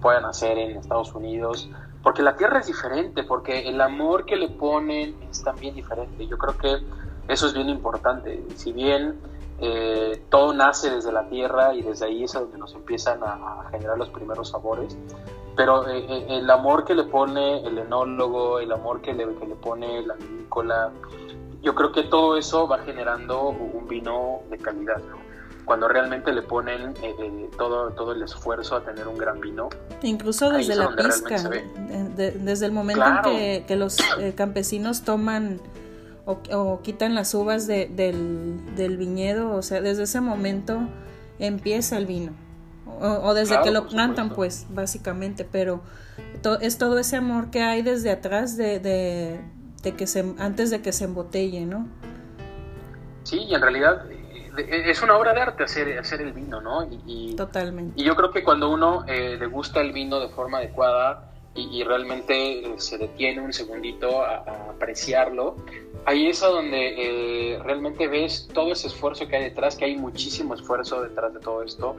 puedan 0.00 0.24
hacer 0.24 0.58
en 0.58 0.76
Estados 0.76 1.14
Unidos, 1.14 1.70
porque 2.02 2.22
la 2.22 2.36
tierra 2.36 2.60
es 2.60 2.66
diferente, 2.66 3.22
porque 3.24 3.68
el 3.68 3.80
amor 3.80 4.26
que 4.26 4.36
le 4.36 4.48
ponen 4.48 5.16
es 5.30 5.42
también 5.42 5.74
diferente. 5.74 6.26
Yo 6.26 6.38
creo 6.38 6.56
que 6.56 6.86
eso 7.28 7.46
es 7.46 7.54
bien 7.54 7.68
importante. 7.68 8.44
Si 8.56 8.72
bien 8.72 9.18
eh, 9.58 10.22
todo 10.28 10.52
nace 10.52 10.90
desde 10.90 11.12
la 11.12 11.28
tierra 11.28 11.74
y 11.74 11.82
desde 11.82 12.06
ahí 12.06 12.24
es 12.24 12.32
donde 12.32 12.58
nos 12.58 12.74
empiezan 12.74 13.20
a, 13.22 13.68
generar 13.70 13.96
los 13.96 14.10
primeros 14.10 14.50
sabores. 14.50 14.96
Pero 15.56 15.88
eh, 15.88 16.04
eh, 16.08 16.26
el 16.28 16.50
amor 16.50 16.84
que 16.84 16.94
le 16.94 17.04
pone 17.04 17.66
el 17.66 17.78
enólogo, 17.78 18.58
el 18.58 18.70
amor 18.72 19.00
que 19.00 19.14
le, 19.14 19.26
que 19.36 19.46
le 19.46 19.54
pone 19.54 20.02
la 20.02 20.14
vinícola, 20.14 20.90
yo 21.62 21.74
creo 21.74 21.92
que 21.92 22.04
todo 22.04 22.36
eso 22.36 22.68
va 22.68 22.78
generando 22.80 23.48
un 23.48 23.88
vino 23.88 24.40
de 24.50 24.58
calidad. 24.58 25.00
Cuando 25.64 25.88
realmente 25.88 26.32
le 26.32 26.42
ponen 26.42 26.94
todo, 27.56 27.90
todo 27.90 28.12
el 28.12 28.22
esfuerzo 28.22 28.76
a 28.76 28.84
tener 28.84 29.08
un 29.08 29.18
gran 29.18 29.40
vino. 29.40 29.68
Incluso 30.02 30.50
desde 30.50 30.76
la 30.76 30.94
pizca, 30.94 31.50
desde 32.14 32.66
el 32.66 32.70
momento 32.70 33.04
en 33.04 33.22
que, 33.22 33.64
que 33.66 33.74
los 33.74 33.96
campesinos 34.36 35.02
toman 35.02 35.60
o, 36.26 36.80
quitan 36.82 37.14
las 37.14 37.32
uvas 37.34 37.66
del, 37.66 38.96
viñedo, 38.98 39.54
o 39.54 39.62
sea, 39.62 39.80
desde 39.80 40.02
ese 40.02 40.20
momento 40.20 40.80
empieza 41.38 41.96
el 41.96 42.06
vino. 42.06 42.32
O, 43.00 43.34
desde 43.34 43.60
que 43.62 43.70
lo 43.70 43.86
plantan, 43.86 44.30
pues, 44.30 44.66
básicamente, 44.70 45.44
pero 45.44 45.82
es 46.60 46.78
todo 46.78 46.98
ese 46.98 47.16
amor 47.16 47.50
que 47.50 47.62
hay 47.62 47.82
desde 47.82 48.10
atrás 48.10 48.56
de, 48.56 48.80
de, 48.80 49.94
que 49.94 50.06
se, 50.06 50.34
antes 50.38 50.70
de 50.70 50.82
que 50.82 50.92
se 50.92 51.04
embotelle, 51.04 51.64
¿no? 51.64 51.86
Sí, 53.22 53.44
y 53.48 53.54
en 53.54 53.60
realidad 53.60 54.06
eh, 54.10 54.84
es 54.86 55.02
una 55.02 55.16
obra 55.16 55.34
de 55.34 55.40
arte 55.42 55.64
hacer, 55.64 55.98
hacer 55.98 56.22
el 56.22 56.32
vino, 56.32 56.60
¿no? 56.60 56.88
Y, 57.06 57.34
Totalmente. 57.36 58.00
Y 58.00 58.04
yo 58.04 58.16
creo 58.16 58.30
que 58.30 58.42
cuando 58.42 58.70
uno 58.70 59.04
eh, 59.06 59.36
degusta 59.38 59.80
el 59.80 59.92
vino 59.92 60.18
de 60.18 60.28
forma 60.28 60.58
adecuada 60.58 61.30
y, 61.56 61.82
realmente 61.84 62.60
eh, 62.60 62.74
se 62.76 62.98
detiene 62.98 63.40
un 63.40 63.52
segundito 63.52 64.22
a, 64.22 64.36
a, 64.36 64.70
apreciarlo, 64.70 65.56
ahí 66.06 66.28
es 66.28 66.42
a 66.42 66.48
donde 66.48 66.94
eh, 67.54 67.58
realmente 67.62 68.06
ves 68.08 68.48
todo 68.54 68.72
ese 68.72 68.86
esfuerzo 68.86 69.26
que 69.28 69.36
hay 69.36 69.44
detrás, 69.44 69.76
que 69.76 69.84
hay 69.84 69.96
muchísimo 69.96 70.54
esfuerzo 70.54 71.02
detrás 71.02 71.34
de 71.34 71.40
todo 71.40 71.62
esto. 71.62 71.96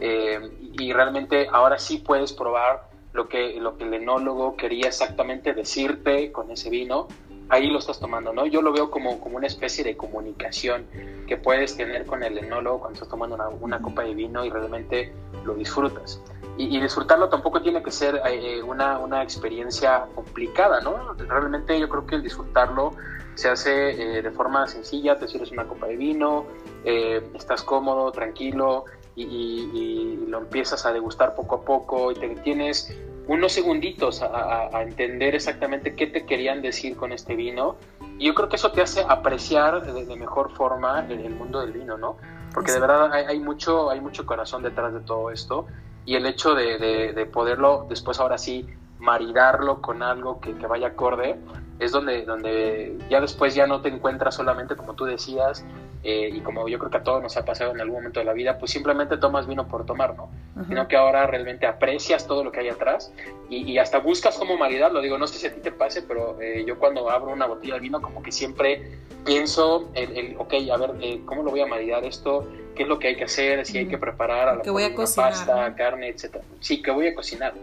Eh, 0.00 0.40
y 0.78 0.92
realmente 0.92 1.48
ahora 1.52 1.78
sí 1.78 1.98
puedes 1.98 2.32
probar 2.32 2.88
lo 3.12 3.28
que, 3.28 3.60
lo 3.60 3.76
que 3.76 3.84
el 3.84 3.92
enólogo 3.92 4.56
quería 4.56 4.86
exactamente 4.86 5.52
decirte 5.52 6.32
con 6.32 6.50
ese 6.50 6.70
vino. 6.70 7.08
Ahí 7.48 7.68
lo 7.68 7.80
estás 7.80 7.98
tomando, 7.98 8.32
¿no? 8.32 8.46
Yo 8.46 8.62
lo 8.62 8.72
veo 8.72 8.90
como, 8.90 9.20
como 9.20 9.36
una 9.36 9.48
especie 9.48 9.82
de 9.82 9.96
comunicación 9.96 10.86
que 11.26 11.36
puedes 11.36 11.76
tener 11.76 12.06
con 12.06 12.22
el 12.22 12.38
enólogo 12.38 12.78
cuando 12.78 12.94
estás 12.94 13.08
tomando 13.08 13.34
una, 13.34 13.48
una 13.48 13.82
copa 13.82 14.04
de 14.04 14.14
vino 14.14 14.44
y 14.44 14.50
realmente 14.50 15.12
lo 15.44 15.54
disfrutas 15.54 16.22
y, 16.68 16.80
disfrutarlo 16.80 17.28
tampoco 17.28 17.62
tiene 17.62 17.82
que 17.82 17.90
ser 17.90 18.20
eh, 18.26 18.62
una, 18.62 18.98
una, 18.98 19.22
experiencia 19.22 20.06
complicada, 20.14 20.80
¿no? 20.80 21.14
Realmente 21.14 21.78
yo 21.78 21.88
creo 21.88 22.06
que 22.06 22.16
el 22.16 22.22
disfrutarlo 22.22 22.92
se 23.34 23.48
hace 23.48 24.18
eh, 24.18 24.22
de 24.22 24.30
forma 24.30 24.66
sencilla, 24.66 25.18
te 25.18 25.26
sirves 25.26 25.50
una 25.50 25.64
copa 25.64 25.86
de 25.86 25.96
vino, 25.96 26.44
eh, 26.84 27.22
estás 27.34 27.62
cómodo, 27.62 28.12
tranquilo 28.12 28.84
y, 29.16 30.18
lo 30.28 30.38
empiezas 30.38 30.86
a 30.86 30.92
degustar 30.92 31.34
poco 31.34 31.56
a 31.56 31.62
poco 31.62 32.12
y 32.12 32.14
te 32.14 32.28
tienes 32.36 32.96
unos 33.26 33.52
segunditos 33.52 34.22
a, 34.22 34.70
entender 34.82 35.34
exactamente 35.34 35.94
qué 35.96 36.06
te 36.06 36.24
querían 36.24 36.62
decir 36.62 36.96
con 36.96 37.12
este 37.12 37.34
vino. 37.34 37.76
Y 38.18 38.26
yo 38.26 38.34
creo 38.34 38.48
que 38.48 38.56
eso 38.56 38.70
te 38.70 38.80
hace 38.82 39.04
apreciar 39.08 39.92
de, 39.92 40.16
mejor 40.16 40.52
forma 40.52 41.04
el, 41.08 41.30
mundo 41.30 41.60
del 41.60 41.72
vino, 41.72 41.98
¿no? 41.98 42.16
Porque 42.54 42.72
de 42.72 42.80
verdad 42.80 43.12
hay, 43.12 43.24
hay, 43.24 43.38
mucho, 43.40 43.90
hay 43.90 44.00
mucho 44.00 44.24
corazón 44.24 44.62
detrás 44.62 44.92
de 44.92 45.00
todo 45.00 45.30
esto 45.30 45.66
y 46.04 46.16
el 46.16 46.26
hecho 46.26 46.54
de, 46.54 46.78
de, 46.78 47.26
poderlo 47.26 47.86
después 47.88 48.20
ahora 48.20 48.38
sí 48.38 48.66
maridarlo 48.98 49.80
con 49.80 50.02
algo 50.02 50.40
que, 50.40 50.54
que, 50.56 50.66
vaya 50.66 50.88
acorde 50.88 51.38
es 51.78 51.92
donde, 51.92 52.24
donde 52.24 52.98
ya 53.08 53.20
después 53.20 53.54
ya 53.54 53.66
no 53.66 53.80
te 53.80 53.88
encuentras 53.88 54.34
solamente 54.34 54.76
como 54.76 54.94
tú 54.94 55.04
decías 55.04 55.64
eh, 56.02 56.30
y 56.32 56.40
como 56.40 56.66
yo 56.66 56.78
creo 56.78 56.90
que 56.90 56.96
a 56.96 57.02
todos 57.02 57.22
nos 57.22 57.36
ha 57.36 57.44
pasado 57.44 57.72
en 57.72 57.80
algún 57.80 57.96
momento 57.96 58.20
de 58.20 58.24
la 58.24 58.32
vida, 58.32 58.58
pues 58.58 58.70
simplemente 58.70 59.18
tomas 59.18 59.46
vino 59.46 59.68
por 59.68 59.84
tomar, 59.84 60.16
¿no? 60.16 60.30
Sino 60.66 60.88
que 60.88 60.96
ahora 60.96 61.26
realmente 61.26 61.66
aprecias 61.66 62.26
todo 62.26 62.42
lo 62.42 62.52
que 62.52 62.60
hay 62.60 62.68
atrás 62.68 63.12
y, 63.48 63.78
hasta 63.78 63.98
buscas 63.98 64.36
cómo 64.38 64.56
maridarlo. 64.56 65.00
Digo, 65.00 65.18
no 65.18 65.26
sé 65.26 65.38
si 65.38 65.46
a 65.46 65.54
ti 65.54 65.60
te 65.60 65.72
pase, 65.72 66.02
pero 66.02 66.40
eh, 66.40 66.64
yo 66.66 66.78
cuando 66.78 67.10
abro 67.10 67.32
una 67.32 67.46
botella 67.46 67.74
de 67.74 67.80
vino 67.80 68.00
como 68.00 68.22
que 68.22 68.32
siempre 68.32 68.98
pienso, 69.24 69.90
el, 69.94 70.16
el 70.16 70.36
ok, 70.38 70.54
a 70.72 70.76
ver, 70.76 70.90
eh, 71.00 71.20
¿cómo 71.26 71.42
lo 71.42 71.50
voy 71.50 71.60
a 71.60 71.66
maridar 71.66 72.04
esto? 72.04 72.46
¿Qué 72.74 72.84
es 72.84 72.88
lo 72.88 72.98
que 72.98 73.08
hay 73.08 73.16
que 73.16 73.24
hacer? 73.24 73.64
Si 73.66 73.78
hay 73.78 73.86
que 73.86 73.98
preparar 73.98 74.48
a 74.48 74.56
la 74.56 74.62
voy 74.72 74.84
a 74.84 74.94
cocinar, 74.94 75.32
pasta, 75.32 75.74
carne, 75.74 76.08
etcétera. 76.08 76.44
Sí, 76.60 76.82
que 76.82 76.90
voy 76.90 77.08
a 77.08 77.14
cocinar. 77.14 77.54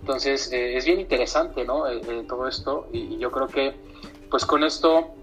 Entonces, 0.00 0.50
es 0.52 0.84
bien 0.84 1.00
interesante, 1.00 1.64
¿no? 1.64 1.84
todo 2.28 2.48
esto 2.48 2.86
y 2.92 3.18
yo 3.18 3.30
creo 3.30 3.48
que, 3.48 3.74
pues 4.30 4.46
con 4.46 4.62
esto 4.62 5.16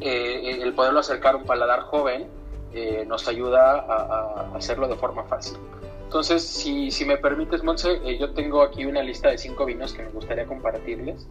eh, 0.00 0.58
el 0.62 0.74
poderlo 0.74 1.00
acercar 1.00 1.34
a 1.34 1.38
un 1.38 1.44
paladar 1.44 1.80
joven 1.82 2.26
eh, 2.72 3.04
nos 3.06 3.26
ayuda 3.28 3.78
a, 3.78 4.56
hacerlo 4.56 4.88
de 4.88 4.96
forma 4.96 5.24
fácil. 5.24 5.56
Entonces, 6.04 6.42
si, 6.42 6.90
si 6.90 7.04
me 7.04 7.16
permites, 7.16 7.62
Monse, 7.64 8.00
eh, 8.04 8.18
yo 8.18 8.30
tengo 8.30 8.62
aquí 8.62 8.84
una 8.84 9.02
lista 9.02 9.30
de 9.30 9.38
cinco 9.38 9.64
vinos 9.64 9.92
que 9.92 10.02
me 10.02 10.10
gustaría 10.10 10.46
compartirles. 10.46 11.26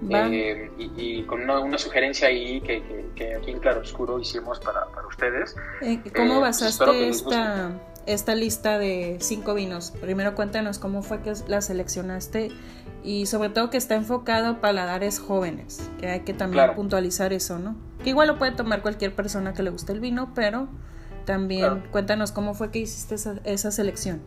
y, 0.00 1.22
con 1.24 1.50
una, 1.50 1.78
sugerencia 1.78 2.28
ahí 2.28 2.60
que, 2.60 3.34
aquí 3.36 3.50
en 3.50 3.58
Claro 3.58 3.80
Oscuro 3.80 4.18
hicimos 4.20 4.60
para, 4.60 4.86
para 4.86 5.06
ustedes. 5.06 5.56
¿Cómo 6.14 6.40
basaste 6.40 7.08
esta, 7.08 7.72
esta 8.06 8.34
lista 8.34 8.78
de 8.78 9.18
cinco 9.20 9.54
vinos. 9.54 9.92
Primero 10.00 10.34
cuéntanos 10.34 10.78
cómo 10.78 11.02
fue 11.02 11.20
que 11.20 11.32
la 11.46 11.60
seleccionaste 11.60 12.50
y 13.04 13.26
sobre 13.26 13.50
todo 13.50 13.68
que 13.70 13.76
está 13.76 13.96
enfocado 13.96 14.48
a 14.48 14.60
paladares 14.60 15.18
jóvenes, 15.18 15.90
que 16.00 16.08
hay 16.08 16.20
que 16.20 16.32
también 16.32 16.74
puntualizar 16.74 17.32
eso, 17.32 17.58
¿no? 17.58 17.87
Que 18.02 18.10
igual 18.10 18.28
lo 18.28 18.38
puede 18.38 18.52
tomar 18.52 18.82
cualquier 18.82 19.14
persona 19.14 19.54
que 19.54 19.62
le 19.62 19.70
guste 19.70 19.92
el 19.92 20.00
vino, 20.00 20.32
pero 20.34 20.68
también 21.28 21.82
cuéntanos 21.90 22.32
cómo 22.32 22.54
fue 22.54 22.70
que 22.70 22.78
hiciste 22.78 23.16
esa, 23.44 23.70
selección. 23.70 24.22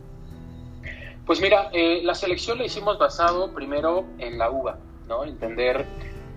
Pues 1.25 1.41
mira, 1.41 1.71
eh, 1.73 2.01
la 2.03 2.13
selección 2.13 2.59
la 2.59 2.65
hicimos 2.65 2.99
basado 2.99 3.55
primero 3.55 4.05
en 4.19 4.37
la 4.37 4.51
uva, 4.51 4.77
¿no? 5.07 5.23
Entender 5.23 5.87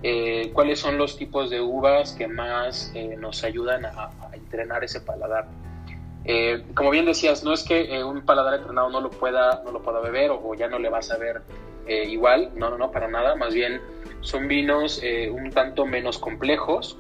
eh, 0.03 0.53
cuáles 0.55 0.81
son 0.81 0.97
los 0.97 1.19
tipos 1.19 1.51
de 1.51 1.61
uvas 1.61 2.13
que 2.13 2.29
más 2.29 2.93
eh, 2.95 3.15
nos 3.19 3.45
ayudan 3.45 3.85
a, 3.85 4.11
entrenar 4.33 4.83
ese 4.85 5.03
paladar. 5.03 5.49
como 6.75 6.89
bien 6.89 7.05
decías, 7.05 7.45
no 7.45 7.53
es 7.53 7.63
que 7.63 8.03
un 8.03 8.23
paladar 8.23 8.55
entrenado 8.55 8.89
no 8.89 9.03
lo 9.03 9.11
pueda, 9.11 9.63
no 9.67 9.71
lo 9.71 9.83
pueda 9.83 10.01
beber 10.01 10.31
o, 10.31 10.55
ya 10.55 10.69
no 10.69 10.79
le 10.79 10.89
vas 10.89 11.11
a 11.11 11.19
ver 11.19 11.43
igual, 11.87 12.53
no, 12.55 12.71
no, 12.71 12.79
no, 12.79 12.91
para 12.91 13.09
nada, 13.09 13.37
más 13.37 13.53
bien 13.53 13.83
son 14.23 14.49
vinos 14.49 15.03
un 15.31 15.51
tanto 15.51 15.85
menos 15.85 16.19
complejos, 16.19 16.97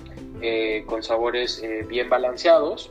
con 0.86 1.02
sabores 1.02 1.62
bien 1.88 2.08
balanceados 2.08 2.90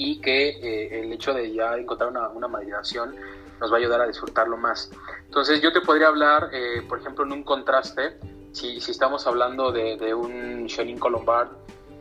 y 0.00 0.18
que 0.22 0.48
eh, 0.48 1.00
el 1.02 1.12
hecho 1.12 1.34
de 1.34 1.52
ya 1.52 1.76
encontrar 1.76 2.08
una, 2.08 2.28
una 2.30 2.48
maduración 2.48 3.14
nos 3.60 3.70
va 3.70 3.76
a 3.76 3.78
ayudar 3.80 4.00
a 4.00 4.06
disfrutarlo 4.06 4.56
más. 4.56 4.90
Entonces 5.26 5.60
yo 5.60 5.74
te 5.74 5.82
podría 5.82 6.08
hablar, 6.08 6.48
eh, 6.54 6.82
por 6.88 7.00
ejemplo, 7.00 7.26
en 7.26 7.32
un 7.32 7.42
contraste, 7.42 8.18
si, 8.52 8.80
si 8.80 8.92
estamos 8.92 9.26
hablando 9.26 9.70
de, 9.72 9.98
de 9.98 10.14
un 10.14 10.66
Chenin 10.68 10.98
Colombard 10.98 11.48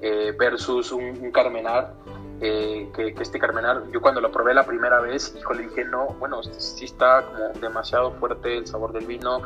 eh, 0.01 0.33
versus 0.39 0.93
un, 0.93 1.03
un 1.03 1.31
Carmenar, 1.31 1.93
que, 2.39 2.89
que, 2.95 3.21
este 3.21 3.37
Carmenar, 3.37 3.83
yo 3.91 3.99
cuando 3.99 4.21
lo 4.21 4.31
probé 4.31 4.53
la 4.53 4.65
primera 4.65 5.01
vez, 5.01 5.35
le 5.53 5.63
dije, 5.63 5.83
no, 5.83 6.05
bueno, 6.19 6.41
sí 6.41 6.85
está 6.85 7.25
como 7.25 7.49
demasiado 7.59 8.13
fuerte 8.13 8.59
el 8.59 8.65
sabor 8.65 8.93
del 8.93 9.05
vino, 9.05 9.41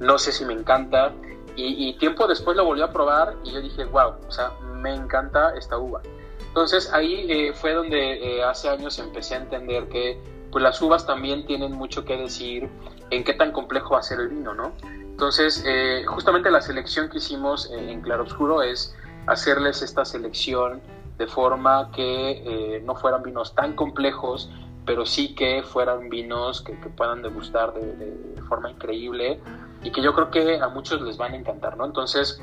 no 0.00 0.18
sé 0.18 0.32
si 0.32 0.46
me 0.46 0.54
encanta. 0.54 1.12
Y, 1.60 1.92
tiempo 1.94 2.28
después 2.28 2.56
lo 2.56 2.64
volví 2.64 2.82
a 2.82 2.92
probar 2.92 3.34
y 3.42 3.50
yo 3.50 3.60
dije, 3.60 3.84
wow, 3.86 4.14
o 4.26 4.30
sea, 4.30 4.52
me 4.74 4.94
encanta 4.94 5.56
esta 5.56 5.76
uva. 5.76 6.00
Entonces 6.46 6.92
ahí 6.92 7.26
eh, 7.28 7.52
fue 7.52 7.72
donde 7.72 8.38
eh, 8.38 8.44
hace 8.44 8.68
años 8.68 8.98
empecé 9.00 9.34
a 9.34 9.38
entender 9.38 9.88
que 9.88 10.20
pues 10.52 10.62
las 10.62 10.80
uvas 10.80 11.04
también 11.04 11.44
tienen 11.46 11.72
mucho 11.72 12.04
que 12.04 12.16
decir 12.16 12.68
en 13.10 13.24
qué 13.24 13.34
tan 13.34 13.50
complejo 13.50 13.94
va 13.94 13.98
a 13.98 14.02
ser 14.02 14.20
el 14.20 14.28
vino, 14.28 14.54
¿no? 14.54 14.72
Entonces, 15.02 15.64
eh, 15.66 16.04
justamente 16.06 16.48
la 16.50 16.60
selección 16.60 17.08
que 17.10 17.18
hicimos 17.18 17.68
en 17.72 18.00
Claro 18.02 18.22
Oscuro 18.22 18.62
es 18.62 18.96
hacerles 19.26 19.82
esta 19.82 20.04
selección 20.04 20.80
de 21.18 21.26
forma 21.26 21.90
que 21.90 22.80
no 22.84 22.94
fueran 22.94 23.24
vinos 23.24 23.52
tan 23.56 23.74
complejos, 23.74 24.48
pero 24.86 25.04
sí 25.04 25.34
que 25.34 25.64
fueran 25.64 26.08
vinos 26.08 26.62
que, 26.62 26.74
puedan 26.74 27.20
degustar 27.20 27.74
de, 27.74 27.96
de, 27.96 28.42
forma 28.42 28.70
increíble 28.70 29.40
y 29.82 29.90
que 29.90 30.02
yo 30.02 30.12
creo 30.14 30.30
que 30.30 30.60
a 30.60 30.68
muchos 30.68 31.00
les 31.02 31.16
van 31.16 31.32
a 31.32 31.36
encantar, 31.36 31.76
¿no? 31.76 31.84
Entonces, 31.84 32.40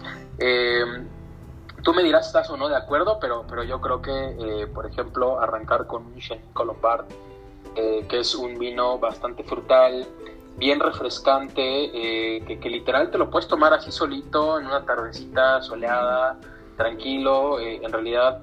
Tú 1.85 1.93
me 1.93 2.01
dirás, 2.01 2.25
estás 2.25 2.49
o 2.49 2.57
no 2.57 2.67
de 2.67 2.75
acuerdo, 2.75 3.19
pero, 3.21 3.45
pero 3.47 3.63
yo 3.63 3.79
creo 3.79 4.01
que, 4.01 4.11
eh, 4.11 4.65
por 4.65 4.87
ejemplo, 4.87 5.39
arrancar 5.39 5.85
con 5.85 6.03
un 6.03 6.15
Chenin 6.17 6.51
Colombard, 6.51 7.05
eh, 7.75 8.07
que 8.09 8.21
es 8.21 8.33
un 8.33 8.57
vino 8.57 8.97
bastante 8.97 9.43
frutal, 9.43 10.07
bien 10.57 10.79
refrescante, 10.79 11.61
eh, 11.61 12.59
que, 12.59 12.69
literal 12.71 13.11
te 13.11 13.19
lo 13.19 13.29
puedes 13.29 13.47
tomar 13.47 13.71
así 13.71 13.91
solito 13.91 14.59
en 14.59 14.65
una 14.65 14.83
tardecita 14.83 15.61
soleada, 15.61 16.39
tranquilo, 16.75 17.59
en 17.59 17.91
realidad 17.91 18.41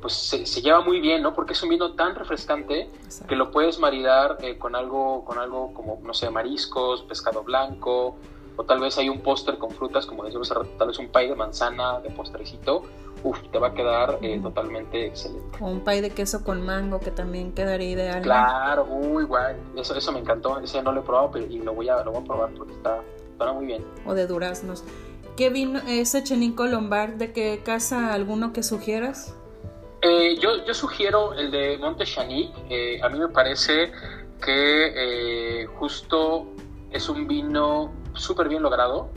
pues 0.00 0.12
se, 0.14 0.46
se, 0.46 0.62
lleva 0.62 0.80
muy 0.80 1.00
bien, 1.00 1.22
¿no? 1.22 1.34
Porque 1.34 1.54
es 1.54 1.62
un 1.62 1.70
vino 1.70 1.92
tan 1.92 2.14
refrescante 2.14 2.90
que 3.28 3.36
lo 3.36 3.50
puedes 3.50 3.78
maridar 3.78 4.38
con 4.58 4.76
algo, 4.76 5.24
con 5.24 5.38
algo 5.38 5.72
como, 5.74 5.98
no 6.02 6.14
sé, 6.14 6.30
mariscos, 6.30 7.02
pescado 7.02 7.42
blanco, 7.42 8.16
o 8.56 8.64
tal 8.64 8.80
vez 8.80 8.98
hay 8.98 9.08
un 9.08 9.20
póster 9.20 9.58
con 9.58 9.70
frutas, 9.70 10.06
como 10.06 10.24
decimos 10.24 10.52
tal 10.78 10.88
vez 10.88 10.98
un 10.98 11.08
pay 11.08 11.28
de 11.28 11.34
manzana, 11.34 12.00
de 12.00 12.10
postrecito, 12.10 12.82
uff, 13.22 13.38
te 13.50 13.58
va 13.58 13.68
a 13.68 13.74
quedar 13.74 14.18
eh, 14.22 14.38
totalmente 14.42 15.06
excelente. 15.06 15.58
O 15.60 15.66
un 15.66 15.80
pay 15.80 16.00
de 16.00 16.10
queso 16.10 16.44
con 16.44 16.64
mango 16.64 17.00
que 17.00 17.10
también 17.10 17.52
quedaría 17.52 17.90
ideal. 17.90 18.22
Claro, 18.22 18.86
uy, 18.90 19.24
guay, 19.24 19.56
eso, 19.76 19.94
eso 19.94 20.12
me 20.12 20.20
encantó, 20.20 20.58
ese 20.60 20.82
no 20.82 20.92
lo 20.92 21.00
he 21.00 21.04
probado 21.04 21.30
pero, 21.32 21.46
y 21.46 21.58
lo 21.58 21.74
voy 21.74 21.88
a, 21.88 22.04
lo 22.04 22.12
voy 22.12 22.22
a 22.22 22.24
probar 22.24 22.50
porque 22.54 22.74
está, 22.74 23.00
está 23.32 23.52
muy 23.52 23.66
bien. 23.66 23.84
O 24.04 24.14
de 24.14 24.26
duraznos. 24.26 24.84
¿Qué 25.36 25.48
vino 25.48 25.80
ese 25.88 26.22
Chenico 26.22 26.66
Lombard? 26.66 27.14
¿De 27.14 27.32
qué 27.32 27.62
casa 27.64 28.12
alguno 28.12 28.52
que 28.52 28.62
sugieras? 28.62 29.34
Eh, 30.02 30.36
yo, 30.38 30.64
yo 30.64 30.74
sugiero 30.74 31.34
el 31.34 31.50
de 31.50 31.78
Monte 31.78 32.04
Chanic. 32.04 32.52
Eh, 32.68 33.00
a 33.02 33.08
mí 33.08 33.18
me 33.18 33.28
parece 33.28 33.92
que 34.42 35.68
justo 35.78 36.46
es 36.90 37.08
un 37.08 37.26
vino 37.26 37.92
súper 38.14 38.48
bien 38.48 38.62
logrado 38.62 39.10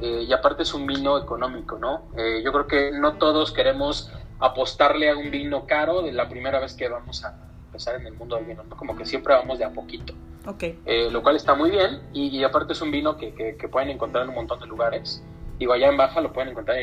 eh, 0.00 0.24
y 0.28 0.32
aparte 0.32 0.62
es 0.62 0.74
un 0.74 0.86
vino 0.86 1.18
económico, 1.18 1.78
¿no? 1.78 2.08
Eh, 2.16 2.42
yo 2.44 2.52
creo 2.52 2.66
que 2.66 2.90
no 2.92 3.14
todos 3.14 3.52
queremos 3.52 4.12
apostarle 4.38 5.08
a 5.10 5.16
un 5.16 5.30
vino 5.30 5.66
caro 5.66 6.02
de 6.02 6.12
la 6.12 6.28
primera 6.28 6.60
vez 6.60 6.74
que 6.74 6.88
vamos 6.88 7.24
a 7.24 7.34
empezar 7.66 7.94
en 7.94 8.06
el 8.06 8.14
mundo 8.14 8.36
del 8.36 8.44
vino, 8.44 8.64
¿no? 8.64 8.76
Como 8.76 8.96
que 8.96 9.06
siempre 9.06 9.34
vamos 9.34 9.58
de 9.58 9.64
a 9.64 9.70
poquito. 9.70 10.12
Okay. 10.46 10.78
Eh, 10.84 11.08
lo 11.10 11.22
cual 11.22 11.36
está 11.36 11.54
muy 11.54 11.70
bien 11.70 12.02
y, 12.12 12.44
aparte 12.44 12.74
es 12.74 12.82
un 12.82 12.90
vino 12.90 13.16
que, 13.16 13.32
que, 13.32 13.68
pueden 13.68 13.88
encontrar 13.88 14.24
en 14.24 14.28
un 14.28 14.34
montón 14.34 14.60
de 14.60 14.66
lugares. 14.66 15.24
Digo, 15.58 15.72
allá 15.72 15.88
en 15.88 15.96
Baja 15.96 16.20
lo 16.20 16.34
pueden 16.34 16.50
encontrar 16.50 16.76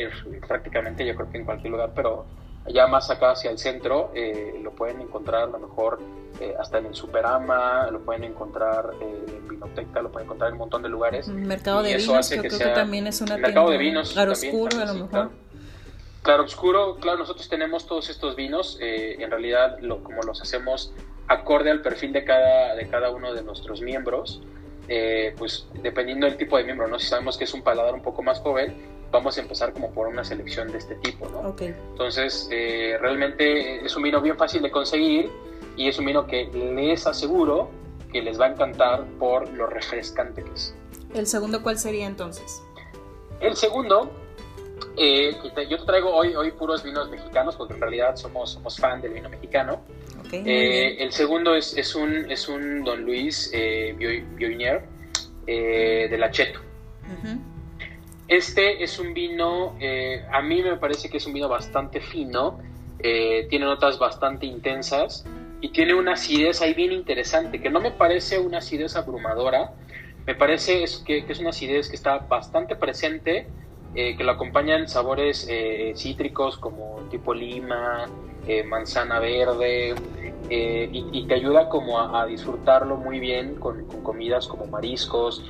prácticamente 0.48 1.06
yo 1.06 1.14
creo 1.14 1.30
que 1.30 1.38
en 1.38 1.44
cualquier 1.44 1.70
lugar, 1.70 1.92
pero 1.94 2.26
allá 2.66 2.86
más 2.86 3.10
acá 3.10 3.32
hacia 3.32 3.50
el 3.50 3.58
centro 3.58 4.12
lo 4.62 4.72
pueden 4.72 5.00
encontrar 5.00 5.44
a 5.44 5.46
lo 5.46 5.58
mejor 5.58 5.98
eh, 6.40 6.54
hasta 6.58 6.78
en 6.78 6.86
el 6.86 6.94
Superama, 6.94 7.88
lo 7.90 8.00
pueden 8.00 8.24
encontrar 8.24 8.94
eh, 9.00 9.24
en 9.28 9.48
Vinoteca, 9.48 10.00
lo 10.00 10.10
pueden 10.10 10.26
encontrar 10.26 10.48
en 10.48 10.54
un 10.54 10.60
montón 10.60 10.82
de 10.82 10.88
lugares. 10.88 11.28
Mercado 11.28 11.82
de 11.82 11.96
vinos, 11.96 12.28
creo 12.30 12.42
que, 12.42 12.66
también 12.74 13.06
es 13.06 13.20
una 13.20 13.36
mercado 13.36 13.70
de 13.70 13.78
vinos. 13.78 14.12
Claro 14.12 14.32
oscuro, 14.32 14.80
a 14.80 14.84
lo 14.86 14.94
mejor. 14.94 15.30
Claro. 16.22 16.44
oscuro, 16.44 16.96
claro, 16.96 17.18
nosotros 17.18 17.48
tenemos 17.48 17.86
todos 17.86 18.08
estos 18.08 18.34
vinos, 18.34 18.78
eh, 18.80 19.16
en 19.20 19.30
realidad 19.30 19.78
lo, 19.82 20.02
como 20.02 20.22
los 20.22 20.40
hacemos 20.40 20.92
acorde 21.28 21.70
al 21.70 21.82
perfil 21.82 22.12
de 22.12 22.24
cada, 22.24 22.74
de 22.74 22.88
cada 22.88 23.10
uno 23.10 23.34
de 23.34 23.42
nuestros 23.42 23.82
miembros, 23.82 24.42
pues 25.38 25.66
dependiendo 25.82 26.26
del 26.26 26.36
tipo 26.36 26.56
de 26.56 26.64
miembro, 26.64 26.88
¿no? 26.88 26.98
Si 26.98 27.06
sabemos 27.06 27.38
que 27.38 27.44
es 27.44 27.54
un 27.54 27.62
paladar 27.62 27.94
un 27.94 28.02
poco 28.02 28.22
más 28.22 28.40
joven, 28.40 28.74
vamos 29.10 29.36
a 29.38 29.40
empezar 29.40 29.72
como 29.72 29.90
por 29.90 30.08
una 30.08 30.24
selección 30.24 30.70
de 30.72 30.78
este 30.78 30.94
tipo, 30.96 31.28
¿no? 31.28 31.50
Okay. 31.50 31.74
Entonces, 31.90 32.48
realmente 32.50 33.84
es 33.84 33.96
un 33.96 34.02
vino 34.02 34.20
bien 34.20 34.36
fácil 34.36 34.62
de 34.62 34.70
conseguir, 34.70 35.30
y 35.76 35.88
es 35.88 35.98
un 35.98 36.06
vino 36.06 36.26
que 36.26 36.46
les 36.52 37.06
aseguro 37.06 37.70
que 38.12 38.20
les 38.20 38.38
va 38.38 38.46
a 38.46 38.48
encantar 38.50 39.06
por 39.18 39.48
lo 39.52 39.66
refrescante 39.66 40.42
que 40.42 40.52
es. 40.52 40.74
¿El 41.14 41.26
segundo 41.26 41.62
cuál 41.62 41.78
sería 41.78 42.06
entonces? 42.06 42.62
El 43.40 43.56
segundo, 43.56 44.10
eh, 44.96 45.34
yo 45.68 45.78
te 45.78 45.86
traigo 45.86 46.14
hoy, 46.14 46.34
hoy 46.34 46.50
puros 46.52 46.82
vinos 46.82 47.10
mexicanos 47.10 47.56
porque 47.56 47.74
en 47.74 47.80
realidad 47.80 48.16
somos, 48.16 48.52
somos 48.52 48.76
fan 48.76 49.00
del 49.00 49.14
vino 49.14 49.28
mexicano. 49.28 49.80
Eh, 50.32 50.96
el 50.98 51.12
segundo 51.12 51.54
es, 51.54 51.76
es, 51.76 51.94
un, 51.94 52.30
es 52.30 52.48
un 52.48 52.84
Don 52.84 53.02
Luis 53.02 53.50
eh, 53.52 53.94
Bioinier 53.96 54.82
eh, 55.46 56.08
de 56.10 56.18
Lacheto. 56.18 56.60
Este 58.28 58.82
es 58.82 58.98
un 58.98 59.12
vino, 59.12 59.76
a 60.30 60.40
mí 60.40 60.62
me 60.62 60.76
parece 60.76 61.10
que 61.10 61.18
es 61.18 61.26
un 61.26 61.34
vino 61.34 61.48
bastante 61.48 62.00
fino, 62.00 62.60
tiene 62.98 63.66
notas 63.66 63.98
bastante 63.98 64.46
intensas 64.46 65.26
y 65.60 65.68
tiene 65.68 65.94
una 65.94 66.14
acidez 66.14 66.62
ahí 66.62 66.72
bien 66.72 66.92
interesante, 66.92 67.60
que 67.60 67.68
no 67.68 67.80
me 67.80 67.90
parece 67.90 68.38
una 68.38 68.58
acidez 68.58 68.96
abrumadora, 68.96 69.72
me 70.26 70.34
parece 70.34 70.84
que, 71.04 71.24
es 71.28 71.38
una 71.38 71.50
acidez 71.50 71.88
que 71.88 71.96
está 71.96 72.18
bastante 72.18 72.76
presente, 72.76 73.46
eh, 73.94 74.16
que 74.16 74.24
lo 74.24 74.32
acompañan 74.32 74.88
sabores 74.88 75.46
eh, 75.48 75.92
cítricos 75.96 76.56
como 76.58 76.96
tipo 77.10 77.34
lima, 77.34 78.06
eh, 78.46 78.62
manzana 78.64 79.18
verde, 79.20 79.94
y, 80.50 81.26
te 81.26 81.34
ayuda 81.34 81.68
como 81.68 81.98
a, 81.98 82.26
disfrutarlo 82.26 82.96
muy 82.96 83.20
bien 83.20 83.54
con, 83.54 83.86
comidas 84.02 84.46
como 84.46 84.66
mariscos, 84.66 85.42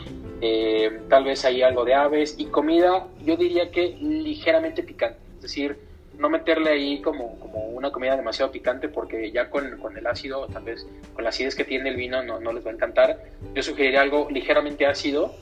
tal 1.09 1.25
vez 1.25 1.45
hay 1.45 1.63
algo 1.63 1.85
de 1.85 1.95
aves, 1.95 2.37
y 2.39 2.47
comida 2.47 3.07
yo 3.25 3.37
diría 3.37 3.71
que 3.71 3.97
ligeramente 4.01 4.83
picante, 4.83 5.19
es 5.37 5.43
decir, 5.43 5.77
no 6.19 6.29
meterle 6.29 6.71
ahí 6.71 7.01
como, 7.01 7.39
como 7.41 7.67
una 7.67 7.91
comida 7.91 8.17
demasiado 8.17 8.53
picante 8.53 8.89
porque 8.89 9.31
ya 9.33 9.51
con, 9.51 9.79
con, 9.79 9.97
el 9.97 10.07
ácido, 10.07 10.47
tal 10.47 10.65
vez 10.65 10.87
con 11.15 11.25
la 11.25 11.31
acidez 11.31 11.55
que 11.55 11.65
tiene 11.65 11.91
el 11.91 11.97
vino 11.97 12.23
no, 12.23 12.39
no 12.41 12.53
les 12.53 12.65
va 12.65 12.71
a 12.71 12.75
encantar. 12.75 13.19
Yo 13.55 13.63
sugeriría 13.63 14.03
algo 14.03 14.29
ligeramente 14.31 14.87
ácido, 14.87 15.35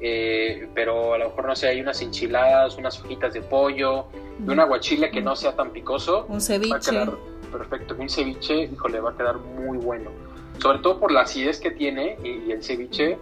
eh, 0.00 0.68
pero 0.74 1.14
a 1.14 1.18
lo 1.18 1.28
mejor 1.28 1.46
no 1.46 1.56
sé, 1.56 1.68
hay 1.68 1.80
unas 1.80 2.00
enchiladas, 2.02 2.76
unas 2.76 3.00
hojitas 3.00 3.32
de 3.34 3.42
pollo, 3.42 4.06
y 4.44 4.50
un 4.50 4.60
aguachile 4.60 5.10
que 5.10 5.22
no 5.22 5.36
sea 5.36 5.54
tan 5.54 5.70
picoso. 5.70 6.26
Un 6.28 6.40
ceviche. 6.40 6.72
Va 6.72 6.76
a 6.76 6.80
quedar 6.80 7.12
perfecto. 7.46 7.96
Un 7.98 8.08
ceviche, 8.08 8.64
híjole, 8.64 9.00
va 9.00 9.10
a 9.10 9.16
quedar 9.16 9.38
muy 9.38 9.78
bueno. 9.78 10.10
Sobre 10.58 10.78
todo 10.78 10.98
por 10.98 11.12
la 11.12 11.22
acidez 11.22 11.60
que 11.60 11.70
tiene 11.70 12.18
y, 12.24 12.50
el 12.50 12.62
ceviche 12.62 13.18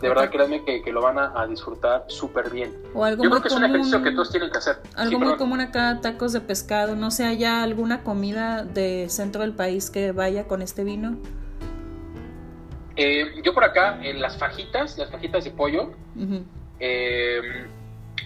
De 0.00 0.08
verdad, 0.08 0.30
créanme 0.30 0.64
que, 0.64 0.82
que, 0.82 0.92
lo 0.92 1.00
van 1.00 1.18
a, 1.18 1.46
disfrutar 1.46 2.04
súper 2.08 2.50
bien. 2.50 2.74
O 2.92 3.04
algo 3.04 3.22
Yo 3.22 3.30
creo 3.30 3.42
que 3.42 3.48
es 3.48 3.54
un 3.54 3.64
ejercicio 3.64 4.02
que 4.02 4.10
todos 4.10 4.30
tienen 4.30 4.50
que 4.50 4.58
hacer. 4.58 4.78
Algo 4.96 5.18
muy 5.18 5.36
común 5.36 5.60
acá, 5.60 6.00
tacos 6.00 6.32
de 6.32 6.40
pescado. 6.40 6.96
No 6.96 7.10
sé, 7.10 7.24
¿haya 7.24 7.62
alguna 7.62 8.02
comida 8.02 8.64
de 8.64 9.06
centro 9.08 9.42
del 9.42 9.52
país 9.52 9.90
que 9.90 10.12
vaya 10.12 10.48
con 10.48 10.60
este 10.62 10.82
vino? 10.84 11.18
Eh, 12.96 13.40
yo 13.42 13.54
por 13.54 13.64
acá, 13.64 13.98
en 14.02 14.20
las 14.20 14.36
fajitas, 14.36 14.98
las 14.98 15.10
fajitas 15.10 15.44
de 15.44 15.50
pollo, 15.50 15.92
eh, 16.78 17.40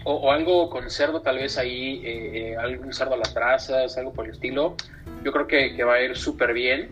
o, 0.05 0.31
algo 0.31 0.71
con 0.71 0.89
cerdo, 0.91 1.21
tal 1.21 1.39
vez 1.39 1.59
ahí, 1.59 2.03
eh, 2.05 2.57
algún 2.57 2.93
cerdo 2.93 3.15
a 3.15 3.19
las 3.19 3.35
brasas, 3.35 3.97
algo 3.97 4.13
por 4.13 4.27
el 4.27 4.33
estilo, 4.33 4.77
yo 5.25 5.33
creo 5.33 5.47
que, 5.47 5.85
va 5.85 5.95
a 5.95 6.03
ir 6.03 6.17
súper 6.17 6.53
bien. 6.53 6.91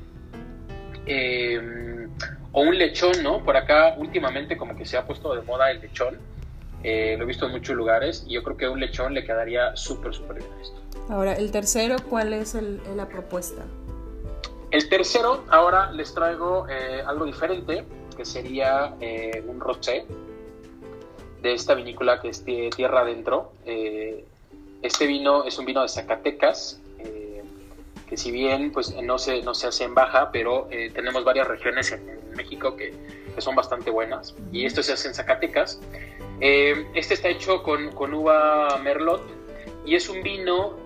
o 2.52 2.60
un 2.60 2.78
lechón, 2.78 3.22
¿no? 3.22 3.44
Por 3.44 3.56
acá 3.56 3.94
últimamente 3.98 4.56
como 4.56 4.76
que 4.76 4.84
se 4.84 4.96
ha 4.96 5.04
puesto 5.04 5.34
de 5.34 5.42
moda 5.42 5.70
el 5.70 5.80
lechón. 5.80 6.18
lo 6.82 6.88
he 6.88 7.24
visto 7.24 7.46
en 7.46 7.52
muchos 7.52 7.74
lugares 7.76 8.24
y 8.28 8.34
yo 8.34 8.42
creo 8.42 8.56
que 8.56 8.68
un 8.68 8.80
lechón 8.80 9.14
le 9.14 9.24
quedaría 9.24 9.74
súper, 9.76 10.14
súper 10.14 10.38
bien 10.38 10.50
a 10.58 10.62
esto. 10.62 10.80
Ahora, 11.08 11.34
el 11.34 11.50
tercero, 11.50 11.96
¿cuál 12.08 12.32
es 12.32 12.54
la 12.54 13.08
propuesta? 13.08 13.64
El 14.74 14.88
tercero, 14.88 15.44
ahora 15.50 15.92
les 15.92 16.12
traigo 16.14 16.66
eh, 16.68 17.00
algo 17.06 17.26
diferente, 17.26 17.84
que 18.16 18.24
sería 18.24 18.96
eh, 19.00 19.40
un 19.46 19.60
rosé 19.60 20.04
de 21.42 21.52
esta 21.54 21.74
vinícola 21.74 22.20
que 22.20 22.30
es 22.30 22.44
Tierra 22.44 23.02
Adentro. 23.02 23.52
Eh, 23.66 24.24
este 24.82 25.06
vino 25.06 25.44
es 25.44 25.56
un 25.60 25.66
vino 25.66 25.80
de 25.80 25.88
Zacatecas, 25.88 26.80
que 28.08 28.16
si 28.16 28.32
bien 28.32 28.72
pues, 28.72 28.92
no, 29.00 29.16
se, 29.16 29.42
no 29.42 29.54
se 29.54 29.68
hace 29.68 29.84
en 29.84 29.94
baja, 29.94 30.32
pero 30.32 30.68
tenemos 30.92 31.22
varias 31.22 31.46
regiones 31.46 31.92
en, 31.92 32.34
México 32.34 32.74
que, 32.74 32.92
son 33.38 33.54
bastante 33.54 33.92
buenas, 33.92 34.34
y 34.50 34.66
esto 34.66 34.82
se 34.82 34.94
hace 34.94 35.06
en 35.06 35.14
Zacatecas. 35.14 35.80
este 36.40 37.14
está 37.14 37.28
hecho 37.28 37.62
con, 37.62 37.92
con 37.92 38.12
uva 38.12 38.76
merlot 38.82 39.22
y 39.86 39.94
es 39.94 40.08
un 40.08 40.20
vino 40.24 40.83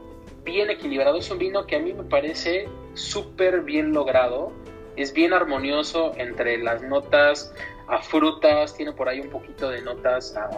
bien 0.49 0.70
equilibrado, 0.70 1.18
es 1.18 1.30
un 1.30 1.38
vino 1.38 1.66
que 1.66 1.76
a 1.76 1.78
mí 1.78 1.92
me 1.92 2.05
parece 2.05 2.68
súper 2.94 3.61
bien 3.61 3.92
logrado, 3.92 4.51
es 4.96 5.12
bien 5.12 5.34
armonioso 5.34 6.12
entre 6.16 6.57
las 6.57 6.82
notas 6.82 7.53
a 7.86 7.99
frutas, 8.03 8.74
tiene 8.74 8.92
por 8.92 9.11
ahí 9.11 9.20
un 9.20 9.28
poquito 9.28 9.68
de 9.68 9.82
notas 9.82 10.34
a, 10.36 10.49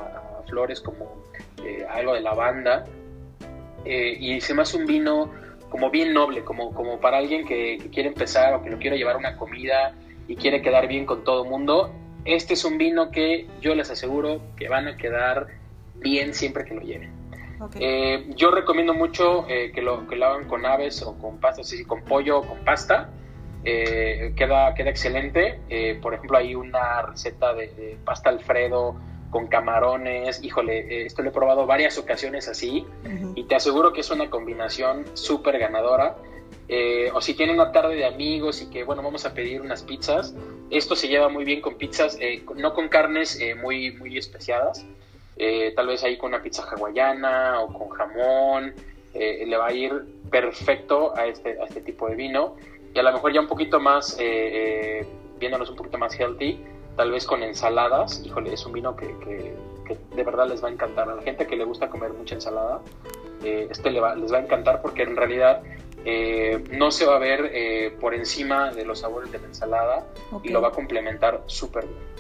flores 0.49 0.81
como 0.81 1.25
eh, 1.65 1.85
algo 1.89 2.15
de 2.15 2.21
lavanda, 2.21 2.85
eh, 3.85 4.17
y 4.19 4.41
se 4.41 4.55
me 4.55 4.63
hace 4.63 4.77
un 4.77 4.87
vino 4.87 5.31
como 5.69 5.91
bien 5.91 6.13
noble, 6.13 6.45
como, 6.45 6.73
como 6.73 7.01
para 7.01 7.19
alguien 7.19 7.45
que, 7.45 7.79
quiere 7.93 8.11
empezar 8.11 8.55
o 8.55 8.63
que 8.63 8.71
lo 8.71 8.79
quiere 8.79 8.97
llevar 8.97 9.17
una 9.17 9.37
comida 9.37 9.95
y 10.29 10.37
quiere 10.37 10.63
quedar 10.63 10.87
bien 10.87 11.05
con 11.05 11.25
todo 11.25 11.45
el 11.45 11.51
mundo. 11.51 11.93
Este 12.25 12.55
es 12.55 12.65
un 12.65 12.79
vino 12.79 13.11
que 13.11 13.49
yo 13.61 13.75
les 13.75 13.91
aseguro 13.91 14.41
que 14.57 14.69
van 14.69 14.87
a 14.87 14.97
quedar 14.97 15.49
bien 15.97 16.33
siempre 16.33 16.65
que 16.65 16.75
lo 16.75 16.81
lleven. 16.81 17.20
Eh, 17.79 18.27
yo 18.37 18.51
recomiendo 18.51 18.95
mucho 18.95 19.47
eh, 19.49 19.73
que, 19.73 19.83
lo, 19.83 20.07
que 20.07 20.17
lo 20.17 20.27
hagan 20.27 20.49
con 20.49 20.65
aves 20.65 21.03
o 21.03 21.19
con 21.19 21.39
pasta, 21.39 21.61
así 21.63 21.85
con 21.85 22.03
pollo 22.03 22.39
o 22.39 22.43
con 22.43 22.65
pasta. 22.65 23.11
Eh, 23.65 24.33
queda, 24.37 24.75
queda 24.75 24.91
excelente. 24.91 25.61
por 26.01 26.15
ejemplo, 26.15 26.39
hay 26.39 26.55
una 26.55 27.03
receta 27.03 27.53
de, 27.53 27.99
pasta 28.05 28.31
Alfredo 28.31 28.97
con 29.31 29.49
camarones. 29.49 30.43
Híjole, 30.43 31.05
esto 31.05 31.23
lo 31.23 31.29
he 31.29 31.33
probado 31.33 31.67
varias 31.67 31.99
ocasiones 31.99 32.49
así 32.49 32.87
y 33.35 33.45
te 33.45 33.55
aseguro 33.55 33.93
que 33.93 34.01
es 34.01 34.11
una 34.11 34.31
combinación 34.31 35.05
súper 35.15 35.59
ganadora. 35.59 36.17
o 37.13 37.21
si 37.21 37.35
tienen 37.35 37.57
una 37.57 37.71
tarde 37.71 37.97
de 37.97 38.07
amigos 38.07 38.63
y 38.63 38.71
que, 38.71 38.85
bueno, 38.85 39.03
vamos 39.03 39.27
a 39.27 39.35
pedir 39.35 39.61
unas 39.61 39.83
pizzas, 39.83 40.35
esto 40.71 40.97
se 40.97 41.09
lleva 41.09 41.29
muy 41.29 41.45
bien 41.45 41.61
con 41.61 41.75
pizzas, 41.75 42.19
no 42.57 42.73
con 42.73 42.89
carnes 42.89 43.39
muy, 43.61 43.93
muy 43.93 44.17
especiadas. 44.17 44.87
Eh, 45.43 45.73
tal 45.75 45.87
vez 45.87 46.05
ahí 46.05 46.19
con 46.19 46.35
una 46.35 46.43
pizza 46.43 46.65
hawaiana 46.65 47.63
o 47.63 47.73
con 47.73 47.89
jamón, 47.89 48.75
eh, 49.15 49.43
le 49.47 49.57
va 49.57 49.69
a 49.69 49.73
ir 49.73 49.91
perfecto 50.31 51.17
a 51.17 51.25
este, 51.25 51.59
a 51.59 51.65
este 51.65 51.81
tipo 51.81 52.07
de 52.09 52.15
vino. 52.15 52.57
Y 52.93 52.99
a 52.99 53.03
lo 53.03 53.11
mejor 53.11 53.33
ya 53.33 53.41
un 53.41 53.47
poquito 53.47 53.81
más, 53.81 54.19
eh, 54.21 55.07
viéndonos 55.39 55.71
un 55.71 55.77
poquito 55.77 55.97
más 55.97 56.15
healthy, 56.21 56.63
tal 56.95 57.11
vez 57.11 57.25
con 57.25 57.43
ensaladas. 57.43 58.21
Híjole, 58.23 58.53
es 58.53 58.67
un 58.67 58.75
vino 58.75 58.95
que, 58.95 59.07
que, 59.87 59.97
de 60.15 60.23
verdad 60.23 60.47
les 60.47 60.63
va 60.63 60.69
a 60.69 60.73
encantar. 60.73 61.09
A 61.09 61.15
la 61.15 61.23
gente 61.23 61.47
que 61.47 61.57
le 61.57 61.65
gusta 61.65 61.89
comer 61.89 62.13
mucha 62.13 62.35
ensalada, 62.35 62.83
este 63.43 63.91
les 63.91 64.03
va, 64.03 64.15
les 64.17 64.31
va 64.31 64.37
a 64.37 64.41
encantar 64.43 64.83
porque 64.83 65.05
en 65.05 65.17
realidad 65.17 65.63
no 66.71 66.91
se 66.91 67.07
va 67.07 67.17
a 67.17 67.19
ver 67.19 67.97
por 67.99 68.15
encima 68.15 68.73
de 68.73 68.85
los 68.85 69.01
sabores 69.01 69.33
de 69.33 69.39
la 69.39 69.47
ensalada 69.47 70.07
y 70.43 70.51
lo 70.51 70.61
va 70.61 70.69
a 70.69 70.73
complementar 70.73 71.43
súper 71.47 71.87
bien. 71.87 72.11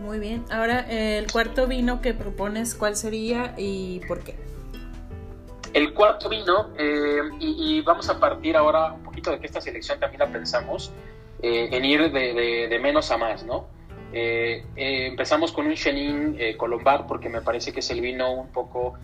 Muy 0.00 0.18
bien. 0.18 0.44
Ahora, 0.50 0.80
el 0.88 1.30
cuarto 1.30 1.66
vino 1.66 2.00
que 2.00 2.14
propones, 2.14 2.74
¿cuál 2.74 2.96
sería 2.96 3.54
y 3.58 4.00
por 4.08 4.24
qué? 4.24 4.34
El 5.74 5.92
cuarto 5.94 6.28
vino, 6.28 6.70
eh, 6.78 7.20
y, 7.38 7.80
vamos 7.82 8.08
a 8.08 8.18
partir 8.18 8.56
ahora 8.56 8.92
un 8.92 9.02
poquito 9.04 9.30
de 9.30 9.38
que 9.38 9.46
esta 9.46 9.60
selección 9.60 10.00
también 10.00 10.20
la 10.20 10.26
pensamos 10.26 10.90
eh, 11.42 11.68
en 11.70 11.84
ir 11.84 12.10
de, 12.10 12.78
menos 12.82 13.10
a 13.10 13.18
más, 13.18 13.44
¿no? 13.44 13.68
Eh, 14.12 14.64
empezamos 14.74 15.52
con 15.52 15.66
un 15.66 15.74
Chenin 15.74 16.36
Colombar 16.56 17.06
porque 17.06 17.28
me 17.28 17.42
parece 17.42 17.72
que 17.72 17.78
es 17.78 17.90
el 17.90 18.00
vino 18.00 18.32
un 18.32 18.48
poco 18.48 18.94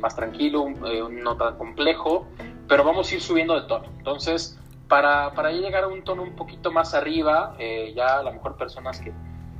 más 0.00 0.16
tranquilo, 0.16 0.62
un, 0.62 1.22
no 1.22 1.36
tan 1.36 1.58
complejo, 1.58 2.26
pero 2.66 2.82
vamos 2.82 3.10
a 3.10 3.14
ir 3.16 3.20
subiendo 3.20 3.60
de 3.60 3.66
tono. 3.68 3.86
Entonces, 3.98 4.58
para, 4.88 5.32
para 5.34 5.50
llegar 5.50 5.84
a 5.84 5.88
un 5.88 6.02
tono 6.02 6.22
un 6.22 6.34
poquito 6.34 6.72
más 6.72 6.94
arriba, 6.94 7.54
ya 7.94 8.20
a 8.20 8.22
lo 8.22 8.32
mejor 8.32 8.56
personas 8.56 9.00
que 9.00 9.12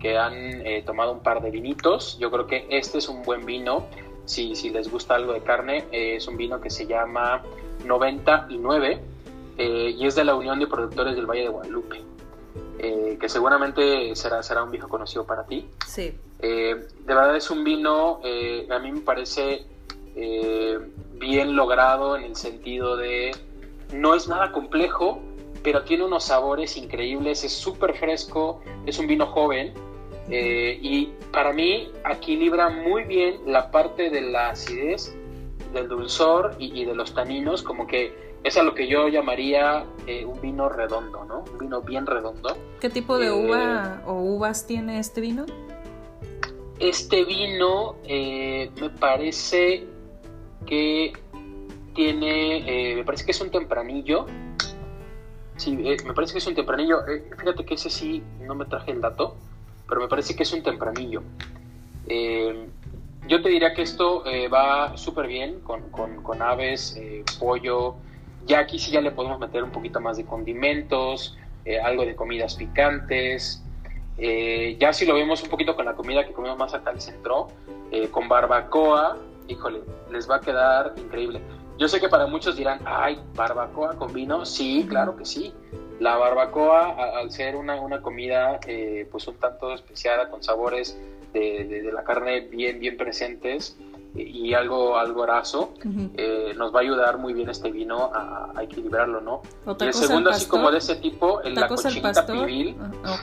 que 0.07 0.17
han 0.17 0.65
eh, 0.65 0.85
tomado 0.87 1.13
un 1.13 1.21
par 1.21 1.43
de 1.43 1.51
vinitos. 1.51 2.17
Yo 2.21 2.31
creo 2.31 2.47
que 2.47 2.67
este 2.71 2.99
es 2.99 3.09
un 3.09 3.23
buen 3.23 3.45
vino. 3.45 3.87
Si, 4.25 4.55
si 4.55 4.71
les 4.71 4.89
gusta 4.89 5.17
algo 5.17 5.33
de 5.33 5.41
carne, 5.41 5.85
eh, 5.91 6.15
es 6.17 6.29
un 6.29 6.37
vino 6.37 6.61
que 6.61 6.71
se 6.71 6.87
llama 6.87 7.43
99 7.85 9.01
eh, 9.59 9.95
y 9.99 10.07
es 10.07 10.15
de 10.15 10.25
la 10.25 10.37
Unión 10.37 10.61
de 10.61 10.69
Productores 10.69 11.17
del 11.17 11.27
Valle 11.27 11.43
de 11.43 11.49
Guadalupe. 11.49 12.03
que 12.79 13.29
seguramente 13.29 14.15
será, 14.15 14.45
será 14.45 14.63
un 14.63 14.71
viejo 14.71 14.89
conocido 14.89 15.25
para 15.25 15.45
ti. 15.45 15.67
Sí. 15.89 16.15
de 16.41 16.87
verdad 17.05 17.35
es 17.35 17.51
un 17.51 17.65
vino, 17.65 18.21
a 18.71 18.79
mí 18.79 18.93
me 18.93 19.01
parece 19.01 19.65
bien 21.15 21.57
logrado 21.57 22.17
en 22.17 22.25
el 22.25 22.37
sentido 22.37 22.97
de 22.97 23.33
no 23.93 24.15
es 24.15 24.29
nada 24.29 24.53
complejo, 24.53 25.21
pero 25.65 25.83
tiene 25.83 26.05
unos 26.05 26.25
sabores 26.25 26.77
increíbles, 26.77 27.43
es 27.43 27.53
súper 27.53 27.95
fresco, 27.95 28.61
es 28.85 28.99
un 28.99 29.07
vino 29.07 29.27
joven 29.27 29.73
eh, 30.31 30.79
y 30.81 31.13
para 31.33 31.53
mí 31.53 31.91
equilibra 32.11 32.69
muy 32.69 33.05
bien 33.05 33.41
la 33.47 33.71
parte 33.71 34.11
de 34.11 34.23
la 34.23 34.51
acidez, 34.51 35.15
del 35.73 35.89
dulzor 35.89 36.55
y, 36.59 36.85
de 36.85 36.95
los 36.95 37.15
taninos, 37.15 37.63
como 37.63 37.87
que 37.87 38.37
es 38.45 38.57
a 38.57 38.63
lo 38.63 38.75
que 38.75 38.87
yo 38.89 39.09
llamaría 39.09 39.85
eh, 40.07 40.25
un 40.25 40.41
vino 40.41 40.69
redondo, 40.69 41.25
¿no? 41.25 41.45
Un 41.53 41.59
vino 41.59 41.83
bien 41.83 42.07
redondo. 42.07 42.57
¿Qué 42.81 42.89
tipo 42.89 43.19
de 43.19 43.31
uva 43.31 44.01
eh, 44.01 44.05
o 44.07 44.15
uvas 44.15 44.67
tiene 44.67 44.99
este 44.99 45.21
vino? 45.21 45.45
Este 46.79 47.25
vino 47.25 47.97
me 48.07 48.91
parece 49.01 49.87
que 50.67 51.13
tiene, 51.95 52.95
me 52.97 53.05
parece 53.05 53.25
que 53.25 53.31
es 53.31 53.41
un 53.41 53.51
tempranillo, 53.51 54.27
Sí, 55.57 55.75
me 55.75 56.13
parece 56.13 56.35
que 56.35 56.39
es 56.39 56.47
un 56.47 56.55
tempranillo. 56.55 56.99
Fíjate 57.39 57.65
que 57.65 57.75
ese 57.75 57.89
sí 57.89 58.23
no 58.41 58.55
me 58.55 58.67
traje 58.67 58.91
el 58.91 59.01
dato, 59.01 59.37
pero 59.89 60.01
me 60.01 60.09
parece 60.09 60.35
que 60.35 60.43
es 60.43 60.53
un 60.53 60.63
tempranillo. 60.63 61.23
Eh, 62.09 62.69
yo 63.27 63.43
te 63.43 63.49
diría 63.49 63.75
que 63.75 63.83
esto 63.83 64.23
va 64.53 64.97
súper 64.97 65.27
bien 65.27 65.61
con, 65.61 65.91
con, 65.91 66.43
aves, 66.43 66.97
pollo. 67.41 67.97
Ya 68.47 68.61
aquí 68.61 68.79
sí 68.79 68.93
ya 68.93 69.01
le 69.01 69.11
podemos 69.11 69.41
meter 69.41 69.65
un 69.65 69.71
poquito 69.71 70.01
más 70.01 70.17
de 70.17 70.25
condimentos, 70.25 71.37
algo 71.83 72.05
de 72.05 72.15
comidas 72.15 72.55
picantes. 72.55 73.65
ya 74.17 74.93
si 74.93 75.07
lo 75.07 75.15
vemos 75.15 75.43
un 75.43 75.49
poquito 75.49 75.75
con 75.75 75.87
la 75.87 75.95
comida 75.95 76.25
que 76.25 76.33
comemos 76.33 76.57
más 76.57 76.73
acá 76.73 76.91
al 76.91 77.01
centro, 77.01 77.49
con 78.13 78.29
barbacoa, 78.29 79.17
híjole, 79.49 79.81
les 80.13 80.31
va 80.31 80.37
a 80.37 80.41
quedar 80.41 80.95
increíble. 80.97 81.41
Yo 81.79 81.89
sé 81.89 82.01
que 82.01 82.09
para 82.09 82.27
muchos 82.27 82.57
dirán, 82.57 82.81
ay, 82.85 83.21
barbacoa 83.35 83.97
con 83.97 84.13
vino. 84.13 84.47
Sí, 84.47 84.87
claro 84.89 85.17
que 85.17 85.25
sí. 85.25 85.53
La 86.01 86.17
barbacoa, 86.17 87.19
al 87.19 87.31
ser 87.31 87.57
una, 87.57 87.81
una 87.81 88.03
comida 88.03 88.61
eh, 88.67 89.09
pues 89.11 89.27
un 89.29 89.37
tanto 89.37 89.73
especiada, 89.73 90.29
con 90.29 90.43
sabores 90.43 90.99
de, 91.33 91.91
la 91.93 92.05
carne 92.05 92.41
bien, 92.41 92.81
bien 92.81 92.97
presentes 92.97 93.77
y 94.15 94.55
algo, 94.55 94.97
algo 94.97 95.23
graso, 95.23 95.75
eh, 96.17 96.55
nos 96.57 96.75
va 96.75 96.79
a 96.79 96.83
ayudar 96.83 97.19
muy 97.19 97.35
bien 97.35 97.51
este 97.51 97.71
vino 97.71 98.11
a, 98.15 98.53
equilibrarlo, 98.63 99.21
¿no? 99.21 99.43
Y 99.79 99.85
el 99.85 99.95
segundo, 99.95 100.31
así 100.31 100.47
como 100.47 100.71
de 100.71 100.79
ese 100.79 100.97
tipo, 100.97 101.43
el, 101.43 101.55
la 101.55 101.69
cochinita 101.69 102.27
pibil. 102.27 102.77
Ah, 103.05 103.21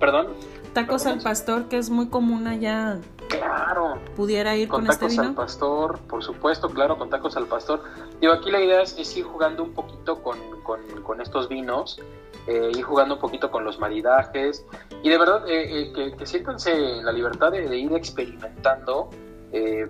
perdón. 0.00 0.28
Tacos 0.72 1.06
al 1.06 1.20
pastor, 1.20 1.68
que 1.68 1.76
es 1.76 1.90
muy 1.90 2.08
común 2.08 2.46
allá. 2.46 2.98
Claro. 3.28 3.98
Pudiera 4.16 4.56
ir 4.56 4.68
con, 4.68 4.86
este 4.86 5.06
vino. 5.06 5.22
al 5.22 5.34
pastor, 5.34 5.98
por 6.00 6.22
supuesto, 6.22 6.68
claro, 6.70 6.98
con 6.98 7.10
tacos 7.10 7.36
al 7.36 7.46
pastor. 7.46 7.82
Digo, 8.20 8.32
aquí 8.32 8.50
la 8.50 8.60
idea 8.60 8.82
es, 8.82 9.16
ir 9.16 9.24
jugando 9.24 9.62
un 9.62 9.72
poquito 9.72 10.22
con, 10.22 10.38
con, 10.62 11.20
estos 11.20 11.48
vinos, 11.48 12.00
eh, 12.46 12.70
ir 12.74 12.82
jugando 12.82 13.14
un 13.14 13.20
poquito 13.20 13.50
con 13.50 13.64
los 13.64 13.78
maridajes 13.78 14.64
y 15.02 15.08
de 15.08 15.18
verdad 15.18 15.48
eh, 15.48 15.82
eh, 15.82 15.92
que, 15.92 16.16
que 16.16 16.26
siéntanse 16.26 16.74
la 17.02 17.12
libertad 17.12 17.52
de, 17.52 17.76
ir 17.76 17.92
experimentando 17.94 19.10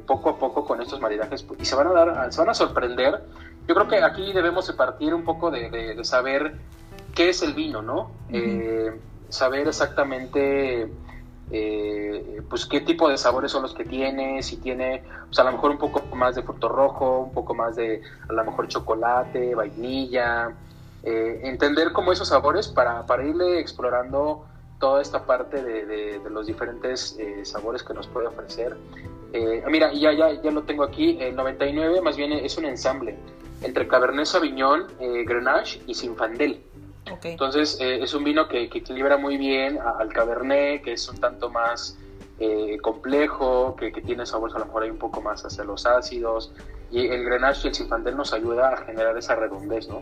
poco 0.07 0.31
a 0.31 0.39
poco 0.39 0.65
con 0.65 0.83
estos 0.83 1.01
maridajes 1.01 1.47
y 1.57 1.65
se 1.65 1.77
van 1.77 1.87
a 1.87 1.93
dar, 1.93 2.33
se 2.33 2.41
van 2.41 2.51
a 2.51 2.55
sorprender. 2.55 3.23
Yo 3.69 3.77
creo 3.77 3.87
que 3.87 4.03
aquí 4.03 4.33
debemos 4.33 4.67
de 4.67 4.73
partir 4.73 5.15
un 5.15 5.25
poco 5.25 5.53
de, 5.53 5.97
saber 6.03 6.57
qué 7.15 7.29
es 7.29 7.43
el 7.43 7.55
vino, 7.55 7.81
¿no? 7.81 8.11
Saber 9.33 9.67
exactamente 9.67 10.91
eh, 11.51 12.41
pues 12.49 12.67
qué 12.67 12.81
tipo 12.81 13.09
de 13.09 13.17
sabores 13.19 13.51
son 13.51 13.63
los 13.63 13.75
que 13.75 13.85
tiene, 13.85 14.43
si 14.43 14.59
tiene 14.59 15.03
pues 15.27 15.39
a 15.39 15.45
lo 15.45 15.53
mejor 15.53 15.73
un 15.73 15.79
poco 15.79 16.03
más 16.15 16.35
de 16.35 16.43
fruto 16.43 16.69
rojo, 16.69 17.21
un 17.21 17.33
poco 17.33 17.55
más 17.55 17.77
de 17.77 18.03
a 18.29 18.33
lo 18.33 18.45
mejor 18.45 18.69
chocolate, 18.69 19.55
vainilla, 19.55 20.53
eh, 21.03 21.41
entender 21.45 21.93
como 21.93 22.13
esos 22.13 22.29
sabores 22.29 22.69
para, 22.69 23.07
para, 23.07 23.25
irle 23.25 23.59
explorando 23.59 24.47
toda 24.79 25.01
esta 25.03 25.25
parte 25.27 25.63
de, 25.63 26.21
los 26.31 26.47
diferentes 26.47 27.17
eh, 27.19 27.45
sabores 27.45 27.83
que 27.83 27.95
nos 27.95 28.07
puede 28.07 28.29
ofrecer. 28.29 28.77
mira, 29.69 29.93
ya, 29.93 30.13
ya, 30.13 30.43
ya 30.43 30.51
lo 30.51 30.63
tengo 30.63 30.85
aquí, 30.85 31.17
el 31.21 31.37
99 31.37 32.01
más 32.03 32.17
bien 32.17 32.33
es 32.33 32.57
un 32.59 32.67
ensamble 32.67 33.17
entre 33.63 33.87
Cabernet 33.89 34.27
Sauvignon, 34.27 34.87
Grenache 34.99 35.81
y 35.87 35.95
Sinfandel. 35.95 36.72
Entonces 37.05 37.79
eh, 37.81 38.03
es 38.03 38.15
un 38.15 38.25
vino 38.25 38.49
que, 38.49 38.63
equilibra 38.65 39.17
muy 39.17 39.37
bien 39.37 39.79
al 39.81 40.13
Cabernet, 40.13 40.83
que 40.83 40.93
es 40.93 41.09
un 41.09 41.19
tanto 41.19 41.51
más 41.51 41.99
eh, 42.39 42.79
complejo, 42.81 43.77
que, 43.77 43.91
tiene 43.91 44.25
sabores 44.27 44.55
a 44.57 44.61
lo 44.61 44.67
mejor 44.67 44.85
hay 44.85 44.91
un 44.91 44.99
poco 44.99 45.21
más 45.21 45.45
hacia 45.45 45.65
los 45.65 45.85
ácidos, 45.87 46.53
y 46.91 47.07
el 47.07 47.25
Grenache 47.25 47.63
y 47.65 47.69
el 47.69 47.75
Zinfandel 47.75 48.17
nos 48.17 48.33
ayuda 48.33 48.71
a 48.71 48.77
generar 48.85 49.17
esa 49.17 49.35
redondez, 49.35 49.89
¿no? 49.89 50.01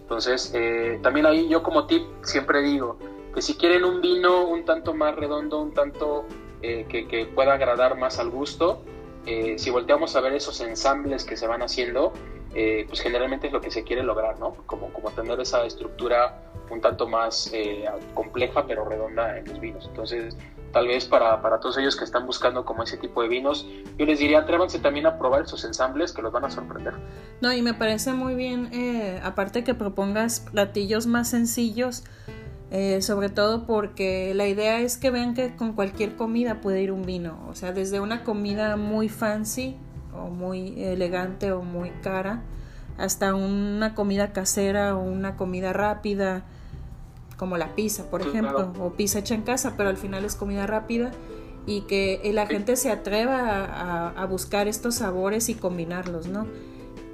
Entonces, 0.00 0.52
eh, 0.54 0.98
también 1.02 1.26
ahí 1.26 1.48
yo 1.48 1.62
como 1.62 1.86
tip 1.86 2.02
siempre 2.22 2.62
digo 2.62 2.98
que 3.34 3.42
si 3.42 3.54
quieren 3.54 3.84
un 3.84 4.00
vino 4.00 4.46
un 4.46 4.64
tanto 4.64 4.94
más 4.94 5.14
redondo, 5.16 5.60
un 5.60 5.74
tanto 5.74 6.24
que, 6.62 6.86
que, 6.88 7.26
pueda 7.26 7.54
agradar 7.54 7.96
más 7.96 8.18
al 8.18 8.30
gusto, 8.30 8.82
si 9.24 9.70
volteamos 9.70 10.16
a 10.16 10.20
ver 10.20 10.32
esos 10.32 10.60
ensambles 10.60 11.24
que 11.24 11.36
se 11.36 11.46
van 11.46 11.62
haciendo, 11.62 12.14
eh, 12.54 12.84
pues 12.88 13.00
generalmente 13.00 13.48
es 13.48 13.52
lo 13.52 13.60
que 13.60 13.70
se 13.70 13.84
quiere 13.84 14.02
lograr, 14.02 14.38
¿no? 14.38 14.54
Como, 14.66 14.92
como 14.92 15.10
tener 15.10 15.38
esa 15.40 15.64
estructura 15.64 16.40
un 16.70 16.80
tanto 16.80 17.06
más 17.06 17.50
eh, 17.52 17.84
compleja 18.14 18.66
pero 18.66 18.84
redonda 18.84 19.38
en 19.38 19.46
los 19.46 19.60
vinos. 19.60 19.86
Entonces, 19.88 20.36
tal 20.72 20.86
vez 20.86 21.06
para, 21.06 21.40
para, 21.42 21.60
todos 21.60 21.78
ellos 21.78 21.96
que 21.96 22.04
están 22.04 22.26
buscando 22.26 22.64
como 22.64 22.82
ese 22.82 22.96
tipo 22.96 23.22
de 23.22 23.28
vinos, 23.28 23.66
yo 23.98 24.06
les 24.06 24.18
diría, 24.18 24.40
atrévanse 24.40 24.78
también 24.78 25.06
a 25.06 25.18
probar 25.18 25.42
esos 25.42 25.64
ensambles 25.64 26.12
que 26.12 26.22
los 26.22 26.32
van 26.32 26.44
a 26.44 26.50
sorprender. 26.50 26.94
No, 27.40 27.52
y 27.52 27.62
me 27.62 27.74
parece 27.74 28.12
muy 28.12 28.34
bien, 28.34 28.70
eh, 28.72 29.20
aparte 29.22 29.64
que 29.64 29.74
propongas 29.74 30.40
platillos 30.40 31.06
más 31.06 31.28
sencillos, 31.30 32.04
sobre 33.00 33.30
todo 33.30 33.66
porque 33.66 34.34
la 34.34 34.46
idea 34.46 34.80
es 34.80 34.98
que 34.98 35.10
vean 35.10 35.32
que 35.32 35.56
con 35.56 35.72
cualquier 35.72 36.16
comida 36.16 36.60
puede 36.60 36.82
ir 36.82 36.92
un 36.92 37.00
vino, 37.00 37.46
o 37.48 37.54
sea, 37.54 37.72
desde 37.72 37.98
una 37.98 38.24
comida 38.24 38.76
muy 38.76 39.08
fancy 39.08 39.78
o 40.14 40.28
muy 40.28 40.82
elegante 40.82 41.52
o 41.52 41.62
muy 41.62 41.90
cara, 42.02 42.42
hasta 42.96 43.34
una 43.34 43.94
comida 43.94 44.32
casera 44.32 44.96
o 44.96 45.00
una 45.00 45.36
comida 45.36 45.72
rápida, 45.72 46.44
como 47.36 47.56
la 47.56 47.74
pizza, 47.74 48.10
por 48.10 48.20
ejemplo, 48.20 48.72
o 48.80 48.92
pizza 48.94 49.20
hecha 49.20 49.34
en 49.34 49.42
casa, 49.42 49.74
pero 49.76 49.88
al 49.88 49.96
final 49.96 50.24
es 50.24 50.34
comida 50.34 50.66
rápida 50.66 51.12
y 51.66 51.82
que 51.82 52.20
la 52.34 52.46
gente 52.46 52.76
se 52.76 52.90
atreva 52.90 54.10
a, 54.10 54.24
buscar 54.26 54.68
estos 54.68 54.96
sabores 54.96 55.48
y 55.48 55.54
combinarlos, 55.54 56.26
¿no? 56.26 56.46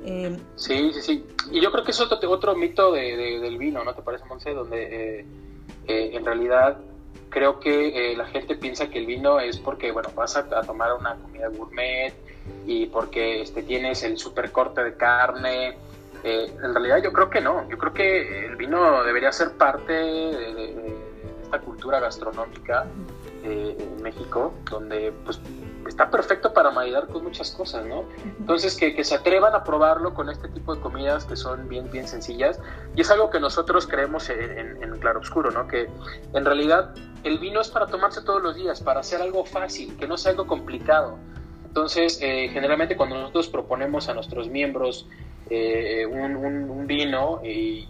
Eh, 0.04 0.36
sí, 0.56 0.92
sí, 0.94 1.02
sí. 1.02 1.26
Y 1.50 1.60
yo 1.60 1.70
creo 1.72 1.84
que 1.84 1.90
es 1.90 2.00
otro, 2.00 2.30
otro 2.30 2.54
mito 2.54 2.92
de, 2.92 3.16
del 3.40 3.58
vino, 3.58 3.84
¿no 3.84 3.94
te 3.94 4.02
parece, 4.02 4.24
Monse? 4.26 4.54
Donde 4.54 5.20
eh, 5.20 5.26
eh, 5.88 6.10
en 6.14 6.24
realidad 6.24 6.78
creo 7.30 7.58
que 7.58 8.14
la 8.16 8.26
gente 8.26 8.54
piensa 8.54 8.88
que 8.88 9.00
el 9.00 9.06
vino 9.06 9.40
es 9.40 9.58
porque, 9.58 9.90
bueno, 9.90 10.08
vas 10.14 10.36
a, 10.36 10.40
a 10.40 10.62
tomar 10.62 10.94
una 10.98 11.16
comida 11.16 11.48
gourmet, 11.48 12.14
y 12.66 12.86
porque 12.86 13.42
este, 13.42 13.62
tienes 13.62 14.02
el 14.02 14.18
super 14.18 14.50
corte 14.50 14.82
de 14.82 14.96
carne. 14.96 15.78
Eh, 16.22 16.50
en 16.62 16.72
realidad 16.72 17.02
yo 17.02 17.12
creo 17.12 17.28
que 17.28 17.40
no, 17.40 17.68
yo 17.68 17.76
creo 17.76 17.92
que 17.92 18.46
el 18.46 18.56
vino 18.56 19.04
debería 19.04 19.30
ser 19.32 19.52
parte 19.52 19.92
de, 19.92 20.96
esta 21.42 21.60
cultura 21.60 22.00
gastronómica 22.00 22.86
eh, 23.42 23.76
en 23.78 24.02
México, 24.02 24.54
donde 24.70 25.12
pues 25.24 25.38
está 25.86 26.10
perfecto 26.10 26.52
para 26.52 26.70
maridar 26.70 27.08
con 27.08 27.24
muchas 27.24 27.50
cosas, 27.50 27.84
¿no? 27.84 28.04
Entonces 28.38 28.76
que, 28.76 28.94
que, 28.94 29.04
se 29.04 29.14
atrevan 29.16 29.54
a 29.54 29.64
probarlo 29.64 30.14
con 30.14 30.30
este 30.30 30.48
tipo 30.48 30.74
de 30.74 30.80
comidas 30.80 31.24
que 31.26 31.36
son 31.36 31.68
bien, 31.68 31.90
bien 31.90 32.08
sencillas 32.08 32.58
y 32.96 33.02
es 33.02 33.10
algo 33.10 33.28
que 33.28 33.40
nosotros 33.40 33.86
creemos 33.86 34.30
en, 34.30 34.82
en, 34.82 34.94
Claro 34.98 35.20
Oscuro, 35.20 35.50
¿no? 35.50 35.66
Que 35.66 35.90
en 36.32 36.44
realidad 36.44 36.94
el 37.24 37.38
vino 37.38 37.60
es 37.60 37.68
para 37.68 37.86
tomarse 37.86 38.22
todos 38.22 38.42
los 38.42 38.56
días, 38.56 38.80
para 38.80 39.00
hacer 39.00 39.20
algo 39.20 39.44
fácil, 39.44 39.94
que 39.98 40.08
no 40.08 40.16
sea 40.16 40.30
algo 40.30 40.46
complicado. 40.46 41.18
Entonces, 41.74 42.20
eh, 42.22 42.50
generalmente 42.52 42.96
cuando 42.96 43.16
nosotros 43.16 43.48
proponemos 43.48 44.08
a 44.08 44.14
nuestros 44.14 44.48
miembros 44.48 45.08
eh, 45.50 46.06
un, 46.06 46.86
vino 46.86 47.40
y, 47.44 47.88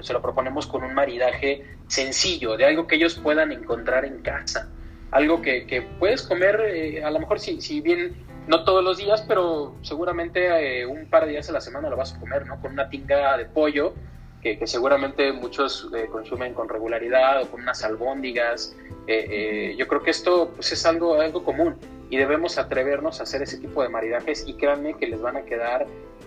se 0.00 0.12
lo 0.12 0.22
proponemos 0.22 0.68
con 0.68 0.84
un 0.84 0.94
maridaje 0.94 1.64
sencillo, 1.88 2.56
de 2.56 2.66
algo 2.66 2.86
que 2.86 2.94
ellos 2.94 3.16
puedan 3.16 3.50
encontrar 3.50 4.04
en 4.04 4.22
casa, 4.22 4.70
algo 5.10 5.42
que, 5.42 5.88
puedes 5.98 6.22
comer, 6.22 6.60
eh, 6.68 7.02
a 7.02 7.10
lo 7.10 7.18
mejor 7.18 7.40
si, 7.40 7.80
bien 7.80 8.14
no 8.46 8.62
todos 8.62 8.84
los 8.84 8.98
días, 8.98 9.24
pero 9.26 9.74
seguramente 9.82 10.86
un 10.86 11.06
par 11.06 11.24
de 11.24 11.32
días 11.32 11.48
a 11.48 11.52
la 11.52 11.60
semana 11.60 11.90
lo 11.90 11.96
vas 11.96 12.14
a 12.14 12.20
comer, 12.20 12.46
¿no? 12.46 12.60
Con 12.60 12.74
una 12.74 12.88
tinga 12.90 13.36
de 13.36 13.46
pollo, 13.46 13.94
que, 14.40 14.64
seguramente 14.68 15.32
muchos 15.32 15.90
consumen 16.12 16.54
con 16.54 16.68
regularidad, 16.68 17.42
o 17.42 17.50
con 17.50 17.62
unas 17.62 17.82
albóndigas. 17.82 18.76
Yo 19.06 19.88
creo 19.88 20.02
que 20.02 20.10
esto 20.10 20.52
pues, 20.54 20.72
es 20.72 20.86
algo, 20.86 21.20
algo 21.20 21.44
común 21.44 21.76
y 22.10 22.16
debemos 22.16 22.58
atrevernos 22.58 23.20
a 23.20 23.24
hacer 23.24 23.42
ese 23.42 23.58
tipo 23.58 23.82
de 23.82 23.88
maridajes 23.88 24.44
y 24.46 24.54
créanme 24.54 24.94
que 24.94 25.06
les 25.06 25.20
van 25.20 25.36
a 25.36 25.42
quedar 25.42 25.86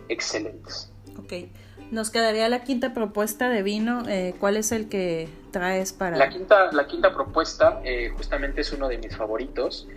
excelentes. 0.10 0.92
Ok, 1.18 1.50
nos 1.92 2.10
quedaría 2.10 2.50
la 2.50 2.64
quinta 2.64 2.94
propuesta 2.94 3.50
de 3.50 3.64
vino. 3.64 4.04
Eh, 4.08 4.36
¿Cuál 4.40 4.58
es 4.58 4.72
el 4.72 4.90
que 4.90 5.30
traes 5.52 5.94
para...? 5.94 6.18
La 6.18 6.30
quinta, 6.30 6.72
la 6.72 6.88
quinta 6.88 7.14
propuesta 7.14 7.82
eh, 7.84 8.12
justamente 8.16 8.62
es 8.62 8.72
uno 8.74 8.88
de 8.88 8.98
mis 8.98 9.16
favoritos, 9.16 9.88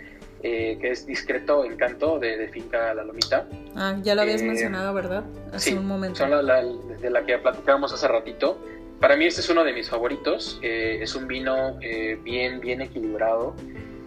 eh, 0.43 0.78
que 0.81 0.93
es 0.93 1.07
Discreto 1.07 1.64
Encanto 1.64 2.18
de, 2.18 2.49
Finca 2.49 2.95
La 2.95 3.05
Lomita. 3.05 3.47
Ah, 3.74 3.97
ya 4.03 4.14
lo 4.14 4.22
habías 4.22 4.43
mencionado, 4.43 4.95
¿verdad? 4.95 5.24
Hace 5.53 5.76
un 5.76 5.87
momento. 5.87 6.18
Son 6.18 6.31
de 6.31 7.11
la 7.11 7.26
que 7.26 7.39
platicábamos 7.39 7.93
hace 7.93 8.07
ratito. 8.07 8.59
Para 9.01 9.16
mí 9.16 9.24
este 9.24 9.40
es 9.40 9.48
uno 9.48 9.64
de 9.64 9.72
mis 9.72 9.88
favoritos. 9.88 10.59
es 10.62 11.14
un 11.14 11.26
vino 11.26 11.78
bien, 12.22 12.61
bien 12.61 12.82
equilibrado. 12.82 13.55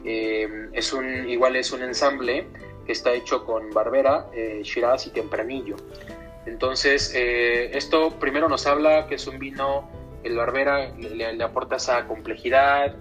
Eh, 0.06 0.70
es 0.74 0.91
un, 0.91 1.30
igual 1.30 1.56
es 1.56 1.72
un 1.72 1.82
ensamble 1.82 2.46
que 2.86 2.91
está 2.91 3.14
hecho 3.14 3.46
con 3.46 3.72
Barbera, 3.72 4.28
eh, 4.34 4.62
Shiraz 4.64 5.08
y 5.08 5.12
Tempranillo. 5.12 5.78
Entonces, 6.46 7.14
eh, 7.16 7.76
esto 7.78 8.12
primero 8.20 8.50
nos 8.50 8.68
habla 8.68 9.08
que 9.08 9.16
es 9.16 9.26
un 9.28 9.39
vino, 9.39 9.89
el 10.24 10.36
Barbera 10.36 10.89
le, 10.98 11.44
aporta 11.44 11.78
esa 11.78 12.06
complejidad, 12.06 12.96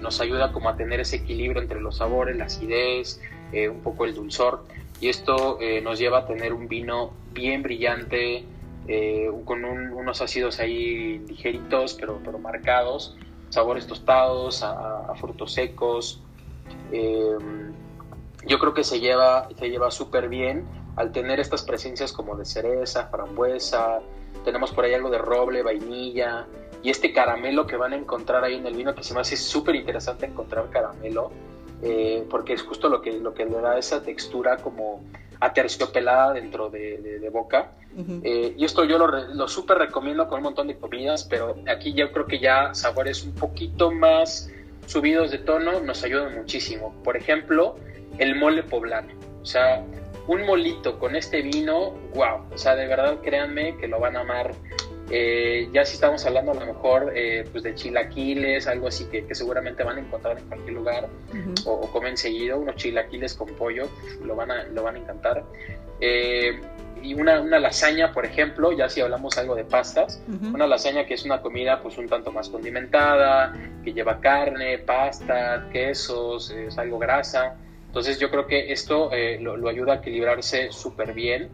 nos 0.00 0.20
ayuda 0.20 0.52
como 0.52 0.68
a 0.68 0.76
tener 0.76 1.00
ese 1.00 1.16
equilibrio 1.16 1.62
entre 1.62 1.80
los 1.80 1.96
sabores, 1.96 2.36
la 2.36 2.44
acidez, 2.44 3.20
un 3.52 3.80
poco 3.80 4.04
el 4.04 4.14
dulzor. 4.14 4.64
Y 5.00 5.08
esto 5.08 5.58
nos 5.82 5.98
lleva 5.98 6.18
a 6.18 6.26
tener 6.26 6.52
un 6.52 6.68
vino 6.68 7.12
bien 7.32 7.62
brillante, 7.62 8.44
con 9.44 9.64
unos 9.64 10.20
ácidos 10.20 10.60
ahí 10.60 11.18
ligeritos, 11.20 11.94
pero, 11.94 12.20
pero 12.24 12.38
marcados, 12.38 13.16
sabores 13.48 13.86
tostados, 13.86 14.62
a, 14.62 15.14
frutos 15.16 15.52
secos. 15.52 16.22
Eh, 16.92 17.36
yo 18.46 18.58
creo 18.58 18.74
que 18.74 18.84
se 18.84 19.00
lleva, 19.00 19.48
se 19.58 19.70
lleva 19.70 19.90
súper 19.90 20.28
bien 20.28 20.66
al 20.96 21.12
tener 21.12 21.40
estas 21.40 21.62
presencias 21.62 22.12
como 22.12 22.36
de 22.36 22.44
cereza, 22.44 23.08
frambuesa, 23.08 24.00
tenemos 24.44 24.72
por 24.72 24.84
ahí 24.84 24.94
algo 24.94 25.10
de 25.10 25.18
roble, 25.18 25.62
vainilla 25.62 26.46
y 26.82 26.90
este 26.90 27.12
caramelo 27.12 27.66
que 27.66 27.76
van 27.76 27.94
a 27.94 27.96
encontrar 27.96 28.44
ahí 28.44 28.56
en 28.56 28.66
el 28.66 28.74
vino 28.74 28.94
que 28.94 29.02
se 29.02 29.14
me 29.14 29.20
hace 29.20 29.36
súper 29.36 29.74
interesante 29.74 30.26
encontrar 30.26 30.68
caramelo 30.70 31.30
eh, 31.84 32.24
porque 32.30 32.54
es 32.54 32.62
justo 32.62 32.88
lo 32.88 33.02
que, 33.02 33.12
lo 33.12 33.34
que 33.34 33.44
le 33.44 33.60
da 33.60 33.78
esa 33.78 34.02
textura 34.02 34.56
como 34.56 35.04
aterciopelada 35.38 36.32
dentro 36.32 36.70
de, 36.70 37.28
boca. 37.32 37.72
Eh, 38.22 38.54
y 38.56 38.64
esto 38.64 38.84
yo 38.84 38.98
lo, 38.98 39.06
lo 39.06 39.46
súper 39.46 39.78
recomiendo 39.78 40.26
con 40.26 40.38
un 40.38 40.44
montón 40.44 40.66
de 40.68 40.76
comidas, 40.76 41.24
pero 41.24 41.56
aquí 41.68 41.92
yo 41.92 42.10
creo 42.10 42.26
que 42.26 42.40
ya 42.40 42.74
sabores 42.74 43.22
un 43.22 43.34
poquito 43.34 43.90
más 43.90 44.50
subidos 44.86 45.30
de 45.30 45.38
tono 45.38 45.80
nos 45.80 46.02
ayudan 46.04 46.34
muchísimo. 46.34 46.94
Por 47.04 47.16
ejemplo, 47.16 47.76
el 48.18 48.34
mole 48.36 48.62
poblano. 48.62 49.12
O 49.42 49.46
sea, 49.46 49.84
un 50.26 50.46
molito 50.46 50.98
con 50.98 51.16
este 51.16 51.42
vino, 51.42 51.90
wow. 52.14 52.46
O 52.52 52.58
sea, 52.58 52.74
de 52.76 52.86
verdad 52.86 53.18
créanme 53.22 53.76
que 53.76 53.88
lo 53.88 54.00
van 54.00 54.16
a 54.16 54.20
amar 54.20 54.54
Eh, 55.10 55.68
ya 55.72 55.84
si 55.84 55.94
estamos 55.94 56.24
hablando 56.24 56.52
a 56.52 56.54
lo 56.54 56.66
mejor 56.66 57.12
eh, 57.14 57.46
pues 57.52 57.62
de 57.62 57.74
chilaquiles, 57.74 58.66
algo 58.66 58.88
así 58.88 59.04
que, 59.06 59.26
seguramente 59.34 59.82
van 59.82 59.98
a 59.98 60.00
encontrar 60.00 60.38
en 60.38 60.46
cualquier 60.46 60.74
lugar 60.74 61.08
o, 61.66 61.80
comen 61.90 62.16
seguido, 62.16 62.58
unos 62.58 62.76
chilaquiles 62.76 63.34
con 63.34 63.48
pollo, 63.48 63.88
lo 64.24 64.34
van 64.34 64.50
a, 64.50 64.64
lo 64.64 64.82
van 64.82 64.96
a 64.96 64.98
encantar. 64.98 65.44
Eh, 66.00 66.58
y 67.02 67.12
una, 67.12 67.40
una, 67.42 67.58
lasaña, 67.58 68.12
por 68.12 68.24
ejemplo, 68.24 68.72
ya 68.72 68.88
si 68.88 69.02
hablamos 69.02 69.36
algo 69.36 69.54
de 69.54 69.64
pastas, 69.64 70.22
una 70.54 70.66
lasaña 70.66 71.04
que 71.04 71.14
es 71.14 71.24
una 71.26 71.42
comida 71.42 71.82
pues 71.82 71.98
un 71.98 72.08
tanto 72.08 72.32
más 72.32 72.48
condimentada, 72.48 73.54
que 73.84 73.92
lleva 73.92 74.20
carne, 74.20 74.78
pasta, 74.78 75.68
quesos, 75.70 76.50
es 76.50 76.78
algo 76.78 76.98
grasa. 76.98 77.56
Entonces 77.88 78.18
yo 78.18 78.30
creo 78.30 78.46
que 78.46 78.72
esto 78.72 79.10
lo, 79.40 79.58
lo, 79.58 79.68
ayuda 79.68 79.92
a 79.92 79.96
equilibrarse 79.96 80.72
súper 80.72 81.12
bien 81.12 81.50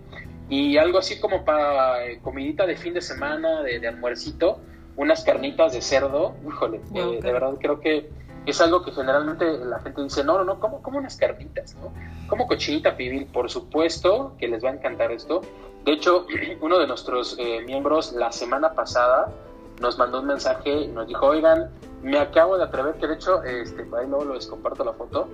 y 0.51 0.76
algo 0.76 0.98
así 0.98 1.20
como 1.20 1.44
para 1.44 2.05
eh, 2.05 2.18
comidita 2.20 2.66
de 2.66 2.76
fin 2.76 2.92
de 2.92 3.01
semana, 3.01 3.62
de, 3.62 3.78
de 3.78 3.86
almuercito, 3.86 4.59
unas 4.96 5.22
carnitas 5.22 5.72
de 5.72 5.80
cerdo, 5.80 6.34
híjole, 6.46 6.80
eh, 6.92 7.20
de 7.22 7.32
verdad 7.32 7.55
creo 7.61 7.78
que 7.78 8.11
es 8.46 8.61
algo 8.61 8.82
que 8.82 8.90
generalmente 8.90 9.59
la 9.59 9.78
gente 9.78 10.03
dice, 10.03 10.24
no, 10.24 10.38
no, 10.38 10.44
no, 10.44 10.59
¿cómo, 10.59 10.82
cómo 10.82 10.98
unas 10.98 11.16
carnitas? 11.16 11.76
¿no? 11.76 11.92
Como 12.26 12.48
cochinita 12.48 12.96
pibil, 12.96 13.26
por 13.26 13.48
supuesto 13.48 14.34
que 14.38 14.48
les 14.48 14.64
va 14.64 14.70
a 14.70 14.72
encantar 14.72 15.12
esto. 15.12 15.40
De 15.84 15.92
hecho, 15.92 16.26
uno 16.61 16.80
de 16.80 16.86
nuestros 16.88 17.36
eh, 17.38 17.62
miembros 17.64 18.12
la 18.12 18.32
semana 18.32 18.74
pasada 18.74 19.28
nos 19.80 19.98
mandó 19.98 20.20
un 20.20 20.26
mensaje 20.26 20.82
y 20.82 20.88
nos 20.88 21.07
dijo, 21.07 21.26
oigan, 21.26 21.70
me 22.03 22.18
acabo 22.18 22.59
de 22.59 22.64
atrever, 22.64 22.96
que 22.96 23.07
de 23.07 23.14
hecho, 23.14 23.44
este, 23.44 23.82
ahí 23.82 24.09
luego 24.09 24.34
les 24.34 24.48
comparto 24.48 24.84
la 24.84 24.94
foto, 24.94 25.28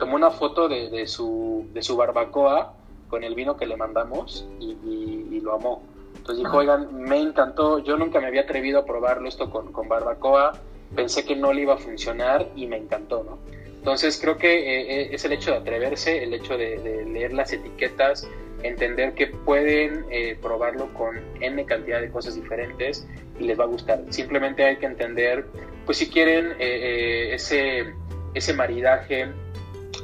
tomó 0.00 0.16
una 0.16 0.30
foto 0.30 0.68
de, 0.68 0.90
de, 0.90 1.06
su, 1.06 1.68
de 1.72 1.80
su 1.80 1.96
barbacoa 1.96 2.74
con 3.08 3.24
el 3.24 3.34
vino 3.34 3.56
que 3.56 3.66
le 3.66 3.76
mandamos 3.76 4.48
y, 4.60 5.40
lo 5.40 5.54
amó. 5.54 5.82
Entonces 6.16 6.44
dijo, 6.44 6.58
oigan, 6.58 6.94
me 6.94 7.20
encantó, 7.20 7.78
yo 7.78 7.96
nunca 7.96 8.20
me 8.20 8.26
había 8.26 8.42
atrevido 8.42 8.80
a 8.80 8.84
probarlo 8.84 9.28
esto 9.28 9.50
con, 9.50 9.72
con 9.72 9.88
barbacoa, 9.88 10.52
pensé 10.94 11.24
que 11.24 11.36
no 11.36 11.52
le 11.52 11.62
iba 11.62 11.74
a 11.74 11.78
funcionar 11.78 12.48
y 12.56 12.66
me 12.66 12.76
encantó, 12.76 13.22
¿no? 13.22 13.38
Entonces 13.78 14.18
creo 14.20 14.36
que 14.36 14.52
eh, 14.52 15.02
eh, 15.02 15.08
es 15.12 15.24
el 15.24 15.32
hecho 15.32 15.52
de 15.52 15.58
atreverse, 15.58 16.22
el 16.22 16.34
hecho 16.34 16.58
de, 16.58 17.04
leer 17.06 17.32
las 17.32 17.52
etiquetas, 17.52 18.28
entender 18.62 19.14
que 19.14 19.28
pueden 19.28 20.04
eh, 20.10 20.36
probarlo 20.42 20.92
con 20.94 21.18
N 21.40 21.64
cantidad 21.64 22.00
de 22.00 22.10
cosas 22.10 22.34
diferentes 22.34 23.06
y 23.38 23.44
les 23.44 23.58
va 23.58 23.64
a 23.64 23.68
gustar. 23.68 24.02
Simplemente 24.10 24.64
hay 24.64 24.76
que 24.76 24.86
entender, 24.86 25.46
pues 25.86 25.98
si 25.98 26.10
quieren 26.10 26.56
ese, 26.58 27.94
ese 28.34 28.52
maridaje 28.52 29.28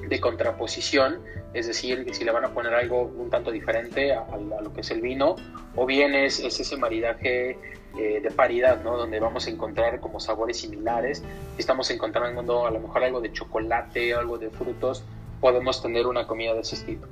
de 0.08 0.20
contraposición, 0.20 1.20
es 1.54 1.66
decir, 1.68 2.06
si 2.12 2.24
le 2.24 2.32
van 2.32 2.44
a 2.44 2.52
poner 2.52 2.74
algo 2.74 3.04
un 3.04 3.30
tanto 3.30 3.50
diferente 3.50 4.12
a, 4.12 4.24
lo 4.36 4.72
que 4.72 4.80
es 4.80 4.90
el 4.90 5.00
vino, 5.00 5.36
o 5.76 5.86
bien 5.86 6.14
es, 6.14 6.40
ese 6.40 6.76
maridaje 6.76 7.58
eh, 7.96 8.20
de 8.20 8.30
paridad, 8.32 8.82
¿no? 8.82 8.96
Donde 8.96 9.20
vamos 9.20 9.46
a 9.46 9.50
encontrar 9.50 10.00
como 10.00 10.18
sabores 10.18 10.58
similares. 10.58 11.22
Si 11.54 11.60
estamos 11.60 11.88
encontrando 11.90 12.66
a 12.66 12.70
lo 12.70 12.80
mejor 12.80 13.04
algo 13.04 13.20
de 13.20 13.32
chocolate, 13.32 14.14
algo 14.14 14.36
de 14.36 14.50
frutos, 14.50 15.04
podemos 15.40 15.80
tener 15.80 16.06
una 16.06 16.26
comida 16.26 16.54
de 16.54 16.60
ese 16.60 16.74
estilo. 16.74 17.06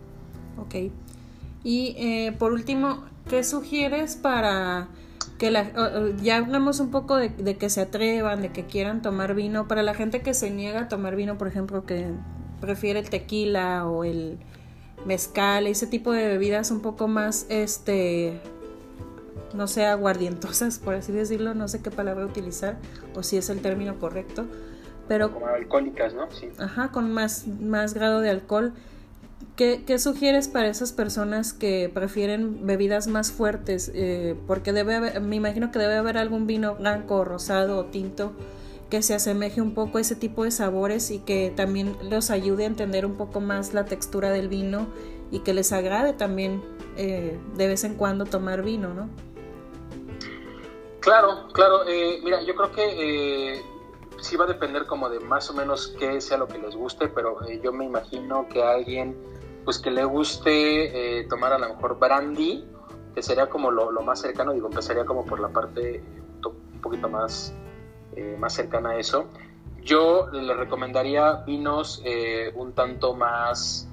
Ok. 0.59 0.90
Y 1.62 1.95
eh, 1.99 2.32
por 2.32 2.53
último, 2.53 3.05
¿qué 3.28 3.45
sugieres 3.45 4.16
para 4.16 4.88
que 5.38 5.51
la, 5.51 5.70
ya 6.20 6.38
hablamos 6.38 6.80
un 6.80 6.90
poco 6.90 7.16
de, 7.16 7.57
que 7.57 7.70
se 7.70 7.80
atrevan, 7.80 8.43
de 8.43 8.51
que 8.51 8.64
quieran 8.64 9.03
tomar 9.03 9.34
vino, 9.34 9.68
para 9.68 9.82
la 9.82 9.95
gente 9.95 10.20
que 10.22 10.34
se 10.34 10.51
niega 10.51 10.82
a 10.82 10.88
tomar 10.88 11.16
vino, 11.16 11.38
por 11.38 11.49
ejemplo, 11.49 11.84
que 11.84 12.11
prefiere 12.63 13.01
el 13.01 13.11
tequila 13.11 13.87
o 13.87 14.05
el 14.05 14.39
mezcal, 15.05 15.67
ese 15.67 15.87
tipo 15.87 16.13
de 16.13 16.29
bebidas 16.29 16.71
un 16.71 16.81
poco 16.81 17.09
más, 17.09 17.45
este, 17.49 18.41
no 19.53 19.67
sé, 19.67 19.85
aguardientosas, 19.85 20.79
por 20.79 20.95
así 20.95 21.13
decirlo, 21.13 21.55
no 21.55 21.67
sé 21.69 21.83
qué 21.83 21.91
palabra 21.91 22.25
utilizar 22.25 22.79
o 23.15 23.23
si 23.23 23.37
es 23.37 23.51
el 23.51 23.61
término 23.61 23.99
correcto, 23.99 24.47
pero... 25.09 25.33
Como 25.33 25.49
alcohólicas, 25.49 26.15
¿no? 26.15 26.31
Sí. 26.31 26.51
Ajá, 26.59 26.93
con 26.93 27.13
más, 27.13 27.49
más 27.49 27.95
grado 27.95 28.21
de 28.21 28.31
alcohol. 28.31 28.73
¿Qué, 29.57 29.83
¿Qué, 29.85 29.99
sugieres 29.99 30.47
para 30.47 30.69
esas 30.69 30.93
personas 30.93 31.53
que 31.53 31.91
prefieren 31.93 32.65
bebidas 32.65 33.09
más 33.09 33.33
fuertes? 33.33 33.91
Eh, 33.93 34.37
porque 34.47 34.73
debe 34.73 34.95
haber, 34.95 35.21
me 35.21 35.37
imagino 35.37 35.73
que 35.73 35.81
debe 35.81 35.97
haber 35.97 36.17
algún 36.17 36.47
vino 36.47 36.77
blanco, 36.77 37.25
rosado 37.25 37.79
o 37.79 37.85
tinto 37.87 38.33
que 38.93 39.01
se 39.01 39.14
asemeje 39.14 39.62
un 39.62 39.72
poco 39.72 39.97
a 39.97 40.03
ese 40.03 40.14
tipo 40.14 40.45
de 40.45 40.51
sabores 40.51 41.11
y 41.11 41.20
que 41.20 41.51
también 41.57 41.97
los 42.11 42.30
ayude 42.30 42.64
a 42.64 42.66
entender 42.66 43.07
un 43.07 43.16
poco 43.16 43.40
más 43.40 43.72
la 43.72 43.86
textura 43.86 44.28
del 44.28 44.49
vino 44.49 44.86
y 45.30 45.38
que 45.38 45.55
les 45.55 45.72
agrade 45.72 46.12
también 46.12 46.62
eh, 46.99 47.40
de 47.55 47.68
vez 47.68 47.84
en 47.84 47.95
cuando 47.95 48.26
tomar 48.26 48.61
vino, 48.62 48.93
¿no? 48.93 49.09
Claro, 51.01 51.49
claro. 51.55 51.88
Eh, 51.88 52.20
mira, 52.22 52.43
yo 52.43 52.55
creo 52.55 52.70
que 52.70 53.55
eh, 53.55 53.62
sí 54.20 54.36
va 54.36 54.45
a 54.45 54.49
depender 54.49 54.84
como 54.84 55.09
de 55.09 55.20
más 55.20 55.49
o 55.49 55.55
menos 55.55 55.97
qué 55.99 56.20
sea 56.20 56.36
lo 56.36 56.47
que 56.47 56.59
les 56.59 56.76
guste, 56.76 57.09
pero 57.09 57.38
yo 57.62 57.72
me 57.72 57.86
imagino 57.86 58.47
que 58.51 58.62
a 58.62 58.72
alguien 58.72 59.16
pues 59.64 59.78
que 59.78 59.90
le 59.90 60.05
guste 60.05 61.26
tomar 61.30 61.55
a 61.55 61.59
lo 61.59 61.70
mejor 61.70 61.99
brandy, 61.99 62.68
que 63.14 63.22
sería 63.22 63.49
como 63.49 63.70
lo, 63.70 63.90
lo, 63.90 64.03
más 64.03 64.20
cercano, 64.20 64.53
digo, 64.53 64.66
empezaría 64.66 65.07
como 65.07 65.24
por 65.24 65.40
la 65.40 65.49
parte 65.49 66.05
un 66.45 66.80
poquito 66.82 67.09
más 67.09 67.55
eh, 68.17 68.37
más 68.39 68.55
cercana 68.55 68.91
a 68.91 68.99
eso. 68.99 69.27
Yo 69.83 70.29
le 70.33 70.55
recomendaría 70.55 71.37
vinos 71.47 72.03
eh, 72.05 72.53
un 72.55 72.73
tanto 72.73 73.15
más 73.15 73.89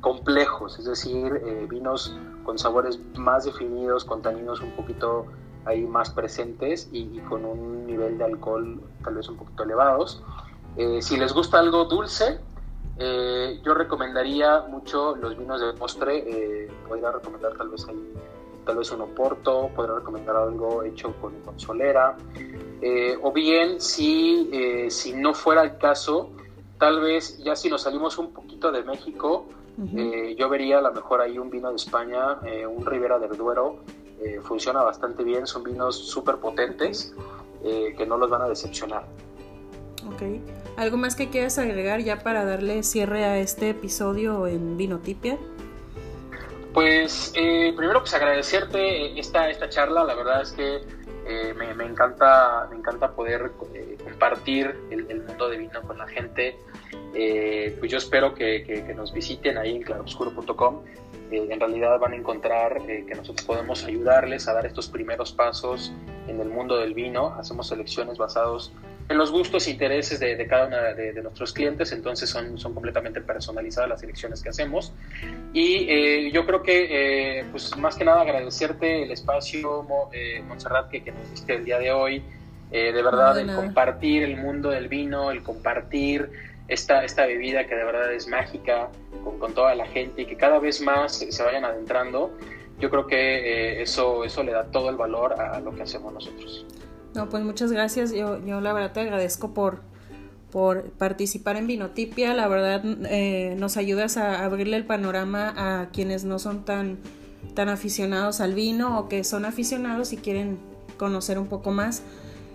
complejos, 0.00 0.78
es 0.78 0.86
decir, 0.86 1.42
eh, 1.44 1.66
vinos 1.68 2.16
con 2.44 2.58
sabores 2.58 2.98
más 3.16 3.44
definidos, 3.44 4.04
con 4.04 4.22
taninos 4.22 4.60
un 4.60 4.72
poquito 4.72 5.26
ahí 5.64 5.82
más 5.82 6.10
presentes 6.10 6.88
y, 6.92 7.18
con 7.20 7.44
un 7.44 7.86
nivel 7.86 8.18
de 8.18 8.24
alcohol 8.24 8.80
tal 9.02 9.14
vez 9.14 9.28
un 9.28 9.36
poquito 9.36 9.62
elevados. 9.62 10.22
si 11.00 11.16
les 11.16 11.32
gusta 11.32 11.58
algo 11.58 11.86
dulce, 11.86 12.38
yo 12.98 13.74
recomendaría 13.74 14.60
mucho 14.68 15.16
los 15.16 15.38
vinos 15.38 15.60
de 15.60 15.72
postre, 15.72 16.68
podría 16.86 17.12
recomendar 17.12 17.54
tal 17.56 17.70
vez 17.70 17.86
ahí 17.88 18.14
tal 18.64 18.76
vez 18.76 18.90
un 18.90 19.02
oporto, 19.02 19.70
podría 19.74 19.96
recomendar 19.96 20.36
algo 20.36 20.82
hecho 20.82 21.14
con, 21.20 21.34
con 21.40 21.58
solera, 21.58 22.16
eh, 22.86 23.16
o 23.22 23.32
bien 23.32 23.80
si, 23.80 24.50
eh, 24.52 24.90
si 24.90 25.14
no 25.14 25.32
fuera 25.32 25.62
el 25.62 25.78
caso, 25.78 26.32
tal 26.78 27.00
vez 27.00 27.38
ya 27.38 27.56
si 27.56 27.70
nos 27.70 27.80
salimos 27.80 28.18
un 28.18 28.30
poquito 28.30 28.70
de 28.70 28.82
México, 28.82 29.46
eh, 29.96 30.36
yo 30.38 30.50
vería 30.50 30.80
a 30.80 30.82
lo 30.82 30.92
mejor 30.92 31.22
ahí 31.22 31.38
un 31.38 31.48
vino 31.48 31.70
de 31.70 31.76
España, 31.76 32.38
un 32.68 32.84
Ribera 32.84 33.18
del 33.18 33.38
Duero, 33.38 33.78
funciona 34.42 34.82
bastante 34.82 35.24
bien, 35.24 35.46
son 35.46 35.64
vinos 35.64 35.96
súper 35.96 36.36
potentes 36.36 37.14
que 37.62 38.06
no 38.06 38.18
los 38.18 38.28
van 38.28 38.42
a 38.42 38.48
decepcionar. 38.48 39.06
Ok. 40.06 40.22
¿Algo 40.76 40.98
más 40.98 41.16
que 41.16 41.30
quieras 41.30 41.58
agregar 41.58 42.00
ya 42.02 42.22
para 42.22 42.44
darle 42.44 42.82
cierre 42.82 43.24
a 43.24 43.38
este 43.38 43.70
episodio 43.70 44.46
en 44.46 44.76
Vinotipia? 44.76 45.38
Pues 46.74 47.32
primero 47.32 48.00
pues 48.00 48.12
agradecerte 48.14 49.18
esta, 49.18 49.48
esta 49.48 49.68
charla, 49.68 50.02
la 50.02 50.14
verdad 50.14 50.42
es 50.42 50.52
que 50.52 50.80
eh, 51.26 51.54
me, 51.54 51.84
encanta, 51.84 52.66
me 52.68 52.76
encanta 52.76 53.12
poder 53.12 53.52
eh, 53.72 53.96
compartir 54.02 54.78
el, 54.90 55.22
mundo 55.22 55.48
de 55.48 55.56
vino 55.56 55.80
con 55.82 55.96
la 55.96 56.06
gente. 56.06 56.58
Eh, 57.14 57.76
pues 57.78 57.90
yo 57.90 57.98
espero 57.98 58.34
que, 58.34 58.92
nos 58.94 59.12
visiten 59.12 59.56
ahí 59.56 59.76
en 59.76 59.82
claroscuro.com. 59.82 60.82
en 61.30 61.60
realidad 61.60 61.98
van 61.98 62.12
a 62.12 62.16
encontrar 62.16 62.82
que 62.84 63.14
nosotros 63.16 63.46
podemos 63.46 63.84
ayudarles 63.84 64.48
a 64.48 64.52
dar 64.52 64.66
estos 64.66 64.88
primeros 64.88 65.32
pasos 65.32 65.92
en 66.28 66.40
el 66.40 66.48
mundo 66.48 66.76
del 66.76 66.92
vino. 66.92 67.34
Hacemos 67.38 67.68
selecciones 67.68 68.18
basados 68.18 68.72
en 69.08 69.18
los 69.18 69.30
gustos 69.30 69.66
e 69.66 69.72
intereses 69.72 70.18
de, 70.18 70.46
cada 70.46 70.66
uno 70.66 70.76
de, 70.76 71.12
nuestros 71.22 71.52
clientes, 71.52 71.92
entonces 71.92 72.30
son, 72.30 72.58
son 72.58 72.72
completamente 72.72 73.20
personalizadas 73.20 73.90
las 73.90 74.00
selecciones 74.00 74.42
que 74.42 74.48
hacemos. 74.48 74.92
Y 75.52 75.86
eh, 75.88 76.30
yo 76.32 76.46
creo 76.46 76.62
que, 76.62 77.40
eh, 77.40 77.44
pues 77.50 77.76
más 77.76 77.96
que 77.96 78.04
nada 78.04 78.22
agradecerte 78.22 79.02
el 79.02 79.10
espacio, 79.10 79.86
eh, 80.12 80.42
Montserrat, 80.46 80.88
que, 80.88 81.04
que, 81.04 81.12
nos 81.12 81.30
diste 81.30 81.54
el 81.54 81.64
día 81.64 81.78
de 81.78 81.92
hoy, 81.92 82.22
de 82.70 83.02
verdad, 83.02 83.38
el 83.38 83.54
compartir 83.54 84.24
el 84.24 84.36
mundo 84.36 84.70
del 84.70 84.88
vino, 84.88 85.30
el 85.30 85.44
compartir 85.44 86.28
esta, 86.66 87.04
esta 87.04 87.24
bebida 87.24 87.68
que 87.68 87.76
de 87.76 87.84
verdad 87.84 88.12
es 88.12 88.26
mágica 88.26 88.88
con, 89.22 89.38
con 89.38 89.54
toda 89.54 89.76
la 89.76 89.86
gente 89.86 90.22
y 90.22 90.26
que 90.26 90.36
cada 90.36 90.58
vez 90.58 90.80
más 90.80 91.18
se, 91.18 91.42
vayan 91.44 91.64
adentrando. 91.64 92.36
Yo 92.80 92.90
creo 92.90 93.06
que 93.06 93.80
eso, 93.80 94.24
eso 94.24 94.42
le 94.42 94.50
da 94.50 94.64
todo 94.64 94.90
el 94.90 94.96
valor 94.96 95.40
a 95.40 95.60
lo 95.60 95.72
que 95.72 95.82
hacemos 95.82 96.12
nosotros. 96.12 96.66
No, 97.14 97.28
pues 97.28 97.44
muchas 97.44 97.70
gracias. 97.70 98.12
Yo, 98.12 98.44
yo 98.44 98.60
la 98.60 98.72
verdad 98.72 98.92
te 98.92 99.00
agradezco 99.00 99.54
por, 99.54 99.82
por 100.50 100.90
participar 100.90 101.56
en 101.56 101.66
Vinotipia. 101.66 102.34
La 102.34 102.48
verdad 102.48 102.82
eh, 103.10 103.54
nos 103.58 103.76
ayudas 103.76 104.16
a 104.16 104.44
abrirle 104.44 104.76
el 104.76 104.84
panorama 104.84 105.54
a 105.56 105.90
quienes 105.90 106.24
no 106.24 106.38
son 106.38 106.64
tan, 106.64 106.98
tan 107.54 107.68
aficionados 107.68 108.40
al 108.40 108.54
vino 108.54 108.98
o 108.98 109.08
que 109.08 109.24
son 109.24 109.44
aficionados 109.44 110.12
y 110.12 110.16
quieren 110.16 110.58
conocer 110.96 111.38
un 111.38 111.46
poco 111.46 111.70
más. 111.70 112.02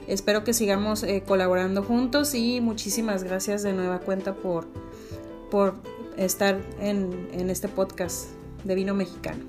Espero 0.07 0.43
que 0.43 0.53
sigamos 0.53 1.03
eh, 1.03 1.23
colaborando 1.25 1.83
juntos 1.83 2.33
y 2.33 2.61
muchísimas 2.61 3.23
gracias 3.23 3.63
de 3.63 3.73
nueva 3.73 3.99
cuenta 3.99 4.33
por, 4.33 4.67
por 5.51 5.75
estar 6.17 6.59
en, 6.79 7.29
en 7.31 7.49
este 7.49 7.67
podcast 7.67 8.29
de 8.63 8.75
vino 8.75 8.93
mexicano. 8.93 9.45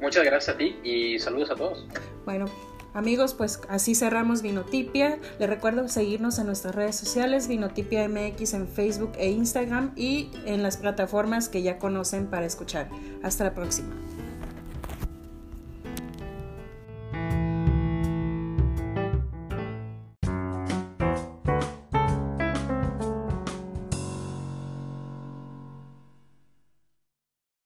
Muchas 0.00 0.24
gracias 0.24 0.54
a 0.54 0.58
ti 0.58 0.76
y 0.82 1.18
saludos 1.18 1.50
a 1.50 1.56
todos. 1.56 1.86
Bueno, 2.24 2.46
Amigos, 2.94 3.34
pues 3.34 3.60
así 3.68 3.94
cerramos 3.94 4.42
Vinotipia. 4.42 5.18
Les 5.38 5.48
recuerdo 5.48 5.88
seguirnos 5.88 6.38
en 6.38 6.46
nuestras 6.46 6.74
redes 6.74 6.96
sociales, 6.96 7.48
Vinotipia 7.48 8.08
MX 8.08 8.54
en 8.54 8.68
Facebook 8.68 9.12
e 9.18 9.30
Instagram 9.30 9.92
y 9.96 10.30
en 10.44 10.62
las 10.62 10.76
plataformas 10.76 11.48
que 11.48 11.62
ya 11.62 11.78
conocen 11.78 12.26
para 12.26 12.46
escuchar. 12.46 12.88
Hasta 13.22 13.44
la 13.44 13.54
próxima. 13.54 13.94